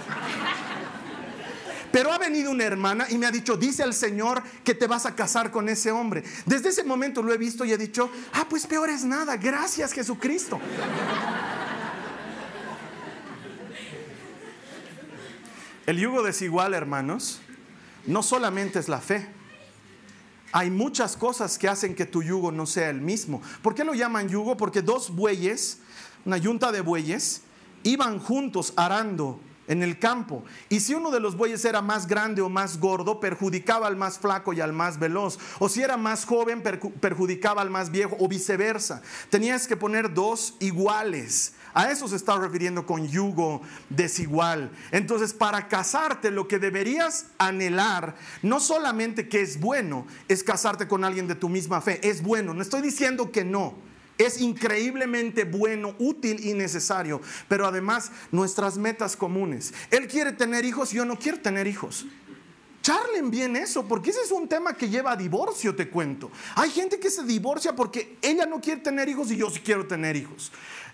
Pero 1.90 2.12
ha 2.12 2.18
venido 2.18 2.50
una 2.50 2.64
hermana 2.64 3.06
y 3.08 3.16
me 3.16 3.26
ha 3.26 3.30
dicho, 3.30 3.56
dice 3.56 3.82
el 3.82 3.94
Señor 3.94 4.42
que 4.62 4.74
te 4.74 4.86
vas 4.86 5.06
a 5.06 5.14
casar 5.14 5.50
con 5.50 5.68
ese 5.68 5.90
hombre. 5.90 6.22
Desde 6.44 6.68
ese 6.68 6.84
momento 6.84 7.22
lo 7.22 7.32
he 7.32 7.38
visto 7.38 7.64
y 7.64 7.72
he 7.72 7.78
dicho, 7.78 8.10
ah, 8.34 8.46
pues 8.48 8.66
peor 8.66 8.90
es 8.90 9.04
nada, 9.04 9.36
gracias 9.36 9.92
Jesucristo. 9.92 10.60
El 15.88 15.96
yugo 15.96 16.22
desigual, 16.22 16.74
hermanos, 16.74 17.40
no 18.04 18.22
solamente 18.22 18.78
es 18.78 18.90
la 18.90 19.00
fe. 19.00 19.26
Hay 20.52 20.70
muchas 20.70 21.16
cosas 21.16 21.56
que 21.56 21.66
hacen 21.66 21.94
que 21.94 22.04
tu 22.04 22.22
yugo 22.22 22.52
no 22.52 22.66
sea 22.66 22.90
el 22.90 23.00
mismo. 23.00 23.40
¿Por 23.62 23.74
qué 23.74 23.84
lo 23.84 23.94
llaman 23.94 24.28
yugo? 24.28 24.58
Porque 24.58 24.82
dos 24.82 25.08
bueyes, 25.08 25.78
una 26.26 26.36
yunta 26.36 26.72
de 26.72 26.82
bueyes, 26.82 27.40
iban 27.84 28.18
juntos 28.18 28.74
arando 28.76 29.40
en 29.66 29.82
el 29.82 29.98
campo. 29.98 30.44
Y 30.68 30.80
si 30.80 30.92
uno 30.92 31.10
de 31.10 31.20
los 31.20 31.38
bueyes 31.38 31.64
era 31.64 31.80
más 31.80 32.06
grande 32.06 32.42
o 32.42 32.50
más 32.50 32.78
gordo, 32.80 33.18
perjudicaba 33.18 33.86
al 33.86 33.96
más 33.96 34.18
flaco 34.18 34.52
y 34.52 34.60
al 34.60 34.74
más 34.74 34.98
veloz. 34.98 35.38
O 35.58 35.70
si 35.70 35.82
era 35.82 35.96
más 35.96 36.26
joven, 36.26 36.62
perjudicaba 36.62 37.62
al 37.62 37.70
más 37.70 37.90
viejo 37.90 38.14
o 38.18 38.28
viceversa. 38.28 39.00
Tenías 39.30 39.66
que 39.66 39.76
poner 39.76 40.12
dos 40.12 40.54
iguales. 40.60 41.54
A 41.74 41.90
eso 41.90 42.08
se 42.08 42.16
está 42.16 42.36
refiriendo 42.38 42.86
con 42.86 43.08
yugo 43.08 43.62
desigual. 43.88 44.70
Entonces, 44.90 45.32
para 45.32 45.68
casarte, 45.68 46.30
lo 46.30 46.48
que 46.48 46.58
deberías 46.58 47.26
anhelar, 47.38 48.16
no 48.42 48.60
solamente 48.60 49.28
que 49.28 49.40
es 49.40 49.60
bueno, 49.60 50.06
es 50.28 50.42
casarte 50.42 50.88
con 50.88 51.04
alguien 51.04 51.28
de 51.28 51.34
tu 51.34 51.48
misma 51.48 51.80
fe. 51.80 52.00
Es 52.02 52.22
bueno, 52.22 52.54
no 52.54 52.62
estoy 52.62 52.82
diciendo 52.82 53.30
que 53.30 53.44
no. 53.44 53.74
Es 54.18 54.40
increíblemente 54.40 55.44
bueno, 55.44 55.94
útil 55.98 56.44
y 56.44 56.52
necesario. 56.52 57.20
Pero 57.48 57.66
además, 57.66 58.10
nuestras 58.32 58.76
metas 58.76 59.16
comunes. 59.16 59.72
Él 59.90 60.08
quiere 60.08 60.32
tener 60.32 60.64
hijos, 60.64 60.90
yo 60.90 61.04
no 61.04 61.18
quiero 61.18 61.38
tener 61.40 61.68
hijos. 61.68 62.06
Charlen 62.82 63.30
bien 63.30 63.54
eso, 63.54 63.86
porque 63.86 64.10
ese 64.10 64.22
es 64.22 64.30
un 64.30 64.48
tema 64.48 64.72
que 64.72 64.88
lleva 64.88 65.12
a 65.12 65.16
divorcio, 65.16 65.76
te 65.76 65.88
cuento. 65.88 66.30
Hay 66.54 66.70
gente 66.70 66.98
que 66.98 67.10
se 67.10 67.22
divorcia 67.22 67.76
porque 67.76 68.16
ella 68.22 68.46
no 68.46 68.60
quiere 68.60 68.80
tener 68.80 69.08
hijos 69.08 69.30
y 69.30 69.36
yo 69.36 69.50
sí 69.50 69.60
quiero 69.60 69.86
tener 69.86 70.16
hijos. 70.16 70.50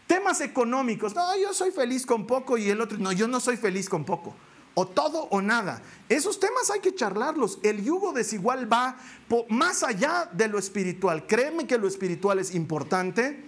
Temas 0.06 0.40
económicos, 0.40 1.14
no, 1.14 1.36
yo 1.38 1.54
soy 1.54 1.70
feliz 1.70 2.04
con 2.04 2.26
poco 2.26 2.58
y 2.58 2.68
el 2.68 2.80
otro, 2.80 2.98
no, 2.98 3.12
yo 3.12 3.26
no 3.26 3.40
soy 3.40 3.56
feliz 3.56 3.88
con 3.88 4.04
poco. 4.04 4.34
O 4.74 4.86
todo 4.86 5.28
o 5.30 5.40
nada. 5.40 5.82
Esos 6.08 6.40
temas 6.40 6.70
hay 6.70 6.80
que 6.80 6.94
charlarlos. 6.94 7.60
El 7.62 7.84
yugo 7.84 8.12
desigual 8.12 8.70
va 8.70 8.96
más 9.48 9.84
allá 9.84 10.28
de 10.32 10.48
lo 10.48 10.58
espiritual. 10.58 11.26
Créeme 11.26 11.66
que 11.66 11.78
lo 11.78 11.86
espiritual 11.86 12.40
es 12.40 12.54
importante, 12.54 13.44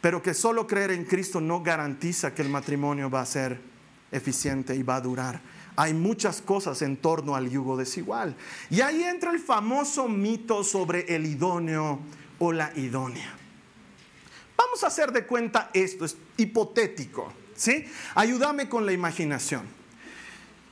pero 0.00 0.20
que 0.20 0.34
solo 0.34 0.66
creer 0.66 0.90
en 0.90 1.04
Cristo 1.04 1.40
no 1.40 1.62
garantiza 1.62 2.34
que 2.34 2.42
el 2.42 2.48
matrimonio 2.48 3.08
va 3.08 3.20
a 3.20 3.26
ser 3.26 3.60
eficiente 4.10 4.74
y 4.74 4.82
va 4.82 4.96
a 4.96 5.00
durar. 5.00 5.40
Hay 5.76 5.94
muchas 5.94 6.42
cosas 6.42 6.82
en 6.82 6.96
torno 6.96 7.36
al 7.36 7.48
yugo 7.48 7.76
desigual. 7.76 8.36
Y 8.68 8.80
ahí 8.80 9.04
entra 9.04 9.30
el 9.30 9.38
famoso 9.38 10.08
mito 10.08 10.64
sobre 10.64 11.14
el 11.14 11.24
idóneo 11.24 12.00
o 12.38 12.52
la 12.52 12.72
idónea. 12.76 13.43
Vamos 14.56 14.84
a 14.84 14.88
hacer 14.88 15.12
de 15.12 15.26
cuenta 15.26 15.70
esto, 15.72 16.04
es 16.04 16.16
hipotético. 16.36 17.32
¿sí? 17.56 17.86
Ayúdame 18.14 18.68
con 18.68 18.86
la 18.86 18.92
imaginación. 18.92 19.62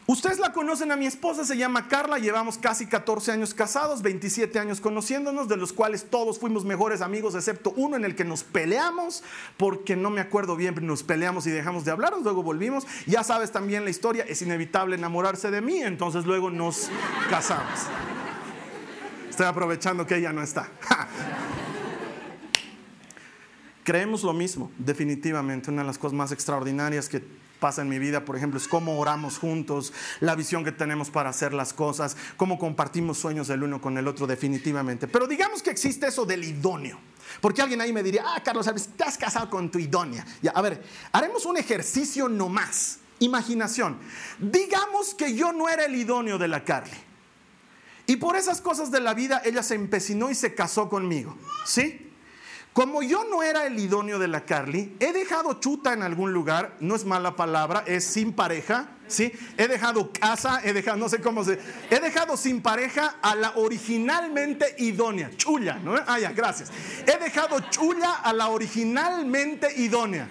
Ustedes 0.04 0.40
la 0.40 0.52
conocen 0.52 0.90
a 0.90 0.96
mi 0.96 1.06
esposa, 1.06 1.44
se 1.44 1.56
llama 1.56 1.86
Carla, 1.86 2.18
llevamos 2.18 2.58
casi 2.58 2.86
14 2.86 3.30
años 3.30 3.54
casados, 3.54 4.02
27 4.02 4.58
años 4.58 4.80
conociéndonos, 4.80 5.46
de 5.46 5.56
los 5.56 5.72
cuales 5.72 6.06
todos 6.10 6.40
fuimos 6.40 6.64
mejores 6.64 7.02
amigos, 7.02 7.36
excepto 7.36 7.72
uno 7.76 7.94
en 7.96 8.04
el 8.04 8.16
que 8.16 8.24
nos 8.24 8.42
peleamos, 8.42 9.22
porque 9.56 9.94
no 9.94 10.10
me 10.10 10.20
acuerdo 10.20 10.56
bien, 10.56 10.74
nos 10.84 11.04
peleamos 11.04 11.46
y 11.46 11.50
dejamos 11.50 11.84
de 11.84 11.92
hablar, 11.92 12.14
luego 12.20 12.42
volvimos. 12.42 12.84
Ya 13.06 13.22
sabes 13.22 13.52
también 13.52 13.84
la 13.84 13.90
historia, 13.90 14.24
es 14.28 14.42
inevitable 14.42 14.96
enamorarse 14.96 15.52
de 15.52 15.60
mí, 15.60 15.80
entonces 15.80 16.26
luego 16.26 16.50
nos 16.50 16.90
casamos. 17.30 17.86
Estoy 19.30 19.46
aprovechando 19.46 20.04
que 20.04 20.16
ella 20.16 20.32
no 20.32 20.42
está. 20.42 20.68
Creemos 23.84 24.22
lo 24.22 24.32
mismo, 24.32 24.70
definitivamente, 24.78 25.70
una 25.70 25.82
de 25.82 25.88
las 25.88 25.98
cosas 25.98 26.14
más 26.14 26.30
extraordinarias 26.30 27.08
que 27.08 27.22
pasa 27.62 27.82
en 27.82 27.88
mi 27.88 27.98
vida, 27.98 28.24
por 28.24 28.36
ejemplo, 28.36 28.58
es 28.58 28.66
cómo 28.66 28.98
oramos 28.98 29.38
juntos, 29.38 29.92
la 30.20 30.34
visión 30.34 30.64
que 30.64 30.72
tenemos 30.72 31.10
para 31.10 31.30
hacer 31.30 31.54
las 31.54 31.72
cosas, 31.72 32.16
cómo 32.36 32.58
compartimos 32.58 33.18
sueños 33.18 33.48
el 33.50 33.62
uno 33.62 33.80
con 33.80 33.96
el 33.98 34.08
otro 34.08 34.26
definitivamente. 34.26 35.06
Pero 35.06 35.28
digamos 35.28 35.62
que 35.62 35.70
existe 35.70 36.08
eso 36.08 36.24
del 36.24 36.42
idóneo. 36.42 36.98
Porque 37.40 37.62
alguien 37.62 37.80
ahí 37.80 37.92
me 37.92 38.02
diría, 38.02 38.24
ah, 38.26 38.42
Carlos 38.44 38.68
te 38.96 39.04
has 39.04 39.16
casado 39.16 39.48
con 39.48 39.70
tu 39.70 39.78
idónea. 39.78 40.26
Ya, 40.42 40.50
a 40.50 40.60
ver, 40.60 40.82
haremos 41.12 41.46
un 41.46 41.56
ejercicio 41.56 42.28
nomás. 42.28 42.98
Imaginación. 43.20 43.98
Digamos 44.40 45.14
que 45.14 45.34
yo 45.34 45.52
no 45.52 45.68
era 45.68 45.84
el 45.84 45.94
idóneo 45.94 46.38
de 46.38 46.48
la 46.48 46.64
Carly. 46.64 46.98
Y 48.06 48.16
por 48.16 48.34
esas 48.34 48.60
cosas 48.60 48.90
de 48.90 49.00
la 49.00 49.14
vida 49.14 49.40
ella 49.44 49.62
se 49.62 49.76
empecinó 49.76 50.30
y 50.30 50.34
se 50.34 50.54
casó 50.54 50.88
conmigo. 50.88 51.36
¿Sí? 51.64 52.11
Como 52.72 53.02
yo 53.02 53.24
no 53.24 53.42
era 53.42 53.66
el 53.66 53.78
idóneo 53.78 54.18
de 54.18 54.28
la 54.28 54.46
Carly, 54.46 54.96
he 54.98 55.12
dejado 55.12 55.60
chuta 55.60 55.92
en 55.92 56.02
algún 56.02 56.32
lugar, 56.32 56.74
no 56.80 56.94
es 56.94 57.04
mala 57.04 57.36
palabra, 57.36 57.84
es 57.86 58.04
sin 58.04 58.32
pareja, 58.32 58.88
¿sí? 59.08 59.30
He 59.58 59.68
dejado 59.68 60.10
casa, 60.10 60.62
he 60.64 60.72
dejado, 60.72 60.96
no 60.96 61.10
sé 61.10 61.20
cómo 61.20 61.44
se, 61.44 61.58
he 61.90 62.00
dejado 62.00 62.34
sin 62.38 62.62
pareja 62.62 63.16
a 63.20 63.34
la 63.34 63.52
originalmente 63.56 64.74
idónea, 64.78 65.30
chulla, 65.36 65.74
¿no? 65.74 65.96
Ah, 66.06 66.18
ya, 66.18 66.32
gracias. 66.32 66.70
He 67.06 67.22
dejado 67.22 67.60
chulla 67.68 68.14
a 68.14 68.32
la 68.32 68.48
originalmente 68.48 69.78
idónea. 69.78 70.26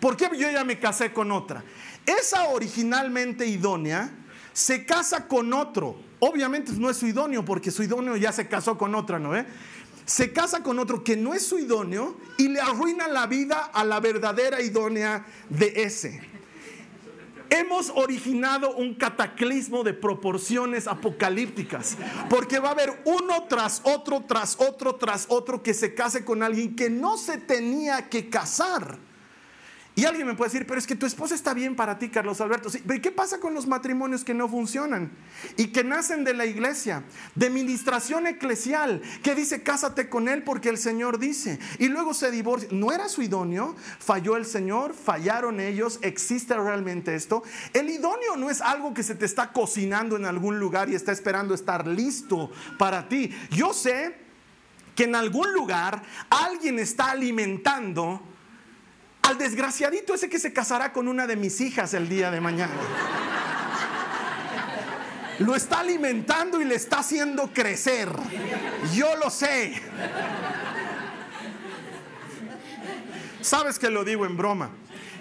¿Por 0.00 0.16
qué 0.16 0.28
yo 0.36 0.50
ya 0.50 0.64
me 0.64 0.80
casé 0.80 1.12
con 1.12 1.30
otra? 1.30 1.62
Esa 2.04 2.48
originalmente 2.48 3.46
idónea 3.46 4.10
se 4.52 4.84
casa 4.84 5.28
con 5.28 5.52
otro. 5.52 5.96
Obviamente 6.18 6.72
no 6.72 6.90
es 6.90 6.96
su 6.96 7.06
idóneo 7.06 7.44
porque 7.44 7.70
su 7.70 7.84
idóneo 7.84 8.16
ya 8.16 8.32
se 8.32 8.48
casó 8.48 8.76
con 8.76 8.96
otra, 8.96 9.20
¿no? 9.20 9.36
Eh? 9.36 9.46
Se 10.04 10.32
casa 10.32 10.62
con 10.62 10.78
otro 10.78 11.02
que 11.02 11.16
no 11.16 11.34
es 11.34 11.46
su 11.46 11.58
idóneo 11.58 12.16
y 12.36 12.48
le 12.48 12.60
arruina 12.60 13.08
la 13.08 13.26
vida 13.26 13.70
a 13.72 13.84
la 13.84 14.00
verdadera 14.00 14.60
idónea 14.60 15.26
de 15.48 15.82
ese. 15.82 16.20
Hemos 17.50 17.90
originado 17.90 18.74
un 18.74 18.94
cataclismo 18.94 19.84
de 19.84 19.94
proporciones 19.94 20.88
apocalípticas, 20.88 21.96
porque 22.28 22.58
va 22.58 22.70
a 22.70 22.72
haber 22.72 23.02
uno 23.04 23.44
tras 23.48 23.80
otro, 23.84 24.24
tras 24.26 24.56
otro, 24.58 24.96
tras 24.96 25.26
otro 25.28 25.62
que 25.62 25.72
se 25.72 25.94
case 25.94 26.24
con 26.24 26.42
alguien 26.42 26.74
que 26.74 26.90
no 26.90 27.16
se 27.16 27.38
tenía 27.38 28.08
que 28.08 28.28
casar. 28.28 28.98
Y 29.96 30.06
alguien 30.06 30.26
me 30.26 30.34
puede 30.34 30.50
decir, 30.50 30.66
pero 30.66 30.78
es 30.78 30.88
que 30.88 30.96
tu 30.96 31.06
esposa 31.06 31.36
está 31.36 31.54
bien 31.54 31.76
para 31.76 32.00
ti, 32.00 32.08
Carlos 32.08 32.40
Alberto. 32.40 32.68
Sí, 32.68 32.80
¿Qué 33.00 33.12
pasa 33.12 33.38
con 33.38 33.54
los 33.54 33.68
matrimonios 33.68 34.24
que 34.24 34.34
no 34.34 34.48
funcionan 34.48 35.12
y 35.56 35.68
que 35.68 35.84
nacen 35.84 36.24
de 36.24 36.34
la 36.34 36.46
iglesia, 36.46 37.04
de 37.36 37.48
ministración 37.48 38.26
eclesial, 38.26 39.02
que 39.22 39.36
dice, 39.36 39.62
cásate 39.62 40.08
con 40.08 40.28
él 40.28 40.42
porque 40.42 40.68
el 40.68 40.78
Señor 40.78 41.20
dice, 41.20 41.60
y 41.78 41.88
luego 41.88 42.12
se 42.12 42.32
divorcia? 42.32 42.68
¿No 42.72 42.90
era 42.90 43.08
su 43.08 43.22
idóneo? 43.22 43.76
¿Falló 44.00 44.36
el 44.36 44.46
Señor? 44.46 44.94
¿Fallaron 44.94 45.60
ellos? 45.60 46.00
¿Existe 46.02 46.56
realmente 46.56 47.14
esto? 47.14 47.44
El 47.72 47.88
idóneo 47.88 48.36
no 48.36 48.50
es 48.50 48.60
algo 48.62 48.94
que 48.94 49.04
se 49.04 49.14
te 49.14 49.26
está 49.26 49.52
cocinando 49.52 50.16
en 50.16 50.24
algún 50.24 50.58
lugar 50.58 50.90
y 50.90 50.96
está 50.96 51.12
esperando 51.12 51.54
estar 51.54 51.86
listo 51.86 52.50
para 52.78 53.08
ti. 53.08 53.30
Yo 53.50 53.72
sé 53.72 54.16
que 54.96 55.04
en 55.04 55.14
algún 55.14 55.52
lugar 55.52 56.02
alguien 56.30 56.80
está 56.80 57.12
alimentando 57.12 58.33
al 59.24 59.38
desgraciadito 59.38 60.14
ese 60.14 60.28
que 60.28 60.38
se 60.38 60.52
casará 60.52 60.92
con 60.92 61.08
una 61.08 61.26
de 61.26 61.36
mis 61.36 61.60
hijas 61.60 61.94
el 61.94 62.08
día 62.08 62.30
de 62.30 62.40
mañana. 62.40 62.74
Lo 65.38 65.56
está 65.56 65.80
alimentando 65.80 66.60
y 66.60 66.64
le 66.64 66.74
está 66.74 66.98
haciendo 66.98 67.50
crecer. 67.52 68.08
Yo 68.94 69.16
lo 69.16 69.30
sé. 69.30 69.74
Sabes 73.40 73.78
que 73.78 73.90
lo 73.90 74.04
digo 74.04 74.26
en 74.26 74.36
broma. 74.36 74.70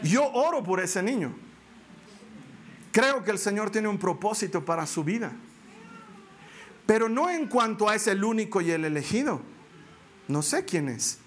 Yo 0.04 0.30
oro 0.32 0.64
por 0.64 0.80
ese 0.80 1.02
niño. 1.02 1.34
Creo 2.92 3.24
que 3.24 3.32
el 3.32 3.40
Señor 3.40 3.72
tiene 3.72 3.88
un 3.88 3.98
propósito 3.98 4.64
para 4.64 4.86
su 4.86 5.04
vida. 5.04 5.32
Pero 6.86 7.10
no 7.10 7.30
en 7.30 7.48
cuanto 7.48 7.90
a 7.90 7.96
ese 7.96 8.12
el 8.12 8.24
único 8.24 8.62
y 8.62 8.70
el 8.72 8.86
elegido. 8.86 9.42
No 10.28 10.42
sé 10.42 10.66
quién 10.66 10.90
es. 10.90 11.20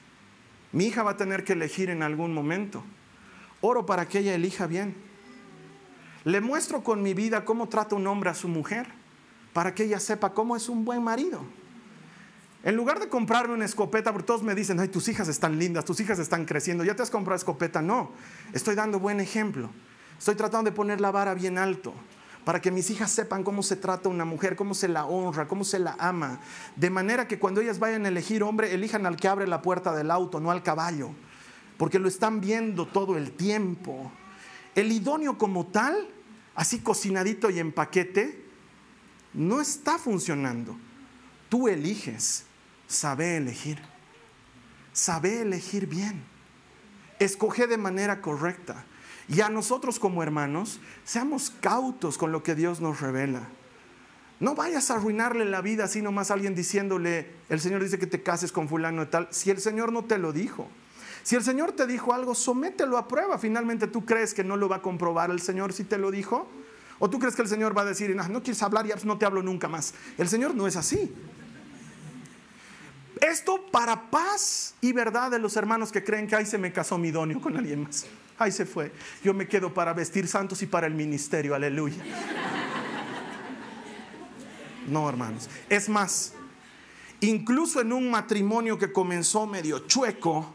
Mi 0.76 0.88
hija 0.88 1.02
va 1.02 1.12
a 1.12 1.16
tener 1.16 1.42
que 1.42 1.54
elegir 1.54 1.88
en 1.88 2.02
algún 2.02 2.34
momento. 2.34 2.84
Oro 3.62 3.86
para 3.86 4.06
que 4.06 4.18
ella 4.18 4.34
elija 4.34 4.66
bien. 4.66 4.94
Le 6.24 6.42
muestro 6.42 6.84
con 6.84 7.02
mi 7.02 7.14
vida 7.14 7.46
cómo 7.46 7.70
trata 7.70 7.94
un 7.94 8.06
hombre 8.06 8.28
a 8.28 8.34
su 8.34 8.46
mujer, 8.46 8.86
para 9.54 9.74
que 9.74 9.84
ella 9.84 9.98
sepa 9.98 10.34
cómo 10.34 10.54
es 10.54 10.68
un 10.68 10.84
buen 10.84 11.02
marido. 11.02 11.40
En 12.62 12.76
lugar 12.76 13.00
de 13.00 13.08
comprarme 13.08 13.54
una 13.54 13.64
escopeta, 13.64 14.12
porque 14.12 14.26
todos 14.26 14.42
me 14.42 14.54
dicen, 14.54 14.78
ay, 14.78 14.88
tus 14.88 15.08
hijas 15.08 15.28
están 15.28 15.58
lindas, 15.58 15.86
tus 15.86 15.98
hijas 16.00 16.18
están 16.18 16.44
creciendo, 16.44 16.84
ya 16.84 16.94
te 16.94 17.02
has 17.02 17.10
comprado 17.10 17.38
escopeta. 17.38 17.80
No, 17.80 18.12
estoy 18.52 18.74
dando 18.74 19.00
buen 19.00 19.18
ejemplo. 19.20 19.70
Estoy 20.18 20.34
tratando 20.34 20.70
de 20.70 20.76
poner 20.76 21.00
la 21.00 21.10
vara 21.10 21.32
bien 21.32 21.56
alto 21.56 21.94
para 22.46 22.60
que 22.60 22.70
mis 22.70 22.90
hijas 22.90 23.10
sepan 23.10 23.42
cómo 23.42 23.60
se 23.64 23.74
trata 23.74 24.08
una 24.08 24.24
mujer, 24.24 24.54
cómo 24.54 24.72
se 24.72 24.86
la 24.86 25.04
honra, 25.04 25.48
cómo 25.48 25.64
se 25.64 25.80
la 25.80 25.96
ama. 25.98 26.38
De 26.76 26.90
manera 26.90 27.26
que 27.26 27.40
cuando 27.40 27.60
ellas 27.60 27.80
vayan 27.80 28.04
a 28.04 28.08
elegir 28.08 28.44
hombre, 28.44 28.72
elijan 28.72 29.04
al 29.04 29.16
que 29.16 29.26
abre 29.26 29.48
la 29.48 29.62
puerta 29.62 29.92
del 29.92 30.12
auto, 30.12 30.38
no 30.38 30.52
al 30.52 30.62
caballo, 30.62 31.10
porque 31.76 31.98
lo 31.98 32.06
están 32.06 32.40
viendo 32.40 32.86
todo 32.86 33.16
el 33.16 33.32
tiempo. 33.32 34.12
El 34.76 34.92
idóneo 34.92 35.36
como 35.36 35.66
tal, 35.66 36.06
así 36.54 36.78
cocinadito 36.78 37.50
y 37.50 37.58
en 37.58 37.72
paquete, 37.72 38.44
no 39.34 39.60
está 39.60 39.98
funcionando. 39.98 40.78
Tú 41.48 41.66
eliges, 41.66 42.44
sabe 42.86 43.38
elegir, 43.38 43.82
sabe 44.92 45.40
elegir 45.40 45.88
bien, 45.88 46.22
escoge 47.18 47.66
de 47.66 47.76
manera 47.76 48.20
correcta. 48.20 48.84
Y 49.28 49.40
a 49.40 49.48
nosotros 49.48 49.98
como 49.98 50.22
hermanos, 50.22 50.80
seamos 51.04 51.50
cautos 51.60 52.16
con 52.16 52.32
lo 52.32 52.42
que 52.42 52.54
Dios 52.54 52.80
nos 52.80 53.00
revela. 53.00 53.48
No 54.38 54.54
vayas 54.54 54.90
a 54.90 54.96
arruinarle 54.96 55.44
la 55.46 55.62
vida 55.62 55.84
así 55.84 56.02
nomás 56.02 56.30
a 56.30 56.34
alguien 56.34 56.54
diciéndole, 56.54 57.30
el 57.48 57.60
Señor 57.60 57.82
dice 57.82 57.98
que 57.98 58.06
te 58.06 58.22
cases 58.22 58.52
con 58.52 58.68
fulano 58.68 59.02
y 59.02 59.06
tal, 59.06 59.28
si 59.30 59.50
el 59.50 59.60
Señor 59.60 59.92
no 59.92 60.04
te 60.04 60.18
lo 60.18 60.32
dijo. 60.32 60.68
Si 61.22 61.34
el 61.34 61.42
Señor 61.42 61.72
te 61.72 61.88
dijo 61.88 62.12
algo, 62.12 62.36
somételo 62.36 62.98
a 62.98 63.08
prueba. 63.08 63.36
Finalmente 63.36 63.88
tú 63.88 64.04
crees 64.04 64.32
que 64.32 64.44
no 64.44 64.56
lo 64.56 64.68
va 64.68 64.76
a 64.76 64.82
comprobar 64.82 65.30
el 65.30 65.40
Señor 65.40 65.72
si 65.72 65.82
te 65.82 65.98
lo 65.98 66.12
dijo. 66.12 66.46
O 67.00 67.10
tú 67.10 67.18
crees 67.18 67.34
que 67.34 67.42
el 67.42 67.48
Señor 67.48 67.76
va 67.76 67.82
a 67.82 67.86
decir, 67.86 68.14
no, 68.14 68.42
quieres 68.42 68.62
hablar 68.62 68.86
y 68.86 68.92
no 69.04 69.18
te 69.18 69.26
hablo 69.26 69.42
nunca 69.42 69.66
más. 69.66 69.92
El 70.18 70.28
Señor 70.28 70.54
no 70.54 70.68
es 70.68 70.76
así. 70.76 71.12
Esto 73.20 73.66
para 73.72 74.08
paz 74.10 74.74
y 74.80 74.92
verdad 74.92 75.30
de 75.30 75.40
los 75.40 75.56
hermanos 75.56 75.90
que 75.90 76.04
creen 76.04 76.28
que 76.28 76.36
ahí 76.36 76.46
se 76.46 76.58
me 76.58 76.72
casó 76.72 76.96
mi 76.96 77.08
idóneo 77.08 77.40
con 77.40 77.56
alguien 77.56 77.82
más. 77.82 78.06
Ahí 78.38 78.52
se 78.52 78.66
fue. 78.66 78.92
Yo 79.24 79.32
me 79.32 79.48
quedo 79.48 79.72
para 79.72 79.92
vestir 79.94 80.28
santos 80.28 80.62
y 80.62 80.66
para 80.66 80.86
el 80.86 80.94
ministerio. 80.94 81.54
Aleluya. 81.54 82.02
No, 84.88 85.08
hermanos. 85.08 85.48
Es 85.68 85.88
más, 85.88 86.34
incluso 87.20 87.80
en 87.80 87.92
un 87.92 88.10
matrimonio 88.10 88.78
que 88.78 88.92
comenzó 88.92 89.46
medio 89.46 89.80
chueco, 89.80 90.52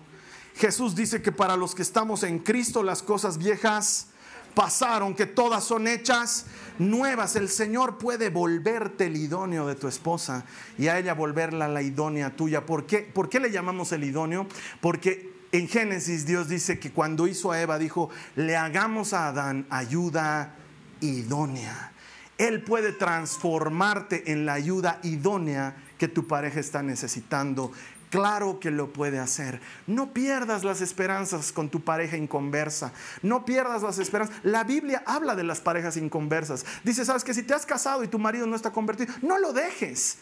Jesús 0.56 0.96
dice 0.96 1.22
que 1.22 1.32
para 1.32 1.58
los 1.58 1.76
que 1.76 1.82
estamos 1.82 2.24
en 2.24 2.40
Cristo 2.40 2.84
las 2.84 3.02
cosas 3.02 3.38
viejas 3.38 4.08
pasaron, 4.54 5.16
que 5.16 5.26
todas 5.26 5.64
son 5.64 5.88
hechas 5.88 6.46
nuevas. 6.78 7.36
El 7.36 7.50
Señor 7.50 7.98
puede 7.98 8.30
volverte 8.30 9.08
el 9.08 9.18
idóneo 9.18 9.66
de 9.66 9.76
tu 9.76 9.88
esposa 9.88 10.46
y 10.78 10.88
a 10.88 11.00
ella 11.00 11.14
volverla 11.14 11.68
la 11.68 11.82
idónea 11.82 12.36
tuya. 12.36 12.66
¿Por 12.66 12.86
qué, 12.86 13.00
¿Por 13.00 13.30
qué 13.30 13.40
le 13.40 13.52
llamamos 13.52 13.92
el 13.92 14.04
idóneo? 14.04 14.46
Porque 14.82 15.31
en 15.52 15.68
Génesis 15.68 16.26
Dios 16.26 16.48
dice 16.48 16.80
que 16.80 16.92
cuando 16.92 17.28
hizo 17.28 17.52
a 17.52 17.62
Eva 17.62 17.78
dijo, 17.78 18.10
le 18.36 18.56
hagamos 18.56 19.14
a 19.14 19.28
Adán 19.28 19.66
ayuda 19.70 20.56
idónea. 21.02 21.92
Él 22.38 22.64
puede 22.64 22.92
transformarte 22.92 24.32
en 24.32 24.46
la 24.46 24.54
ayuda 24.54 25.00
idónea 25.04 25.76
que 25.98 26.08
tu 26.08 26.26
pareja 26.26 26.60
está 26.60 26.82
necesitando. 26.82 27.72
Claro 28.10 28.60
que 28.60 28.72
lo 28.72 28.92
puede 28.92 29.20
hacer. 29.20 29.62
No 29.88 30.12
pierdas 30.12 30.64
las 30.64 30.82
esperanzas 30.82 31.52
con 31.52 31.70
tu 31.70 31.82
pareja 31.82 32.18
inconversa. 32.18 32.92
No 33.22 33.46
pierdas 33.46 33.84
las 33.84 34.00
esperanzas. 34.00 34.36
La 34.44 34.64
Biblia 34.64 35.04
habla 35.06 35.36
de 35.36 35.44
las 35.44 35.62
parejas 35.62 35.96
inconversas. 35.98 36.66
Dice, 36.84 37.06
sabes 37.06 37.24
que 37.24 37.34
si 37.34 37.44
te 37.44 37.54
has 37.54 37.66
casado 37.66 38.04
y 38.04 38.08
tu 38.08 38.20
marido 38.20 38.48
no 38.48 38.56
está 38.56 38.72
convertido, 38.72 39.14
no 39.22 39.38
lo 39.38 39.54
dejes. 39.54 40.18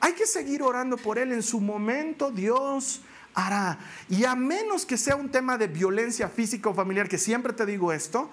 Hay 0.00 0.12
que 0.12 0.26
seguir 0.26 0.62
orando 0.62 0.96
por 0.96 1.18
él. 1.18 1.32
En 1.32 1.42
su 1.42 1.60
momento 1.60 2.30
Dios 2.30 3.02
Y 4.08 4.24
a 4.24 4.34
menos 4.34 4.84
que 4.84 4.96
sea 4.96 5.16
un 5.16 5.28
tema 5.28 5.58
de 5.58 5.68
violencia 5.68 6.28
física 6.28 6.70
o 6.70 6.74
familiar, 6.74 7.08
que 7.08 7.18
siempre 7.18 7.52
te 7.52 7.66
digo 7.66 7.92
esto, 7.92 8.30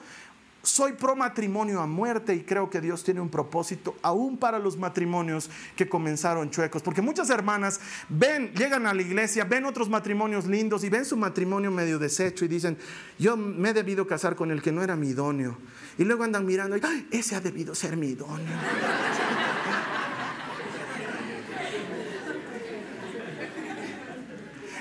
soy 0.66 0.94
pro 0.94 1.16
matrimonio 1.16 1.80
a 1.80 1.86
muerte 1.86 2.34
y 2.34 2.42
creo 2.42 2.70
que 2.70 2.82
Dios 2.82 3.04
tiene 3.04 3.22
un 3.22 3.30
propósito 3.30 3.96
aún 4.02 4.38
para 4.38 4.58
los 4.58 4.78
matrimonios 4.78 5.50
que 5.76 5.88
comenzaron 5.88 6.50
chuecos. 6.50 6.82
Porque 6.82 7.02
muchas 7.02 7.30
hermanas 7.30 7.80
ven, 8.10 8.52
llegan 8.54 8.88
a 8.88 8.94
la 8.94 9.02
iglesia, 9.02 9.46
ven 9.46 9.66
otros 9.66 9.90
matrimonios 9.90 10.46
lindos 10.46 10.84
y 10.84 10.90
ven 10.90 11.06
su 11.06 11.18
matrimonio 11.18 11.72
medio 11.72 12.00
deshecho 12.00 12.46
y 12.46 12.48
dicen, 12.48 12.78
yo 13.20 13.38
me 13.38 13.70
he 13.70 13.74
debido 13.74 14.08
casar 14.08 14.36
con 14.36 14.52
el 14.52 14.62
que 14.62 14.72
no 14.72 14.84
era 14.84 14.96
mi 14.96 15.10
idóneo. 15.10 15.58
Y 15.98 16.04
luego 16.04 16.24
andan 16.24 16.46
mirando, 16.46 16.76
y, 16.78 16.82
ese 17.12 17.36
ha 17.36 17.42
debido 17.42 17.76
ser 17.76 17.96
mi 17.96 18.08
idóneo. 18.08 18.58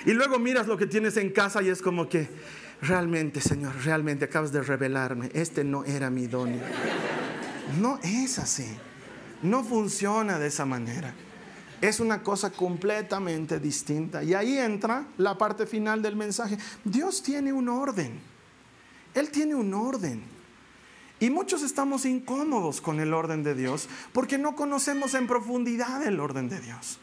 Y 0.06 0.12
luego 0.12 0.38
miras 0.38 0.66
lo 0.66 0.76
que 0.76 0.86
tienes 0.86 1.16
en 1.16 1.30
casa 1.30 1.62
y 1.62 1.68
es 1.68 1.80
como 1.80 2.08
que 2.08 2.28
realmente, 2.82 3.40
Señor, 3.40 3.74
realmente 3.84 4.26
acabas 4.26 4.52
de 4.52 4.62
revelarme, 4.62 5.30
este 5.34 5.64
no 5.64 5.84
era 5.84 6.10
mi 6.10 6.22
idóneo. 6.22 6.62
No 7.80 7.98
es 8.02 8.38
así. 8.38 8.66
No 9.42 9.64
funciona 9.64 10.38
de 10.38 10.46
esa 10.46 10.64
manera. 10.64 11.14
Es 11.80 12.00
una 12.00 12.22
cosa 12.22 12.50
completamente 12.50 13.60
distinta. 13.60 14.22
Y 14.22 14.34
ahí 14.34 14.58
entra 14.58 15.06
la 15.18 15.36
parte 15.36 15.66
final 15.66 16.00
del 16.02 16.16
mensaje. 16.16 16.56
Dios 16.84 17.22
tiene 17.22 17.52
un 17.52 17.68
orden. 17.68 18.20
Él 19.14 19.30
tiene 19.30 19.54
un 19.54 19.74
orden. 19.74 20.22
Y 21.20 21.30
muchos 21.30 21.62
estamos 21.62 22.04
incómodos 22.04 22.80
con 22.80 23.00
el 23.00 23.14
orden 23.14 23.42
de 23.42 23.54
Dios 23.54 23.88
porque 24.12 24.38
no 24.38 24.56
conocemos 24.56 25.14
en 25.14 25.26
profundidad 25.26 26.06
el 26.06 26.20
orden 26.20 26.48
de 26.48 26.60
Dios. 26.60 26.98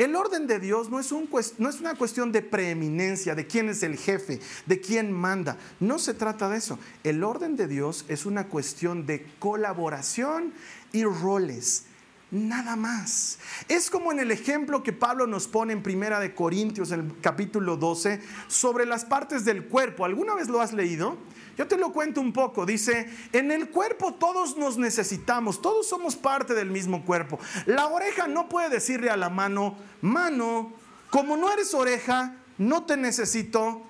El 0.00 0.16
orden 0.16 0.46
de 0.46 0.58
Dios 0.58 0.88
no 0.88 0.98
es, 0.98 1.12
una 1.12 1.94
cuestión 1.94 2.32
de 2.32 2.40
preeminencia, 2.40 3.34
de 3.34 3.46
quién 3.46 3.68
es 3.68 3.82
el 3.82 3.98
jefe, 3.98 4.40
de 4.64 4.80
quién 4.80 5.12
manda. 5.12 5.58
No 5.78 5.98
se 5.98 6.14
trata 6.14 6.48
de 6.48 6.56
eso. 6.56 6.78
El 7.04 7.22
orden 7.22 7.54
de 7.54 7.68
Dios 7.68 8.06
es 8.08 8.24
una 8.24 8.48
cuestión 8.48 9.04
de 9.04 9.26
colaboración 9.38 10.54
y 10.92 11.04
roles. 11.04 11.84
Nada 12.30 12.76
más. 12.76 13.40
Es 13.68 13.90
como 13.90 14.10
en 14.10 14.20
el 14.20 14.30
ejemplo 14.30 14.82
que 14.82 14.94
Pablo 14.94 15.26
nos 15.26 15.46
pone 15.46 15.74
en 15.74 15.82
Primera 15.82 16.18
de 16.18 16.34
Corintios, 16.34 16.92
en 16.92 17.00
el 17.00 17.20
capítulo 17.20 17.76
12, 17.76 18.22
sobre 18.48 18.86
las 18.86 19.04
partes 19.04 19.44
del 19.44 19.66
cuerpo. 19.66 20.06
¿Alguna 20.06 20.34
vez 20.34 20.48
lo 20.48 20.62
has 20.62 20.72
leído? 20.72 21.18
Yo 21.60 21.68
te 21.68 21.76
lo 21.76 21.92
cuento 21.92 22.22
un 22.22 22.32
poco. 22.32 22.64
Dice, 22.64 23.06
en 23.34 23.50
el 23.50 23.68
cuerpo 23.68 24.14
todos 24.14 24.56
nos 24.56 24.78
necesitamos, 24.78 25.60
todos 25.60 25.86
somos 25.86 26.16
parte 26.16 26.54
del 26.54 26.70
mismo 26.70 27.04
cuerpo. 27.04 27.38
La 27.66 27.88
oreja 27.88 28.26
no 28.26 28.48
puede 28.48 28.70
decirle 28.70 29.10
a 29.10 29.16
la 29.18 29.28
mano, 29.28 29.76
mano, 30.00 30.72
como 31.10 31.36
no 31.36 31.52
eres 31.52 31.74
oreja, 31.74 32.34
no 32.56 32.84
te 32.84 32.96
necesito, 32.96 33.82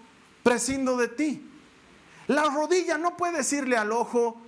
prescindo 0.43 0.97
de 0.97 1.07
ti. 1.07 1.49
La 2.27 2.43
rodilla 2.47 2.99
no 2.99 3.17
puede 3.17 3.37
decirle 3.37 3.77
al 3.77 3.93
ojo, 3.93 4.43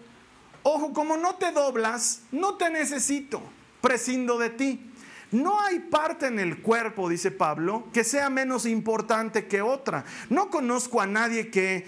ojo, 0.64 0.92
como 0.92 1.16
no 1.16 1.36
te 1.36 1.52
doblas, 1.52 2.22
no 2.32 2.56
te 2.56 2.70
necesito, 2.70 3.40
prescindo 3.80 4.36
de 4.36 4.50
ti. 4.50 4.92
No 5.30 5.58
hay 5.60 5.78
parte 5.78 6.26
en 6.26 6.38
el 6.38 6.60
cuerpo, 6.60 7.08
dice 7.08 7.30
Pablo, 7.30 7.84
que 7.92 8.04
sea 8.04 8.28
menos 8.28 8.66
importante 8.66 9.46
que 9.46 9.62
otra. 9.62 10.04
No 10.28 10.50
conozco 10.50 11.00
a 11.00 11.06
nadie 11.06 11.50
que, 11.50 11.86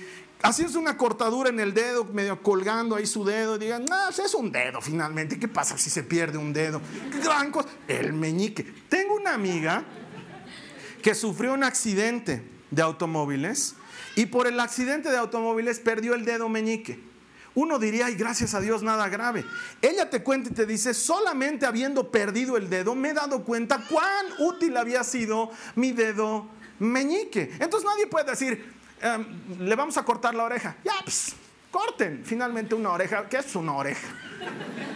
es 0.51 0.75
una 0.75 0.97
cortadura 0.97 1.49
en 1.49 1.59
el 1.61 1.73
dedo, 1.73 2.05
medio 2.05 2.43
colgando 2.43 2.97
ahí 2.97 3.07
su 3.07 3.25
dedo, 3.25 3.57
y 3.57 3.61
digan, 3.61 3.85
no, 3.85 4.09
es 4.09 4.35
un 4.35 4.53
dedo 4.53 4.81
finalmente, 4.81 5.39
¿qué 5.39 5.49
pasa 5.49 5.79
si 5.79 5.91
se 5.91 6.03
pierde 6.03 6.39
un 6.39 6.53
dedo? 6.53 6.81
¿Qué 7.11 7.19
gran 7.19 7.51
cosa? 7.51 7.69
El 7.89 8.13
meñique. 8.13 8.63
Tengo 8.89 9.15
una 9.15 9.35
amiga 9.35 9.85
que 11.03 11.15
sufrió 11.15 11.55
un 11.55 11.65
accidente 11.65 12.43
de 12.71 12.83
automóviles 12.83 13.75
y 14.17 14.27
por 14.27 14.47
el 14.47 14.61
accidente 14.61 15.11
de 15.11 15.17
automóviles 15.17 15.81
perdió 15.81 16.15
el 16.15 16.25
dedo 16.25 16.49
meñique. 16.49 16.99
Uno 17.55 17.79
diría, 17.79 18.07
ay, 18.07 18.17
gracias 18.17 18.55
a 18.55 18.61
Dios, 18.61 18.83
nada 18.83 19.09
grave. 19.09 19.45
Ella 19.81 20.11
te 20.11 20.23
cuenta 20.23 20.51
y 20.51 20.55
te 20.55 20.67
dice, 20.67 20.93
solamente 20.93 21.67
habiendo 21.67 22.11
perdido 22.11 22.57
el 22.57 22.69
dedo, 22.69 22.95
me 22.95 23.11
he 23.11 23.15
dado 23.15 23.45
cuenta 23.45 23.85
cuán 23.89 24.27
útil 24.41 24.77
había 24.77 25.05
sido 25.05 25.51
mi 25.77 25.93
dedo 25.93 26.49
meñique. 26.81 27.53
Entonces 27.61 27.89
nadie 27.89 28.09
puede 28.09 28.31
decir, 28.31 28.75
Em, 29.05 29.27
le 29.59 29.77
vamos 29.77 29.99
a 29.99 30.03
cortar 30.03 30.35
la 30.35 30.45
oreja. 30.45 30.77
Ya, 30.83 30.95
pues, 31.05 31.35
corten 31.71 32.23
finalmente 32.25 32.75
una 32.75 32.91
oreja. 32.91 33.29
¿Qué 33.29 33.37
es 33.37 33.55
una 33.55 33.75
oreja? 33.75 34.09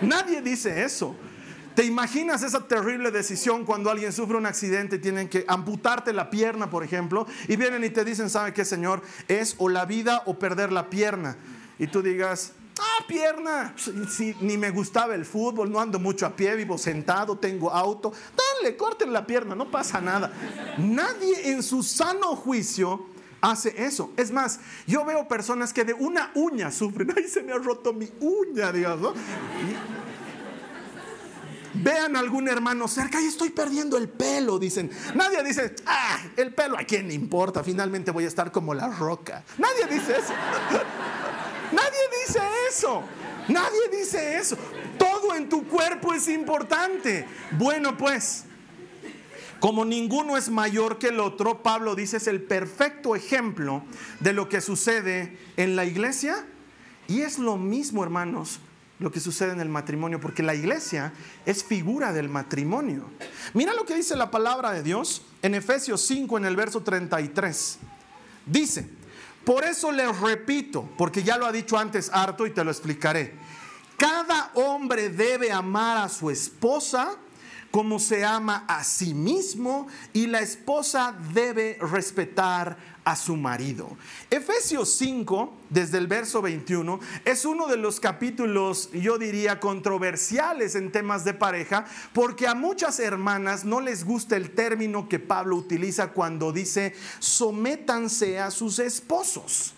Nadie 0.00 0.40
dice 0.40 0.82
eso. 0.82 1.14
¿Te 1.74 1.84
imaginas 1.84 2.42
esa 2.42 2.66
terrible 2.66 3.10
decisión 3.10 3.66
cuando 3.66 3.90
alguien 3.90 4.10
sufre 4.14 4.38
un 4.38 4.46
accidente 4.46 4.96
y 4.96 4.98
tienen 4.98 5.28
que 5.28 5.44
amputarte 5.46 6.14
la 6.14 6.30
pierna, 6.30 6.70
por 6.70 6.84
ejemplo, 6.84 7.26
y 7.48 7.56
vienen 7.56 7.84
y 7.84 7.90
te 7.90 8.02
dicen, 8.02 8.30
¿sabe 8.30 8.54
qué, 8.54 8.64
señor? 8.64 9.02
Es 9.28 9.54
o 9.58 9.68
la 9.68 9.84
vida 9.84 10.22
o 10.24 10.38
perder 10.38 10.72
la 10.72 10.88
pierna. 10.88 11.36
Y 11.78 11.86
tú 11.88 12.00
digas, 12.00 12.52
ah, 12.80 13.04
pierna, 13.06 13.74
si, 13.76 14.34
ni 14.40 14.56
me 14.56 14.70
gustaba 14.70 15.14
el 15.14 15.26
fútbol, 15.26 15.70
no 15.70 15.80
ando 15.80 15.98
mucho 15.98 16.24
a 16.24 16.34
pie, 16.34 16.54
vivo 16.56 16.78
sentado, 16.78 17.36
tengo 17.36 17.70
auto. 17.70 18.14
Dale, 18.34 18.74
corten 18.74 19.12
la 19.12 19.26
pierna, 19.26 19.54
no 19.54 19.70
pasa 19.70 20.00
nada. 20.00 20.32
Nadie 20.78 21.50
en 21.50 21.62
su 21.62 21.82
sano 21.82 22.34
juicio 22.36 23.17
hace 23.40 23.84
eso. 23.84 24.12
Es 24.16 24.30
más, 24.30 24.60
yo 24.86 25.04
veo 25.04 25.28
personas 25.28 25.72
que 25.72 25.84
de 25.84 25.94
una 25.94 26.30
uña 26.34 26.70
sufren. 26.70 27.12
Ay, 27.16 27.28
se 27.28 27.42
me 27.42 27.52
ha 27.52 27.58
roto 27.58 27.92
mi 27.92 28.10
uña, 28.20 28.72
Dios, 28.72 29.00
¿no? 29.00 29.14
Vean 31.74 32.16
a 32.16 32.20
algún 32.20 32.48
hermano 32.48 32.88
cerca 32.88 33.20
y 33.20 33.26
estoy 33.26 33.50
perdiendo 33.50 33.96
el 33.96 34.08
pelo, 34.08 34.58
dicen. 34.58 34.90
Nadie 35.14 35.42
dice, 35.44 35.76
ah, 35.86 36.18
el 36.36 36.52
pelo 36.54 36.76
a 36.76 36.82
quién 36.82 37.08
le 37.08 37.14
importa, 37.14 37.62
finalmente 37.62 38.10
voy 38.10 38.24
a 38.24 38.28
estar 38.28 38.50
como 38.50 38.74
la 38.74 38.88
roca. 38.88 39.44
Nadie 39.58 39.86
dice 39.88 40.16
eso. 40.16 40.32
Nadie 41.72 41.98
dice 42.26 42.40
eso. 42.68 43.02
Nadie 43.48 43.88
dice 43.92 44.38
eso. 44.38 44.56
Todo 44.98 45.34
en 45.34 45.48
tu 45.48 45.66
cuerpo 45.68 46.12
es 46.14 46.28
importante. 46.28 47.26
Bueno, 47.52 47.96
pues, 47.96 48.44
como 49.60 49.84
ninguno 49.84 50.36
es 50.36 50.50
mayor 50.50 50.98
que 50.98 51.08
el 51.08 51.20
otro, 51.20 51.62
Pablo 51.62 51.94
dice 51.94 52.18
es 52.18 52.26
el 52.26 52.42
perfecto 52.42 53.16
ejemplo 53.16 53.82
de 54.20 54.32
lo 54.32 54.48
que 54.48 54.60
sucede 54.60 55.38
en 55.56 55.76
la 55.76 55.84
iglesia. 55.84 56.46
Y 57.08 57.22
es 57.22 57.38
lo 57.38 57.56
mismo, 57.56 58.04
hermanos, 58.04 58.60
lo 58.98 59.10
que 59.10 59.20
sucede 59.20 59.52
en 59.52 59.60
el 59.60 59.68
matrimonio, 59.68 60.20
porque 60.20 60.42
la 60.42 60.54
iglesia 60.54 61.12
es 61.46 61.64
figura 61.64 62.12
del 62.12 62.28
matrimonio. 62.28 63.04
Mira 63.54 63.74
lo 63.74 63.84
que 63.84 63.94
dice 63.94 64.16
la 64.16 64.30
palabra 64.30 64.72
de 64.72 64.82
Dios 64.82 65.22
en 65.42 65.54
Efesios 65.54 66.02
5, 66.02 66.38
en 66.38 66.44
el 66.44 66.56
verso 66.56 66.82
33. 66.82 67.78
Dice, 68.46 68.88
por 69.44 69.64
eso 69.64 69.90
les 69.90 70.18
repito, 70.20 70.88
porque 70.98 71.22
ya 71.22 71.38
lo 71.38 71.46
ha 71.46 71.52
dicho 71.52 71.78
antes 71.78 72.10
harto 72.12 72.46
y 72.46 72.50
te 72.50 72.62
lo 72.64 72.70
explicaré. 72.70 73.34
Cada 73.96 74.50
hombre 74.54 75.08
debe 75.08 75.50
amar 75.50 75.98
a 75.98 76.08
su 76.08 76.30
esposa 76.30 77.16
como 77.70 77.98
se 77.98 78.24
ama 78.24 78.64
a 78.66 78.82
sí 78.84 79.14
mismo 79.14 79.88
y 80.12 80.26
la 80.26 80.40
esposa 80.40 81.14
debe 81.34 81.78
respetar 81.80 82.76
a 83.04 83.16
su 83.16 83.36
marido. 83.36 83.96
Efesios 84.30 84.92
5, 84.96 85.52
desde 85.70 85.96
el 85.96 86.06
verso 86.06 86.42
21, 86.42 87.00
es 87.24 87.44
uno 87.46 87.66
de 87.66 87.78
los 87.78 88.00
capítulos, 88.00 88.90
yo 88.92 89.16
diría, 89.16 89.60
controversiales 89.60 90.74
en 90.74 90.92
temas 90.92 91.24
de 91.24 91.32
pareja, 91.32 91.86
porque 92.12 92.46
a 92.46 92.54
muchas 92.54 93.00
hermanas 93.00 93.64
no 93.64 93.80
les 93.80 94.04
gusta 94.04 94.36
el 94.36 94.50
término 94.50 95.08
que 95.08 95.18
Pablo 95.18 95.56
utiliza 95.56 96.08
cuando 96.08 96.52
dice, 96.52 96.94
sométanse 97.18 98.38
a 98.38 98.50
sus 98.50 98.78
esposos. 98.78 99.74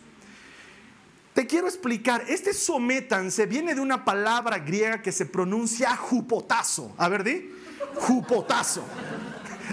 Te 1.33 1.47
quiero 1.47 1.69
explicar, 1.69 2.25
este 2.29 2.53
sométanse 2.53 3.47
viene 3.47 3.77
de 3.77 3.81
una 3.81 4.05
palabra 4.05 4.59
griega 4.59 5.01
que 5.01 5.13
se 5.13 5.27
pronuncia 5.27 5.97
jupotazo. 5.97 6.93
A 6.99 7.09
ver, 7.09 7.23
di. 7.23 7.60
Jupotazo. 7.97 8.83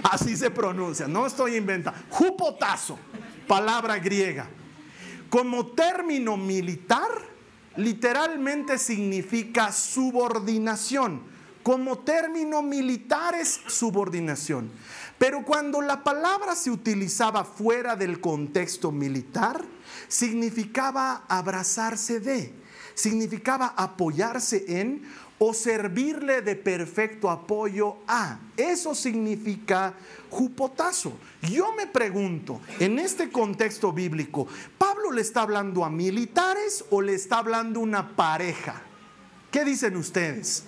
Así 0.03 0.35
se 0.37 0.51
pronuncia, 0.51 1.07
no 1.07 1.25
estoy 1.25 1.55
inventando. 1.55 1.99
Jupotazo, 2.09 2.97
palabra 3.47 3.97
griega. 3.99 4.47
Como 5.29 5.67
término 5.67 6.37
militar, 6.37 7.09
literalmente 7.75 8.77
significa 8.77 9.71
subordinación. 9.71 11.21
Como 11.63 11.99
término 11.99 12.61
militar 12.61 13.35
es 13.35 13.59
subordinación. 13.67 14.71
Pero 15.17 15.43
cuando 15.43 15.81
la 15.81 16.03
palabra 16.03 16.55
se 16.55 16.69
utilizaba 16.69 17.43
fuera 17.43 17.95
del 17.95 18.21
contexto 18.21 18.91
militar, 18.91 19.65
significaba 20.07 21.23
abrazarse 21.27 22.19
de, 22.19 22.53
significaba 22.97 23.75
apoyarse 23.77 24.65
en 24.67 25.03
o 25.39 25.53
servirle 25.53 26.41
de 26.41 26.55
perfecto 26.55 27.29
apoyo 27.29 27.97
a. 28.07 28.39
Eso 28.57 28.95
significa 28.95 29.93
jupotazo. 30.31 31.13
Yo 31.43 31.73
me 31.73 31.85
pregunto, 31.85 32.59
en 32.79 32.97
este 32.97 33.29
contexto 33.29 33.93
bíblico, 33.93 34.47
¿Pablo 34.79 35.11
le 35.11 35.21
está 35.21 35.43
hablando 35.43 35.85
a 35.85 35.91
militares 35.91 36.83
o 36.89 37.01
le 37.01 37.13
está 37.13 37.37
hablando 37.37 37.79
a 37.79 37.83
una 37.83 38.15
pareja? 38.15 38.81
¿Qué 39.51 39.63
dicen 39.63 39.95
ustedes? 39.95 40.65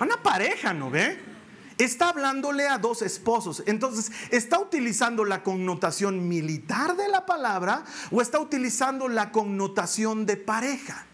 A 0.00 0.04
una 0.04 0.20
pareja, 0.20 0.74
¿no 0.74 0.90
ve? 0.90 1.33
Está 1.78 2.10
hablándole 2.10 2.68
a 2.68 2.78
dos 2.78 3.02
esposos. 3.02 3.62
Entonces, 3.66 4.12
¿está 4.30 4.58
utilizando 4.60 5.24
la 5.24 5.42
connotación 5.42 6.28
militar 6.28 6.96
de 6.96 7.08
la 7.08 7.26
palabra 7.26 7.84
o 8.10 8.20
está 8.20 8.40
utilizando 8.40 9.08
la 9.08 9.32
connotación 9.32 10.26
de 10.26 10.36
pareja? 10.36 11.06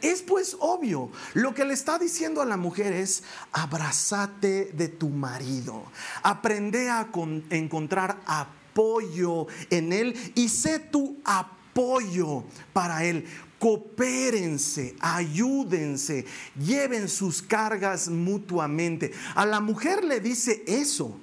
Es 0.00 0.22
pues 0.22 0.56
obvio, 0.58 1.10
lo 1.34 1.54
que 1.54 1.64
le 1.64 1.74
está 1.74 1.96
diciendo 1.96 2.42
a 2.42 2.44
la 2.44 2.56
mujer 2.56 2.92
es, 2.92 3.22
abrázate 3.52 4.72
de 4.72 4.88
tu 4.88 5.08
marido, 5.08 5.84
aprende 6.24 6.90
a 6.90 7.08
encontrar 7.50 8.20
apoyo 8.26 9.46
en 9.70 9.92
él 9.92 10.32
y 10.34 10.48
sé 10.48 10.80
tu 10.80 11.18
apoyo 11.24 12.42
para 12.72 13.04
él 13.04 13.26
coopérense, 13.62 14.96
ayúdense, 14.98 16.26
lleven 16.58 17.08
sus 17.08 17.42
cargas 17.42 18.08
mutuamente. 18.08 19.12
A 19.36 19.46
la 19.46 19.60
mujer 19.60 20.02
le 20.02 20.18
dice 20.18 20.64
eso, 20.66 21.16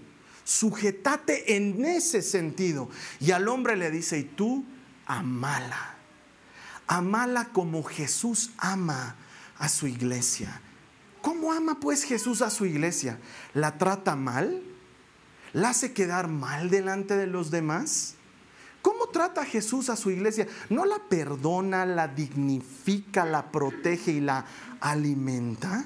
sujetate 0.46 1.58
en 1.58 1.84
ese 1.84 2.22
sentido. 2.22 2.90
Y 3.20 3.32
al 3.32 3.50
hombre 3.50 3.76
le 3.76 3.92
dice, 3.92 4.20
y 4.20 4.24
tú 4.24 4.64
amala. 5.06 5.98
Amala 6.88 7.50
como 7.50 7.84
Jesús 7.84 8.52
ama 8.58 9.18
a 9.58 9.68
su 9.68 9.88
iglesia. 9.88 10.62
¿Cómo 11.22 11.52
ama 11.52 11.82
pues 11.82 12.06
Jesús 12.06 12.42
a 12.42 12.50
su 12.50 12.66
iglesia? 12.66 13.20
¿La 13.54 13.78
trata 13.78 14.16
mal? 14.16 14.64
¿La 15.52 15.72
hace 15.72 15.92
quedar 15.92 16.30
mal 16.30 16.70
delante 16.70 17.18
de 17.18 17.28
los 17.28 17.52
demás? 17.52 18.16
¿Cómo 18.82 19.08
trata 19.08 19.44
Jesús 19.44 19.90
a 19.90 19.96
su 19.96 20.10
iglesia? 20.10 20.48
No 20.70 20.86
la 20.86 21.00
perdona, 21.10 21.86
la 21.86 22.08
dignifica, 22.08 23.26
la 23.26 23.52
protege 23.52 24.12
y 24.12 24.22
la 24.22 24.46
alimenta. 24.80 25.86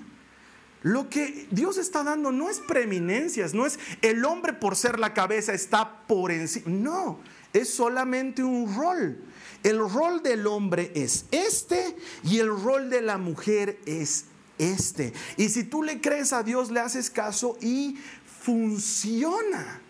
Lo 0.83 1.09
que 1.09 1.47
Dios 1.49 1.77
está 1.77 2.03
dando 2.03 2.31
no 2.31 2.49
es 2.49 2.59
preeminencias, 2.59 3.53
no 3.53 3.65
es 3.65 3.79
el 4.01 4.25
hombre 4.25 4.53
por 4.53 4.75
ser 4.75 4.99
la 4.99 5.13
cabeza 5.13 5.53
está 5.53 6.05
por 6.05 6.31
encima. 6.31 6.65
No, 6.67 7.19
es 7.53 7.73
solamente 7.73 8.43
un 8.43 8.75
rol. 8.75 9.17
El 9.63 9.79
rol 9.79 10.21
del 10.21 10.45
hombre 10.45 10.91
es 10.93 11.25
este 11.31 11.95
y 12.23 12.39
el 12.39 12.49
rol 12.49 12.89
de 12.89 13.01
la 13.01 13.17
mujer 13.17 13.79
es 13.85 14.25
este. 14.57 15.13
Y 15.37 15.49
si 15.49 15.63
tú 15.63 15.83
le 15.83 16.01
crees 16.01 16.33
a 16.33 16.43
Dios, 16.43 16.69
le 16.69 16.81
haces 16.81 17.09
caso 17.09 17.57
y 17.61 17.97
funciona 18.41 19.82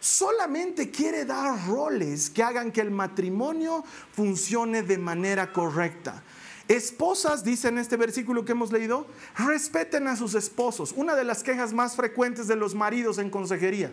solamente 0.00 0.90
quiere 0.90 1.24
dar 1.24 1.66
roles 1.68 2.30
que 2.30 2.42
hagan 2.42 2.72
que 2.72 2.80
el 2.80 2.90
matrimonio 2.90 3.84
funcione 4.12 4.82
de 4.82 4.98
manera 4.98 5.52
correcta. 5.52 6.22
Esposas, 6.68 7.42
dice 7.42 7.68
en 7.68 7.78
este 7.78 7.96
versículo 7.96 8.44
que 8.44 8.52
hemos 8.52 8.72
leído, 8.72 9.06
respeten 9.36 10.06
a 10.06 10.16
sus 10.16 10.34
esposos. 10.34 10.92
Una 10.96 11.16
de 11.16 11.24
las 11.24 11.42
quejas 11.42 11.72
más 11.72 11.96
frecuentes 11.96 12.46
de 12.46 12.56
los 12.56 12.74
maridos 12.74 13.18
en 13.18 13.28
consejería. 13.28 13.92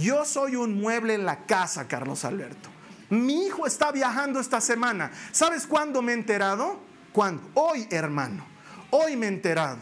Yo 0.00 0.24
soy 0.24 0.56
un 0.56 0.80
mueble 0.80 1.14
en 1.14 1.26
la 1.26 1.44
casa, 1.44 1.86
Carlos 1.86 2.24
Alberto. 2.24 2.70
Mi 3.10 3.46
hijo 3.46 3.66
está 3.66 3.92
viajando 3.92 4.40
esta 4.40 4.60
semana. 4.60 5.10
¿Sabes 5.32 5.66
cuándo 5.66 6.02
me 6.02 6.12
he 6.12 6.14
enterado? 6.14 6.80
¿Cuándo? 7.12 7.42
Hoy, 7.54 7.86
hermano. 7.90 8.44
Hoy 8.90 9.16
me 9.16 9.26
he 9.26 9.28
enterado. 9.28 9.78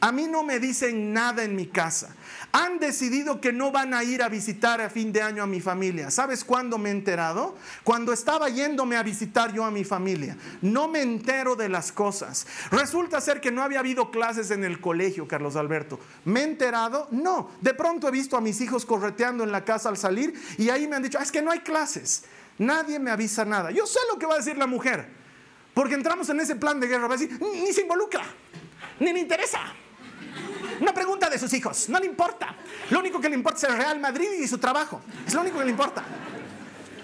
A 0.00 0.12
mí 0.12 0.26
no 0.28 0.42
me 0.42 0.58
dicen 0.58 1.12
nada 1.12 1.42
en 1.44 1.54
mi 1.54 1.66
casa. 1.66 2.14
Han 2.52 2.78
decidido 2.78 3.40
que 3.40 3.52
no 3.52 3.70
van 3.70 3.94
a 3.94 4.02
ir 4.02 4.22
a 4.22 4.28
visitar 4.28 4.80
a 4.80 4.90
fin 4.90 5.12
de 5.12 5.22
año 5.22 5.42
a 5.42 5.46
mi 5.46 5.60
familia. 5.60 6.10
¿Sabes 6.10 6.44
cuándo 6.44 6.78
me 6.78 6.88
he 6.88 6.92
enterado? 6.92 7.56
Cuando 7.84 8.12
estaba 8.12 8.48
yéndome 8.48 8.96
a 8.96 9.02
visitar 9.02 9.52
yo 9.52 9.64
a 9.64 9.70
mi 9.70 9.84
familia. 9.84 10.36
No 10.60 10.88
me 10.88 11.02
entero 11.02 11.54
de 11.54 11.68
las 11.68 11.92
cosas. 11.92 12.46
Resulta 12.70 13.20
ser 13.20 13.40
que 13.40 13.52
no 13.52 13.62
había 13.62 13.78
habido 13.78 14.10
clases 14.10 14.50
en 14.50 14.64
el 14.64 14.80
colegio, 14.80 15.28
Carlos 15.28 15.54
Alberto. 15.54 16.00
¿Me 16.24 16.40
he 16.40 16.44
enterado? 16.44 17.06
No. 17.12 17.50
De 17.60 17.74
pronto 17.74 18.08
he 18.08 18.10
visto 18.10 18.36
a 18.36 18.40
mis 18.40 18.60
hijos 18.60 18.84
correteando 18.84 19.44
en 19.44 19.52
la 19.52 19.64
casa 19.64 19.88
al 19.88 19.96
salir 19.96 20.34
y 20.58 20.70
ahí 20.70 20.88
me 20.88 20.96
han 20.96 21.02
dicho, 21.02 21.18
ah, 21.20 21.22
es 21.22 21.30
que 21.30 21.42
no 21.42 21.52
hay 21.52 21.60
clases. 21.60 22.24
Nadie 22.58 22.98
me 22.98 23.10
avisa 23.10 23.44
nada. 23.44 23.70
Yo 23.70 23.86
sé 23.86 24.00
lo 24.12 24.18
que 24.18 24.26
va 24.26 24.34
a 24.34 24.38
decir 24.38 24.58
la 24.58 24.66
mujer. 24.66 25.08
Porque 25.72 25.94
entramos 25.94 26.28
en 26.30 26.40
ese 26.40 26.56
plan 26.56 26.80
de 26.80 26.88
guerra. 26.88 27.06
Va 27.06 27.14
a 27.14 27.16
decir, 27.16 27.40
ni 27.40 27.72
se 27.72 27.82
involucra, 27.82 28.24
ni 28.98 29.12
le 29.12 29.20
interesa. 29.20 29.60
Una 30.80 30.94
pregunta 30.94 31.28
de 31.28 31.38
sus 31.38 31.52
hijos, 31.52 31.88
no 31.88 31.98
le 31.98 32.06
importa. 32.06 32.54
Lo 32.90 33.00
único 33.00 33.20
que 33.20 33.28
le 33.28 33.34
importa 33.34 33.58
es 33.58 33.64
el 33.64 33.76
Real 33.76 34.00
Madrid 34.00 34.28
y 34.40 34.48
su 34.48 34.58
trabajo. 34.58 35.02
Es 35.26 35.34
lo 35.34 35.42
único 35.42 35.58
que 35.58 35.64
le 35.64 35.70
importa. 35.70 36.02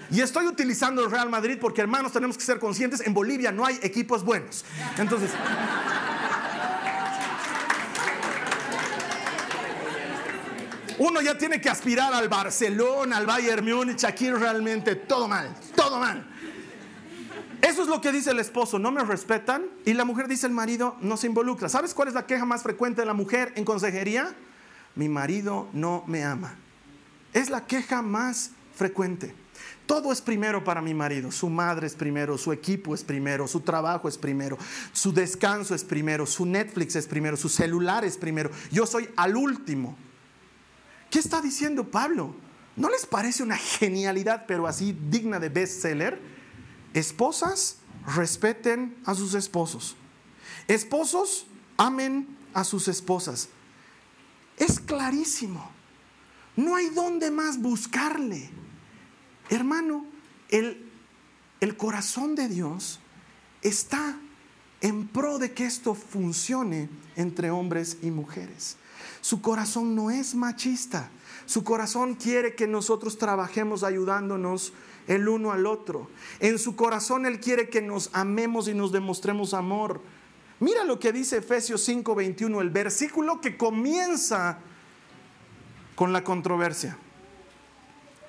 Y 0.09 0.21
estoy 0.21 0.47
utilizando 0.47 1.03
el 1.03 1.11
Real 1.11 1.29
Madrid 1.29 1.57
porque, 1.59 1.81
hermanos, 1.81 2.11
tenemos 2.11 2.37
que 2.37 2.43
ser 2.43 2.59
conscientes, 2.59 3.05
en 3.05 3.13
Bolivia 3.13 3.51
no 3.51 3.65
hay 3.65 3.77
equipos 3.81 4.23
buenos. 4.23 4.65
Entonces... 4.97 5.31
Uno 10.99 11.21
ya 11.21 11.37
tiene 11.37 11.61
que 11.61 11.69
aspirar 11.69 12.11
al 12.11 12.27
Barcelona, 12.27 13.17
al 13.17 13.27
Bayern 13.27 13.63
Múnich, 13.63 14.03
aquí 14.03 14.31
realmente 14.31 14.95
todo 14.95 15.27
mal, 15.27 15.55
todo 15.75 15.99
mal. 15.99 16.25
Eso 17.61 17.81
es 17.81 17.87
lo 17.87 18.01
que 18.01 18.11
dice 18.11 18.31
el 18.31 18.39
esposo, 18.39 18.79
no 18.79 18.91
me 18.91 19.03
respetan. 19.03 19.65
Y 19.85 19.93
la 19.93 20.05
mujer 20.05 20.27
dice, 20.27 20.45
el 20.47 20.53
marido 20.53 20.95
no 21.01 21.17
se 21.17 21.27
involucra. 21.27 21.69
¿Sabes 21.69 21.93
cuál 21.93 22.07
es 22.07 22.13
la 22.13 22.25
queja 22.25 22.45
más 22.45 22.63
frecuente 22.63 23.01
de 23.01 23.07
la 23.07 23.13
mujer 23.13 23.53
en 23.55 23.65
consejería? 23.65 24.35
Mi 24.95 25.09
marido 25.09 25.67
no 25.73 26.03
me 26.07 26.23
ama. 26.23 26.55
Es 27.33 27.49
la 27.49 27.65
queja 27.65 28.01
más 28.01 28.51
frecuente. 28.75 29.33
Todo 29.85 30.11
es 30.11 30.21
primero 30.21 30.63
para 30.63 30.81
mi 30.81 30.93
marido. 30.93 31.31
Su 31.31 31.49
madre 31.49 31.87
es 31.87 31.95
primero, 31.95 32.37
su 32.37 32.51
equipo 32.51 32.93
es 32.93 33.03
primero, 33.03 33.47
su 33.47 33.61
trabajo 33.61 34.07
es 34.07 34.17
primero, 34.17 34.57
su 34.91 35.13
descanso 35.13 35.73
es 35.73 35.83
primero, 35.83 36.25
su 36.25 36.45
Netflix 36.45 36.95
es 36.95 37.07
primero, 37.07 37.37
su 37.37 37.49
celular 37.49 38.03
es 38.03 38.17
primero. 38.17 38.51
Yo 38.71 38.85
soy 38.85 39.09
al 39.15 39.35
último. 39.35 39.97
¿Qué 41.09 41.19
está 41.19 41.41
diciendo 41.41 41.85
Pablo? 41.85 42.35
¿No 42.75 42.89
les 42.89 43.05
parece 43.05 43.43
una 43.43 43.57
genialidad, 43.57 44.45
pero 44.45 44.67
así 44.67 44.95
digna 45.09 45.39
de 45.39 45.49
bestseller? 45.49 46.36
Esposas, 46.97 47.77
respeten 48.07 48.97
a 49.05 49.13
sus 49.13 49.35
esposos. 49.35 49.95
Esposos, 50.67 51.45
amen 51.77 52.35
a 52.55 52.63
sus 52.63 52.87
esposas. 52.87 53.49
Es 54.57 54.79
clarísimo. 54.79 55.69
No 56.55 56.75
hay 56.75 56.89
dónde 56.89 57.29
más 57.29 57.61
buscarle. 57.61 58.49
Hermano, 59.51 60.07
el, 60.49 60.89
el 61.59 61.77
corazón 61.77 62.33
de 62.33 62.47
Dios 62.47 62.99
está 63.61 64.17
en 64.81 65.07
pro 65.07 65.37
de 65.37 65.53
que 65.53 65.65
esto 65.67 65.93
funcione 65.93 66.89
entre 67.15 67.51
hombres 67.51 67.99
y 68.01 68.09
mujeres. 68.09 68.75
Su 69.21 69.41
corazón 69.43 69.93
no 69.93 70.09
es 70.09 70.33
machista. 70.33 71.11
Su 71.45 71.63
corazón 71.63 72.15
quiere 72.15 72.55
que 72.55 72.65
nosotros 72.65 73.19
trabajemos 73.19 73.83
ayudándonos 73.83 74.73
el 75.07 75.27
uno 75.27 75.51
al 75.51 75.65
otro. 75.65 76.09
En 76.39 76.59
su 76.59 76.75
corazón 76.75 77.25
Él 77.25 77.39
quiere 77.39 77.69
que 77.69 77.81
nos 77.81 78.09
amemos 78.13 78.67
y 78.67 78.73
nos 78.73 78.91
demostremos 78.91 79.53
amor. 79.53 80.01
Mira 80.59 80.83
lo 80.83 80.99
que 80.99 81.11
dice 81.11 81.37
Efesios 81.37 81.87
5:21, 81.87 82.61
el 82.61 82.69
versículo 82.69 83.41
que 83.41 83.57
comienza 83.57 84.59
con 85.95 86.13
la 86.13 86.23
controversia. 86.23 86.97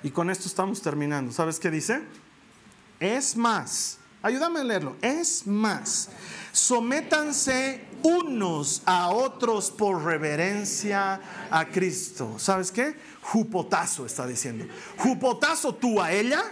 Y 0.01 0.11
con 0.11 0.29
esto 0.29 0.47
estamos 0.47 0.81
terminando. 0.81 1.31
¿Sabes 1.31 1.59
qué 1.59 1.69
dice? 1.69 2.01
Es 2.99 3.35
más, 3.35 3.97
ayúdame 4.21 4.59
a 4.59 4.63
leerlo, 4.63 4.95
es 5.01 5.47
más, 5.47 6.09
sométanse 6.51 7.85
unos 8.03 8.81
a 8.85 9.09
otros 9.09 9.71
por 9.71 10.03
reverencia 10.03 11.21
a 11.49 11.65
Cristo. 11.65 12.35
¿Sabes 12.37 12.71
qué? 12.71 12.95
Jupotazo 13.21 14.05
está 14.05 14.25
diciendo. 14.25 14.65
Jupotazo 14.97 15.75
tú 15.75 16.01
a 16.01 16.11
ella 16.11 16.43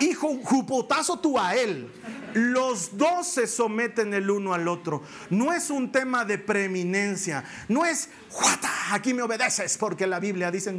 y 0.00 0.12
jupotazo 0.12 1.18
tú 1.20 1.38
a 1.38 1.54
él. 1.54 1.90
Los 2.34 2.96
dos 2.96 3.26
se 3.26 3.46
someten 3.46 4.14
el 4.14 4.30
uno 4.30 4.54
al 4.54 4.68
otro. 4.68 5.02
No 5.30 5.52
es 5.52 5.70
un 5.70 5.90
tema 5.90 6.24
de 6.24 6.38
preeminencia. 6.38 7.44
No 7.68 7.84
es, 7.84 8.10
aquí 8.90 9.14
me 9.14 9.22
obedeces 9.22 9.78
porque 9.78 10.06
la 10.06 10.20
Biblia 10.20 10.50
dice, 10.50 10.78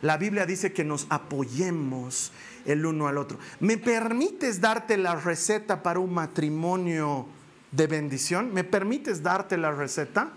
la 0.00 0.16
Biblia 0.16 0.46
dice 0.46 0.72
que 0.72 0.84
nos 0.84 1.06
apoyemos 1.10 2.32
el 2.64 2.86
uno 2.86 3.06
al 3.06 3.18
otro. 3.18 3.38
¿Me 3.60 3.76
permites 3.76 4.60
darte 4.60 4.96
la 4.96 5.16
receta 5.16 5.82
para 5.82 5.98
un 5.98 6.14
matrimonio 6.14 7.26
de 7.70 7.86
bendición? 7.86 8.52
¿Me 8.52 8.64
permites 8.64 9.22
darte 9.22 9.56
la 9.56 9.72
receta? 9.72 10.32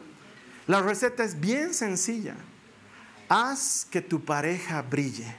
La 0.68 0.82
receta 0.82 1.24
es 1.24 1.40
bien 1.40 1.74
sencilla. 1.74 2.36
Haz 3.30 3.88
que 3.90 4.02
tu 4.02 4.24
pareja 4.24 4.82
brille. 4.82 5.36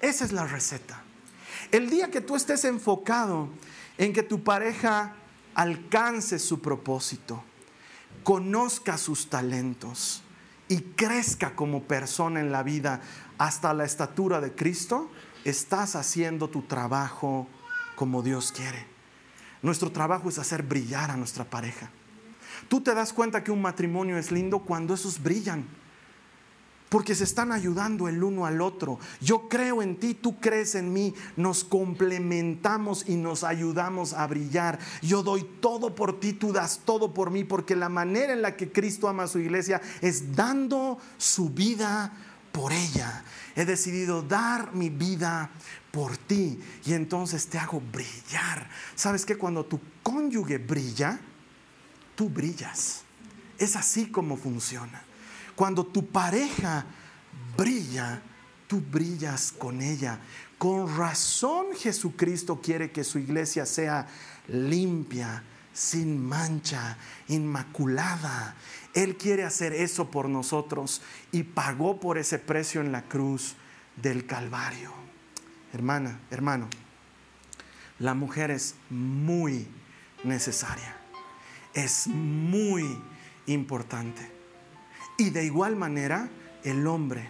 Esa 0.00 0.24
es 0.24 0.32
la 0.32 0.46
receta. 0.46 1.03
El 1.70 1.90
día 1.90 2.10
que 2.10 2.20
tú 2.20 2.36
estés 2.36 2.64
enfocado 2.64 3.48
en 3.98 4.12
que 4.12 4.22
tu 4.22 4.42
pareja 4.42 5.14
alcance 5.54 6.38
su 6.38 6.60
propósito, 6.60 7.42
conozca 8.22 8.98
sus 8.98 9.28
talentos 9.28 10.22
y 10.68 10.80
crezca 10.80 11.54
como 11.54 11.82
persona 11.84 12.40
en 12.40 12.50
la 12.50 12.62
vida 12.62 13.00
hasta 13.38 13.74
la 13.74 13.84
estatura 13.84 14.40
de 14.40 14.54
Cristo, 14.54 15.10
estás 15.44 15.94
haciendo 15.94 16.48
tu 16.48 16.62
trabajo 16.62 17.46
como 17.96 18.22
Dios 18.22 18.52
quiere. 18.52 18.86
Nuestro 19.62 19.92
trabajo 19.92 20.28
es 20.28 20.38
hacer 20.38 20.62
brillar 20.62 21.10
a 21.10 21.16
nuestra 21.16 21.44
pareja. 21.44 21.90
Tú 22.68 22.80
te 22.80 22.94
das 22.94 23.12
cuenta 23.12 23.44
que 23.44 23.50
un 23.50 23.62
matrimonio 23.62 24.16
es 24.18 24.30
lindo 24.30 24.60
cuando 24.60 24.94
esos 24.94 25.22
brillan 25.22 25.66
porque 26.94 27.16
se 27.16 27.24
están 27.24 27.50
ayudando 27.50 28.06
el 28.06 28.22
uno 28.22 28.46
al 28.46 28.60
otro. 28.60 29.00
Yo 29.20 29.48
creo 29.48 29.82
en 29.82 29.96
ti, 29.96 30.14
tú 30.14 30.38
crees 30.38 30.76
en 30.76 30.92
mí, 30.92 31.12
nos 31.36 31.64
complementamos 31.64 33.08
y 33.08 33.16
nos 33.16 33.42
ayudamos 33.42 34.12
a 34.12 34.24
brillar. 34.28 34.78
Yo 35.02 35.24
doy 35.24 35.42
todo 35.60 35.96
por 35.96 36.20
ti, 36.20 36.34
tú 36.34 36.52
das 36.52 36.82
todo 36.84 37.12
por 37.12 37.32
mí, 37.32 37.42
porque 37.42 37.74
la 37.74 37.88
manera 37.88 38.32
en 38.32 38.42
la 38.42 38.54
que 38.54 38.70
Cristo 38.70 39.08
ama 39.08 39.24
a 39.24 39.26
su 39.26 39.40
iglesia 39.40 39.82
es 40.02 40.36
dando 40.36 41.00
su 41.18 41.50
vida 41.50 42.12
por 42.52 42.72
ella. 42.72 43.24
He 43.56 43.64
decidido 43.64 44.22
dar 44.22 44.72
mi 44.72 44.88
vida 44.88 45.50
por 45.90 46.16
ti 46.16 46.60
y 46.84 46.92
entonces 46.92 47.48
te 47.48 47.58
hago 47.58 47.82
brillar. 47.92 48.70
¿Sabes 48.94 49.26
que 49.26 49.36
cuando 49.36 49.64
tu 49.64 49.80
cónyuge 50.04 50.58
brilla, 50.58 51.18
tú 52.14 52.28
brillas? 52.28 53.02
Es 53.58 53.74
así 53.74 54.12
como 54.12 54.36
funciona. 54.36 55.02
Cuando 55.56 55.84
tu 55.84 56.06
pareja 56.06 56.84
brilla, 57.56 58.20
tú 58.66 58.80
brillas 58.80 59.52
con 59.52 59.80
ella. 59.80 60.18
Con 60.58 60.96
razón 60.96 61.66
Jesucristo 61.76 62.60
quiere 62.60 62.90
que 62.90 63.04
su 63.04 63.18
iglesia 63.18 63.66
sea 63.66 64.06
limpia, 64.48 65.42
sin 65.72 66.24
mancha, 66.24 66.96
inmaculada. 67.28 68.54
Él 68.94 69.16
quiere 69.16 69.44
hacer 69.44 69.72
eso 69.72 70.10
por 70.10 70.28
nosotros 70.28 71.02
y 71.32 71.42
pagó 71.42 71.98
por 71.98 72.18
ese 72.18 72.38
precio 72.38 72.80
en 72.80 72.92
la 72.92 73.02
cruz 73.02 73.56
del 73.96 74.26
Calvario. 74.26 74.92
Hermana, 75.72 76.20
hermano, 76.30 76.68
la 77.98 78.14
mujer 78.14 78.50
es 78.50 78.76
muy 78.90 79.66
necesaria, 80.22 80.96
es 81.74 82.06
muy 82.06 82.98
importante. 83.46 84.33
Y 85.16 85.30
de 85.30 85.44
igual 85.44 85.76
manera, 85.76 86.28
el 86.64 86.86
hombre 86.86 87.28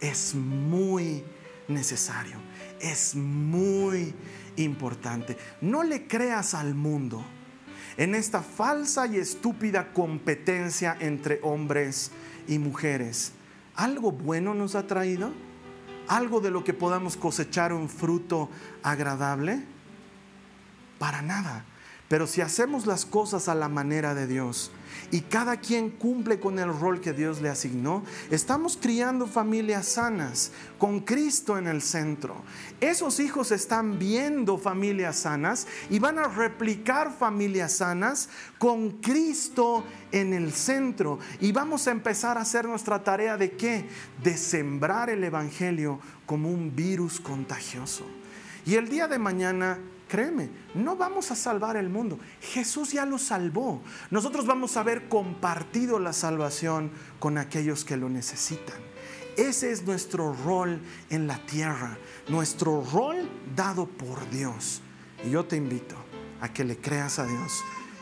es 0.00 0.34
muy 0.34 1.24
necesario, 1.68 2.36
es 2.80 3.14
muy 3.14 4.14
importante. 4.56 5.36
No 5.60 5.82
le 5.82 6.06
creas 6.06 6.54
al 6.54 6.74
mundo 6.74 7.24
en 7.96 8.14
esta 8.14 8.42
falsa 8.42 9.06
y 9.06 9.16
estúpida 9.16 9.92
competencia 9.92 10.96
entre 11.00 11.40
hombres 11.42 12.10
y 12.46 12.58
mujeres. 12.58 13.32
¿Algo 13.74 14.12
bueno 14.12 14.54
nos 14.54 14.74
ha 14.74 14.86
traído? 14.86 15.32
¿Algo 16.08 16.40
de 16.40 16.50
lo 16.50 16.62
que 16.62 16.74
podamos 16.74 17.16
cosechar 17.16 17.72
un 17.72 17.88
fruto 17.88 18.48
agradable? 18.82 19.64
Para 20.98 21.22
nada. 21.22 21.64
Pero 22.08 22.26
si 22.26 22.40
hacemos 22.40 22.86
las 22.86 23.04
cosas 23.04 23.48
a 23.48 23.54
la 23.54 23.68
manera 23.68 24.14
de 24.14 24.26
Dios 24.26 24.70
y 25.10 25.22
cada 25.22 25.58
quien 25.58 25.90
cumple 25.90 26.40
con 26.40 26.58
el 26.58 26.68
rol 26.68 27.00
que 27.00 27.12
Dios 27.12 27.40
le 27.40 27.48
asignó, 27.48 28.04
estamos 28.30 28.78
criando 28.80 29.26
familias 29.26 29.86
sanas, 29.86 30.52
con 30.78 31.00
Cristo 31.00 31.58
en 31.58 31.66
el 31.66 31.82
centro. 31.82 32.36
Esos 32.80 33.20
hijos 33.20 33.50
están 33.50 33.98
viendo 33.98 34.58
familias 34.58 35.16
sanas 35.16 35.66
y 35.90 35.98
van 35.98 36.18
a 36.18 36.28
replicar 36.28 37.12
familias 37.16 37.72
sanas 37.72 38.28
con 38.58 38.90
Cristo 39.00 39.84
en 40.12 40.34
el 40.34 40.52
centro. 40.52 41.18
Y 41.40 41.52
vamos 41.52 41.86
a 41.86 41.92
empezar 41.92 42.36
a 42.38 42.42
hacer 42.42 42.66
nuestra 42.66 43.02
tarea 43.02 43.36
de 43.36 43.52
qué? 43.52 43.88
De 44.22 44.36
sembrar 44.36 45.10
el 45.10 45.24
Evangelio 45.24 45.98
como 46.26 46.50
un 46.50 46.74
virus 46.74 47.20
contagioso. 47.20 48.04
Y 48.66 48.74
el 48.74 48.88
día 48.88 49.08
de 49.08 49.18
mañana 49.18 49.78
Créeme, 50.08 50.50
no 50.74 50.94
vamos 50.96 51.32
a 51.32 51.34
salvar 51.36 51.76
el 51.76 51.88
mundo. 51.88 52.18
Jesús 52.40 52.92
ya 52.92 53.04
lo 53.04 53.18
salvó. 53.18 53.82
Nosotros 54.10 54.46
vamos 54.46 54.76
a 54.76 54.80
haber 54.80 55.08
compartido 55.08 55.98
la 55.98 56.12
salvación 56.12 56.92
con 57.18 57.38
aquellos 57.38 57.84
que 57.84 57.96
lo 57.96 58.08
necesitan. 58.08 58.76
Ese 59.36 59.72
es 59.72 59.84
nuestro 59.84 60.32
rol 60.32 60.80
en 61.10 61.26
la 61.26 61.44
tierra, 61.44 61.98
nuestro 62.28 62.84
rol 62.92 63.28
dado 63.56 63.86
por 63.86 64.30
Dios. 64.30 64.80
Y 65.24 65.30
yo 65.30 65.44
te 65.44 65.56
invito 65.56 65.96
a 66.40 66.52
que 66.52 66.64
le 66.64 66.76
creas 66.76 67.18
a 67.18 67.26
Dios 67.26 67.52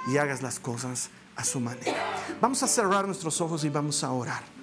y 0.07 0.19
hagas 0.19 0.43
las 0.43 0.61
cosas 0.61 1.09
a 1.37 1.45
su 1.45 1.59
manera. 1.59 1.97
Vamos 2.41 2.63
a 2.63 2.69
cerrar 2.69 3.07
nuestros 3.07 3.41
ojos 3.41 3.65
y 3.65 3.71
vamos 3.71 4.05
a 4.05 4.13
orar. 4.13 4.54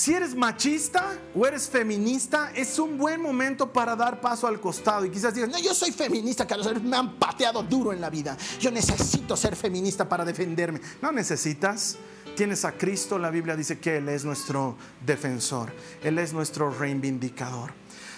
Si 0.00 0.14
eres 0.14 0.34
machista 0.34 1.18
o 1.34 1.46
eres 1.46 1.68
feminista, 1.68 2.52
es 2.54 2.78
un 2.78 2.96
buen 2.96 3.20
momento 3.20 3.70
para 3.70 3.94
dar 3.94 4.18
paso 4.18 4.46
al 4.46 4.58
costado. 4.58 5.04
Y 5.04 5.10
quizás 5.10 5.34
digas, 5.34 5.50
no, 5.50 5.58
yo 5.58 5.74
soy 5.74 5.92
feminista, 5.92 6.46
Carlos, 6.46 6.82
me 6.82 6.96
han 6.96 7.16
pateado 7.18 7.62
duro 7.62 7.92
en 7.92 8.00
la 8.00 8.08
vida. 8.08 8.34
Yo 8.58 8.70
necesito 8.70 9.36
ser 9.36 9.54
feminista 9.56 10.08
para 10.08 10.24
defenderme. 10.24 10.80
No 11.02 11.12
necesitas. 11.12 11.98
Tienes 12.34 12.64
a 12.64 12.72
Cristo, 12.72 13.18
la 13.18 13.28
Biblia 13.28 13.54
dice 13.54 13.78
que 13.78 13.98
Él 13.98 14.08
es 14.08 14.24
nuestro 14.24 14.74
defensor, 15.04 15.70
Él 16.02 16.18
es 16.18 16.32
nuestro 16.32 16.70
reivindicador. 16.70 17.74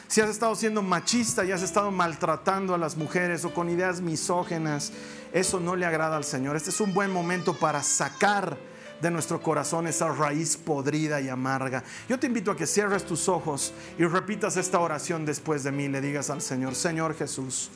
Si 0.06 0.20
has 0.20 0.30
estado 0.30 0.54
siendo 0.54 0.82
machista 0.82 1.44
y 1.44 1.50
has 1.50 1.62
estado 1.62 1.90
maltratando 1.90 2.76
a 2.76 2.78
las 2.78 2.96
mujeres 2.96 3.44
o 3.44 3.52
con 3.52 3.68
ideas 3.68 4.00
misógenas, 4.00 4.92
eso 5.32 5.58
no 5.58 5.74
le 5.74 5.84
agrada 5.84 6.16
al 6.16 6.22
Señor. 6.22 6.54
Este 6.54 6.70
es 6.70 6.80
un 6.80 6.94
buen 6.94 7.10
momento 7.10 7.54
para 7.54 7.82
sacar 7.82 8.56
de 9.02 9.10
nuestro 9.10 9.42
corazón 9.42 9.88
esa 9.88 10.08
raíz 10.12 10.56
podrida 10.56 11.20
y 11.20 11.28
amarga. 11.28 11.82
Yo 12.08 12.20
te 12.20 12.28
invito 12.28 12.52
a 12.52 12.56
que 12.56 12.68
cierres 12.68 13.04
tus 13.04 13.28
ojos 13.28 13.74
y 13.98 14.04
repitas 14.04 14.56
esta 14.56 14.78
oración 14.78 15.26
después 15.26 15.64
de 15.64 15.72
mí. 15.72 15.88
Le 15.88 16.00
digas 16.00 16.30
al 16.30 16.40
Señor, 16.40 16.76
Señor 16.76 17.16
Jesús, 17.16 17.70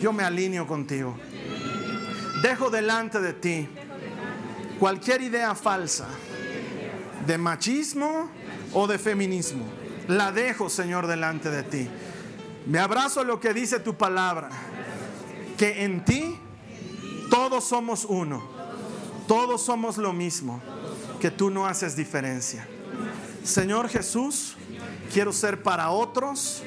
yo 0.00 0.10
me 0.10 0.24
alineo 0.24 0.66
contigo. 0.66 1.14
Dejo 2.42 2.70
delante 2.70 3.20
de 3.20 3.34
ti 3.34 3.68
cualquier 4.78 5.20
idea 5.20 5.54
falsa 5.54 6.08
de 7.26 7.36
machismo 7.36 8.30
o 8.72 8.86
de 8.86 8.98
feminismo. 8.98 9.66
La 10.06 10.32
dejo, 10.32 10.70
Señor, 10.70 11.06
delante 11.06 11.50
de 11.50 11.62
ti. 11.62 11.90
Me 12.64 12.78
abrazo 12.78 13.22
lo 13.22 13.38
que 13.38 13.52
dice 13.52 13.80
tu 13.80 13.98
palabra, 13.98 14.48
que 15.58 15.84
en 15.84 16.02
ti 16.06 16.38
todos 17.28 17.64
somos 17.64 18.06
uno 18.06 18.57
todos 19.28 19.62
somos 19.62 19.98
lo 19.98 20.12
mismo, 20.12 20.60
que 21.20 21.30
tú 21.30 21.50
no 21.50 21.66
haces 21.66 21.94
diferencia. 21.94 22.66
Señor 23.44 23.88
Jesús, 23.88 24.56
quiero 25.12 25.32
ser 25.32 25.62
para 25.62 25.90
otros 25.90 26.62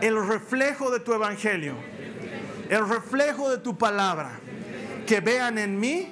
el 0.00 0.26
reflejo 0.26 0.90
de 0.90 1.00
tu 1.00 1.12
evangelio, 1.12 1.74
el 2.70 2.88
reflejo 2.88 3.50
de 3.50 3.58
tu 3.58 3.76
palabra, 3.76 4.40
que 5.06 5.20
vean 5.20 5.58
en 5.58 5.78
mí 5.78 6.08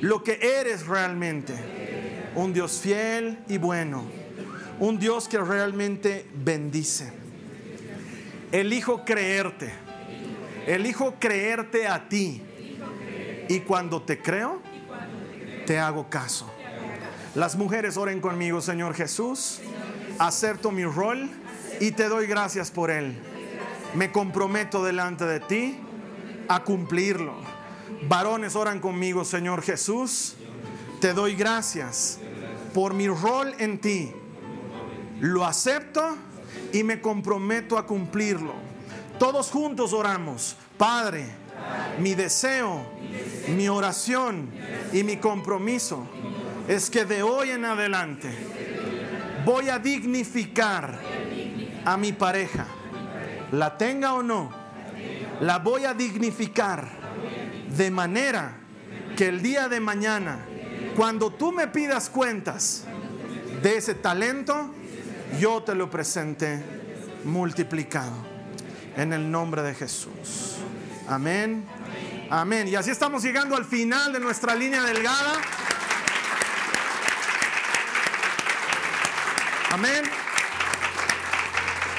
lo 0.00 0.22
que 0.22 0.38
eres 0.42 0.86
realmente, 0.86 1.54
un 2.34 2.52
Dios 2.52 2.80
fiel 2.82 3.38
y 3.48 3.58
bueno, 3.58 4.04
un 4.80 4.98
Dios 4.98 5.28
que 5.28 5.38
realmente 5.38 6.26
bendice. 6.34 7.12
Elijo 8.50 9.04
creerte, 9.04 9.72
elijo 10.66 11.14
creerte 11.20 11.86
a 11.86 12.08
ti. 12.08 12.42
Y 13.48 13.60
cuando 13.60 14.02
te 14.02 14.20
creo, 14.20 14.60
te 15.66 15.78
hago 15.78 16.08
caso. 16.08 16.50
Las 17.34 17.56
mujeres 17.56 17.96
oren 17.96 18.20
conmigo, 18.20 18.62
Señor 18.62 18.94
Jesús. 18.94 19.60
Acepto 20.18 20.70
mi 20.70 20.84
rol 20.84 21.28
y 21.80 21.90
te 21.90 22.08
doy 22.08 22.26
gracias 22.26 22.70
por 22.70 22.90
él. 22.90 23.18
Me 23.94 24.10
comprometo 24.10 24.82
delante 24.82 25.26
de 25.26 25.40
ti 25.40 25.78
a 26.48 26.62
cumplirlo. 26.62 27.34
Varones 28.08 28.56
oran 28.56 28.80
conmigo, 28.80 29.24
Señor 29.24 29.62
Jesús. 29.62 30.36
Te 31.00 31.12
doy 31.12 31.34
gracias 31.34 32.18
por 32.72 32.94
mi 32.94 33.08
rol 33.08 33.54
en 33.58 33.78
ti. 33.78 34.12
Lo 35.20 35.44
acepto 35.44 36.16
y 36.72 36.82
me 36.84 37.00
comprometo 37.00 37.76
a 37.76 37.86
cumplirlo. 37.86 38.54
Todos 39.18 39.50
juntos 39.50 39.92
oramos. 39.92 40.56
Padre, 40.78 41.26
mi 41.98 42.14
deseo, 42.14 42.84
mi 43.48 43.68
oración 43.68 44.50
y 44.92 45.02
mi 45.02 45.16
compromiso 45.16 46.06
es 46.68 46.90
que 46.90 47.04
de 47.04 47.22
hoy 47.22 47.50
en 47.50 47.64
adelante 47.64 48.30
voy 49.44 49.68
a 49.68 49.78
dignificar 49.78 50.98
a 51.84 51.96
mi 51.96 52.12
pareja, 52.12 52.66
la 53.52 53.78
tenga 53.78 54.14
o 54.14 54.22
no, 54.22 54.50
la 55.40 55.58
voy 55.58 55.84
a 55.84 55.94
dignificar 55.94 56.88
de 57.76 57.90
manera 57.90 58.56
que 59.16 59.28
el 59.28 59.42
día 59.42 59.68
de 59.68 59.80
mañana, 59.80 60.40
cuando 60.96 61.30
tú 61.30 61.52
me 61.52 61.68
pidas 61.68 62.10
cuentas 62.10 62.84
de 63.62 63.76
ese 63.76 63.94
talento, 63.94 64.70
yo 65.40 65.62
te 65.62 65.74
lo 65.74 65.90
presente 65.90 66.62
multiplicado. 67.24 68.36
En 68.96 69.12
el 69.12 69.30
nombre 69.30 69.62
de 69.62 69.74
Jesús. 69.74 70.56
Amén. 71.08 71.64
Amén. 72.30 72.66
Y 72.68 72.74
así 72.74 72.90
estamos 72.90 73.22
llegando 73.22 73.56
al 73.56 73.64
final 73.64 74.12
de 74.12 74.20
nuestra 74.20 74.54
línea 74.54 74.82
delgada. 74.82 75.40
Amén. 79.70 80.04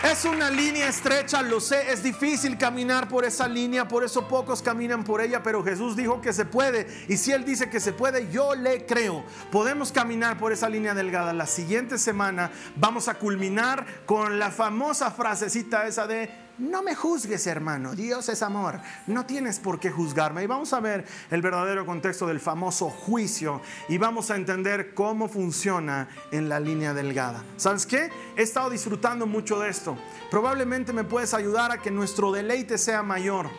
Es 0.03 0.25
una 0.25 0.49
línea 0.49 0.87
estrecha, 0.87 1.41
lo 1.41 1.59
sé, 1.59 1.91
es 1.91 2.01
difícil 2.01 2.57
caminar 2.57 3.09
por 3.09 3.25
esa 3.25 3.47
línea, 3.47 3.87
por 3.87 4.03
eso 4.03 4.27
pocos 4.27 4.61
caminan 4.61 5.03
por 5.03 5.21
ella, 5.21 5.43
pero 5.43 5.63
Jesús 5.63 5.95
dijo 5.95 6.21
que 6.21 6.33
se 6.33 6.45
puede. 6.45 6.87
Y 7.07 7.17
si 7.17 7.31
Él 7.31 7.43
dice 7.43 7.69
que 7.69 7.79
se 7.79 7.93
puede, 7.93 8.31
yo 8.31 8.55
le 8.55 8.85
creo. 8.85 9.23
Podemos 9.51 9.91
caminar 9.91 10.37
por 10.37 10.51
esa 10.51 10.69
línea 10.69 10.93
delgada. 10.93 11.33
La 11.33 11.45
siguiente 11.45 11.97
semana 11.97 12.51
vamos 12.75 13.07
a 13.07 13.15
culminar 13.15 13.85
con 14.05 14.39
la 14.39 14.49
famosa 14.51 15.11
frasecita 15.11 15.87
esa 15.87 16.07
de 16.07 16.46
no 16.57 16.81
me 16.81 16.95
juzgues, 16.95 17.45
hermano. 17.47 17.93
Dios 17.93 18.29
es 18.29 18.41
amor. 18.41 18.79
No 19.05 19.25
tienes 19.25 19.59
por 19.59 19.79
qué 19.79 19.91
juzgarme. 19.91 20.43
Y 20.43 20.47
vamos 20.47 20.73
a 20.73 20.79
ver 20.79 21.05
el 21.29 21.41
verdadero 21.41 21.85
contexto 21.85 22.25
del 22.27 22.39
famoso 22.39 22.89
juicio 22.89 23.61
y 23.87 23.97
vamos 23.97 24.31
a 24.31 24.35
entender 24.35 24.93
cómo 24.93 25.29
funciona 25.29 26.07
en 26.31 26.49
la 26.49 26.59
línea 26.59 26.93
delgada. 26.93 27.43
¿Sabes 27.57 27.85
qué? 27.85 28.09
He 28.35 28.41
estado 28.41 28.69
disfrutando 28.69 29.27
mucho 29.27 29.59
de 29.59 29.69
esto. 29.69 29.97
Probablemente 30.31 30.93
me 30.93 31.03
puedes 31.03 31.33
ayudar 31.33 31.71
a 31.71 31.81
que 31.81 31.91
nuestro 31.91 32.31
deleite 32.31 32.77
sea 32.77 33.03
mayor 33.03 33.49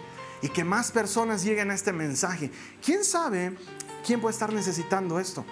y 0.42 0.48
que 0.48 0.64
más 0.64 0.90
personas 0.90 1.44
lleguen 1.44 1.70
a 1.70 1.74
este 1.74 1.92
mensaje. 1.92 2.50
¿Quién 2.84 3.04
sabe 3.04 3.56
quién 4.04 4.20
puede 4.20 4.32
estar 4.32 4.52
necesitando 4.52 5.20
esto? 5.20 5.44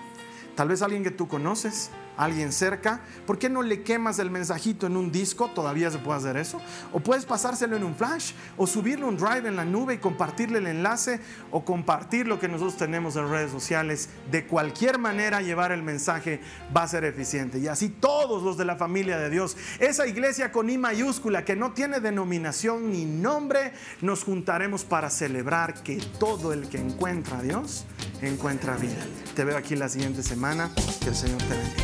Tal 0.56 0.68
vez 0.68 0.80
alguien 0.80 1.04
que 1.04 1.10
tú 1.10 1.28
conoces, 1.28 1.90
alguien 2.16 2.50
cerca, 2.50 3.02
¿por 3.26 3.38
qué 3.38 3.50
no 3.50 3.60
le 3.62 3.82
quemas 3.82 4.18
el 4.18 4.30
mensajito 4.30 4.86
en 4.86 4.96
un 4.96 5.12
disco? 5.12 5.50
Todavía 5.50 5.90
se 5.90 5.98
puede 5.98 6.18
hacer 6.18 6.38
eso. 6.38 6.62
O 6.94 7.00
puedes 7.00 7.26
pasárselo 7.26 7.76
en 7.76 7.84
un 7.84 7.94
flash, 7.94 8.32
o 8.56 8.66
subirlo 8.66 9.06
un 9.06 9.18
drive 9.18 9.46
en 9.46 9.56
la 9.56 9.66
nube 9.66 9.94
y 9.94 9.98
compartirle 9.98 10.60
el 10.60 10.66
enlace, 10.66 11.20
o 11.50 11.62
compartir 11.62 12.26
lo 12.26 12.40
que 12.40 12.48
nosotros 12.48 12.78
tenemos 12.78 13.16
en 13.16 13.28
redes 13.28 13.50
sociales. 13.50 14.08
De 14.30 14.46
cualquier 14.46 14.98
manera, 14.98 15.42
llevar 15.42 15.72
el 15.72 15.82
mensaje 15.82 16.40
va 16.74 16.84
a 16.84 16.88
ser 16.88 17.04
eficiente. 17.04 17.58
Y 17.58 17.68
así 17.68 17.90
todos 17.90 18.42
los 18.42 18.56
de 18.56 18.64
la 18.64 18.76
familia 18.76 19.18
de 19.18 19.28
Dios, 19.28 19.58
esa 19.78 20.06
iglesia 20.06 20.52
con 20.52 20.70
I 20.70 20.78
mayúscula 20.78 21.44
que 21.44 21.54
no 21.54 21.72
tiene 21.72 22.00
denominación 22.00 22.92
ni 22.92 23.04
nombre, 23.04 23.72
nos 24.00 24.24
juntaremos 24.24 24.84
para 24.84 25.10
celebrar 25.10 25.82
que 25.82 25.96
todo 26.18 26.54
el 26.54 26.70
que 26.70 26.78
encuentra 26.78 27.40
a 27.40 27.42
Dios 27.42 27.84
encuentra 28.22 28.76
vida. 28.76 29.04
Te 29.34 29.44
veo 29.44 29.56
aquí 29.56 29.76
la 29.76 29.88
siguiente 29.88 30.22
semana. 30.22 30.70
Que 31.00 31.08
el 31.10 31.14
Señor 31.14 31.38
te 31.38 31.48
bendiga. 31.48 31.82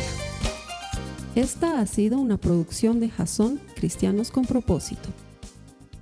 Esta 1.35 1.79
ha 1.79 1.85
sido 1.87 2.19
una 2.19 2.37
producción 2.37 2.99
de 2.99 3.09
Jason 3.09 3.59
Cristianos 3.75 4.29
con 4.31 4.45
Propósito. 4.45 5.09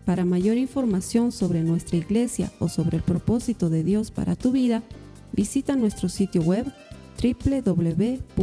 Para 0.05 0.25
mayor 0.25 0.57
información 0.57 1.31
sobre 1.31 1.63
nuestra 1.63 1.95
iglesia 1.97 2.51
o 2.59 2.67
sobre 2.67 2.97
el 2.97 3.03
propósito 3.03 3.69
de 3.69 3.83
Dios 3.83 4.11
para 4.11 4.35
tu 4.35 4.51
vida, 4.51 4.83
visita 5.31 5.77
nuestro 5.77 6.09
sitio 6.09 6.41
web 6.41 6.65
www.jason.info. 7.21 8.37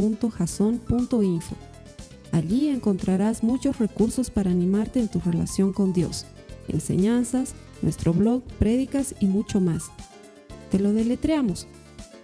Allí 2.31 2.69
encontrarás 2.69 3.43
muchos 3.43 3.77
recursos 3.77 4.29
para 4.31 4.49
animarte 4.51 4.99
en 4.99 5.09
tu 5.09 5.19
relación 5.19 5.73
con 5.73 5.93
Dios, 5.93 6.25
enseñanzas, 6.67 7.53
nuestro 7.81 8.13
blog, 8.13 8.43
prédicas 8.57 9.13
y 9.19 9.25
mucho 9.25 9.59
más. 9.59 9.91
Te 10.71 10.79
lo 10.79 10.93
deletreamos 10.93 11.67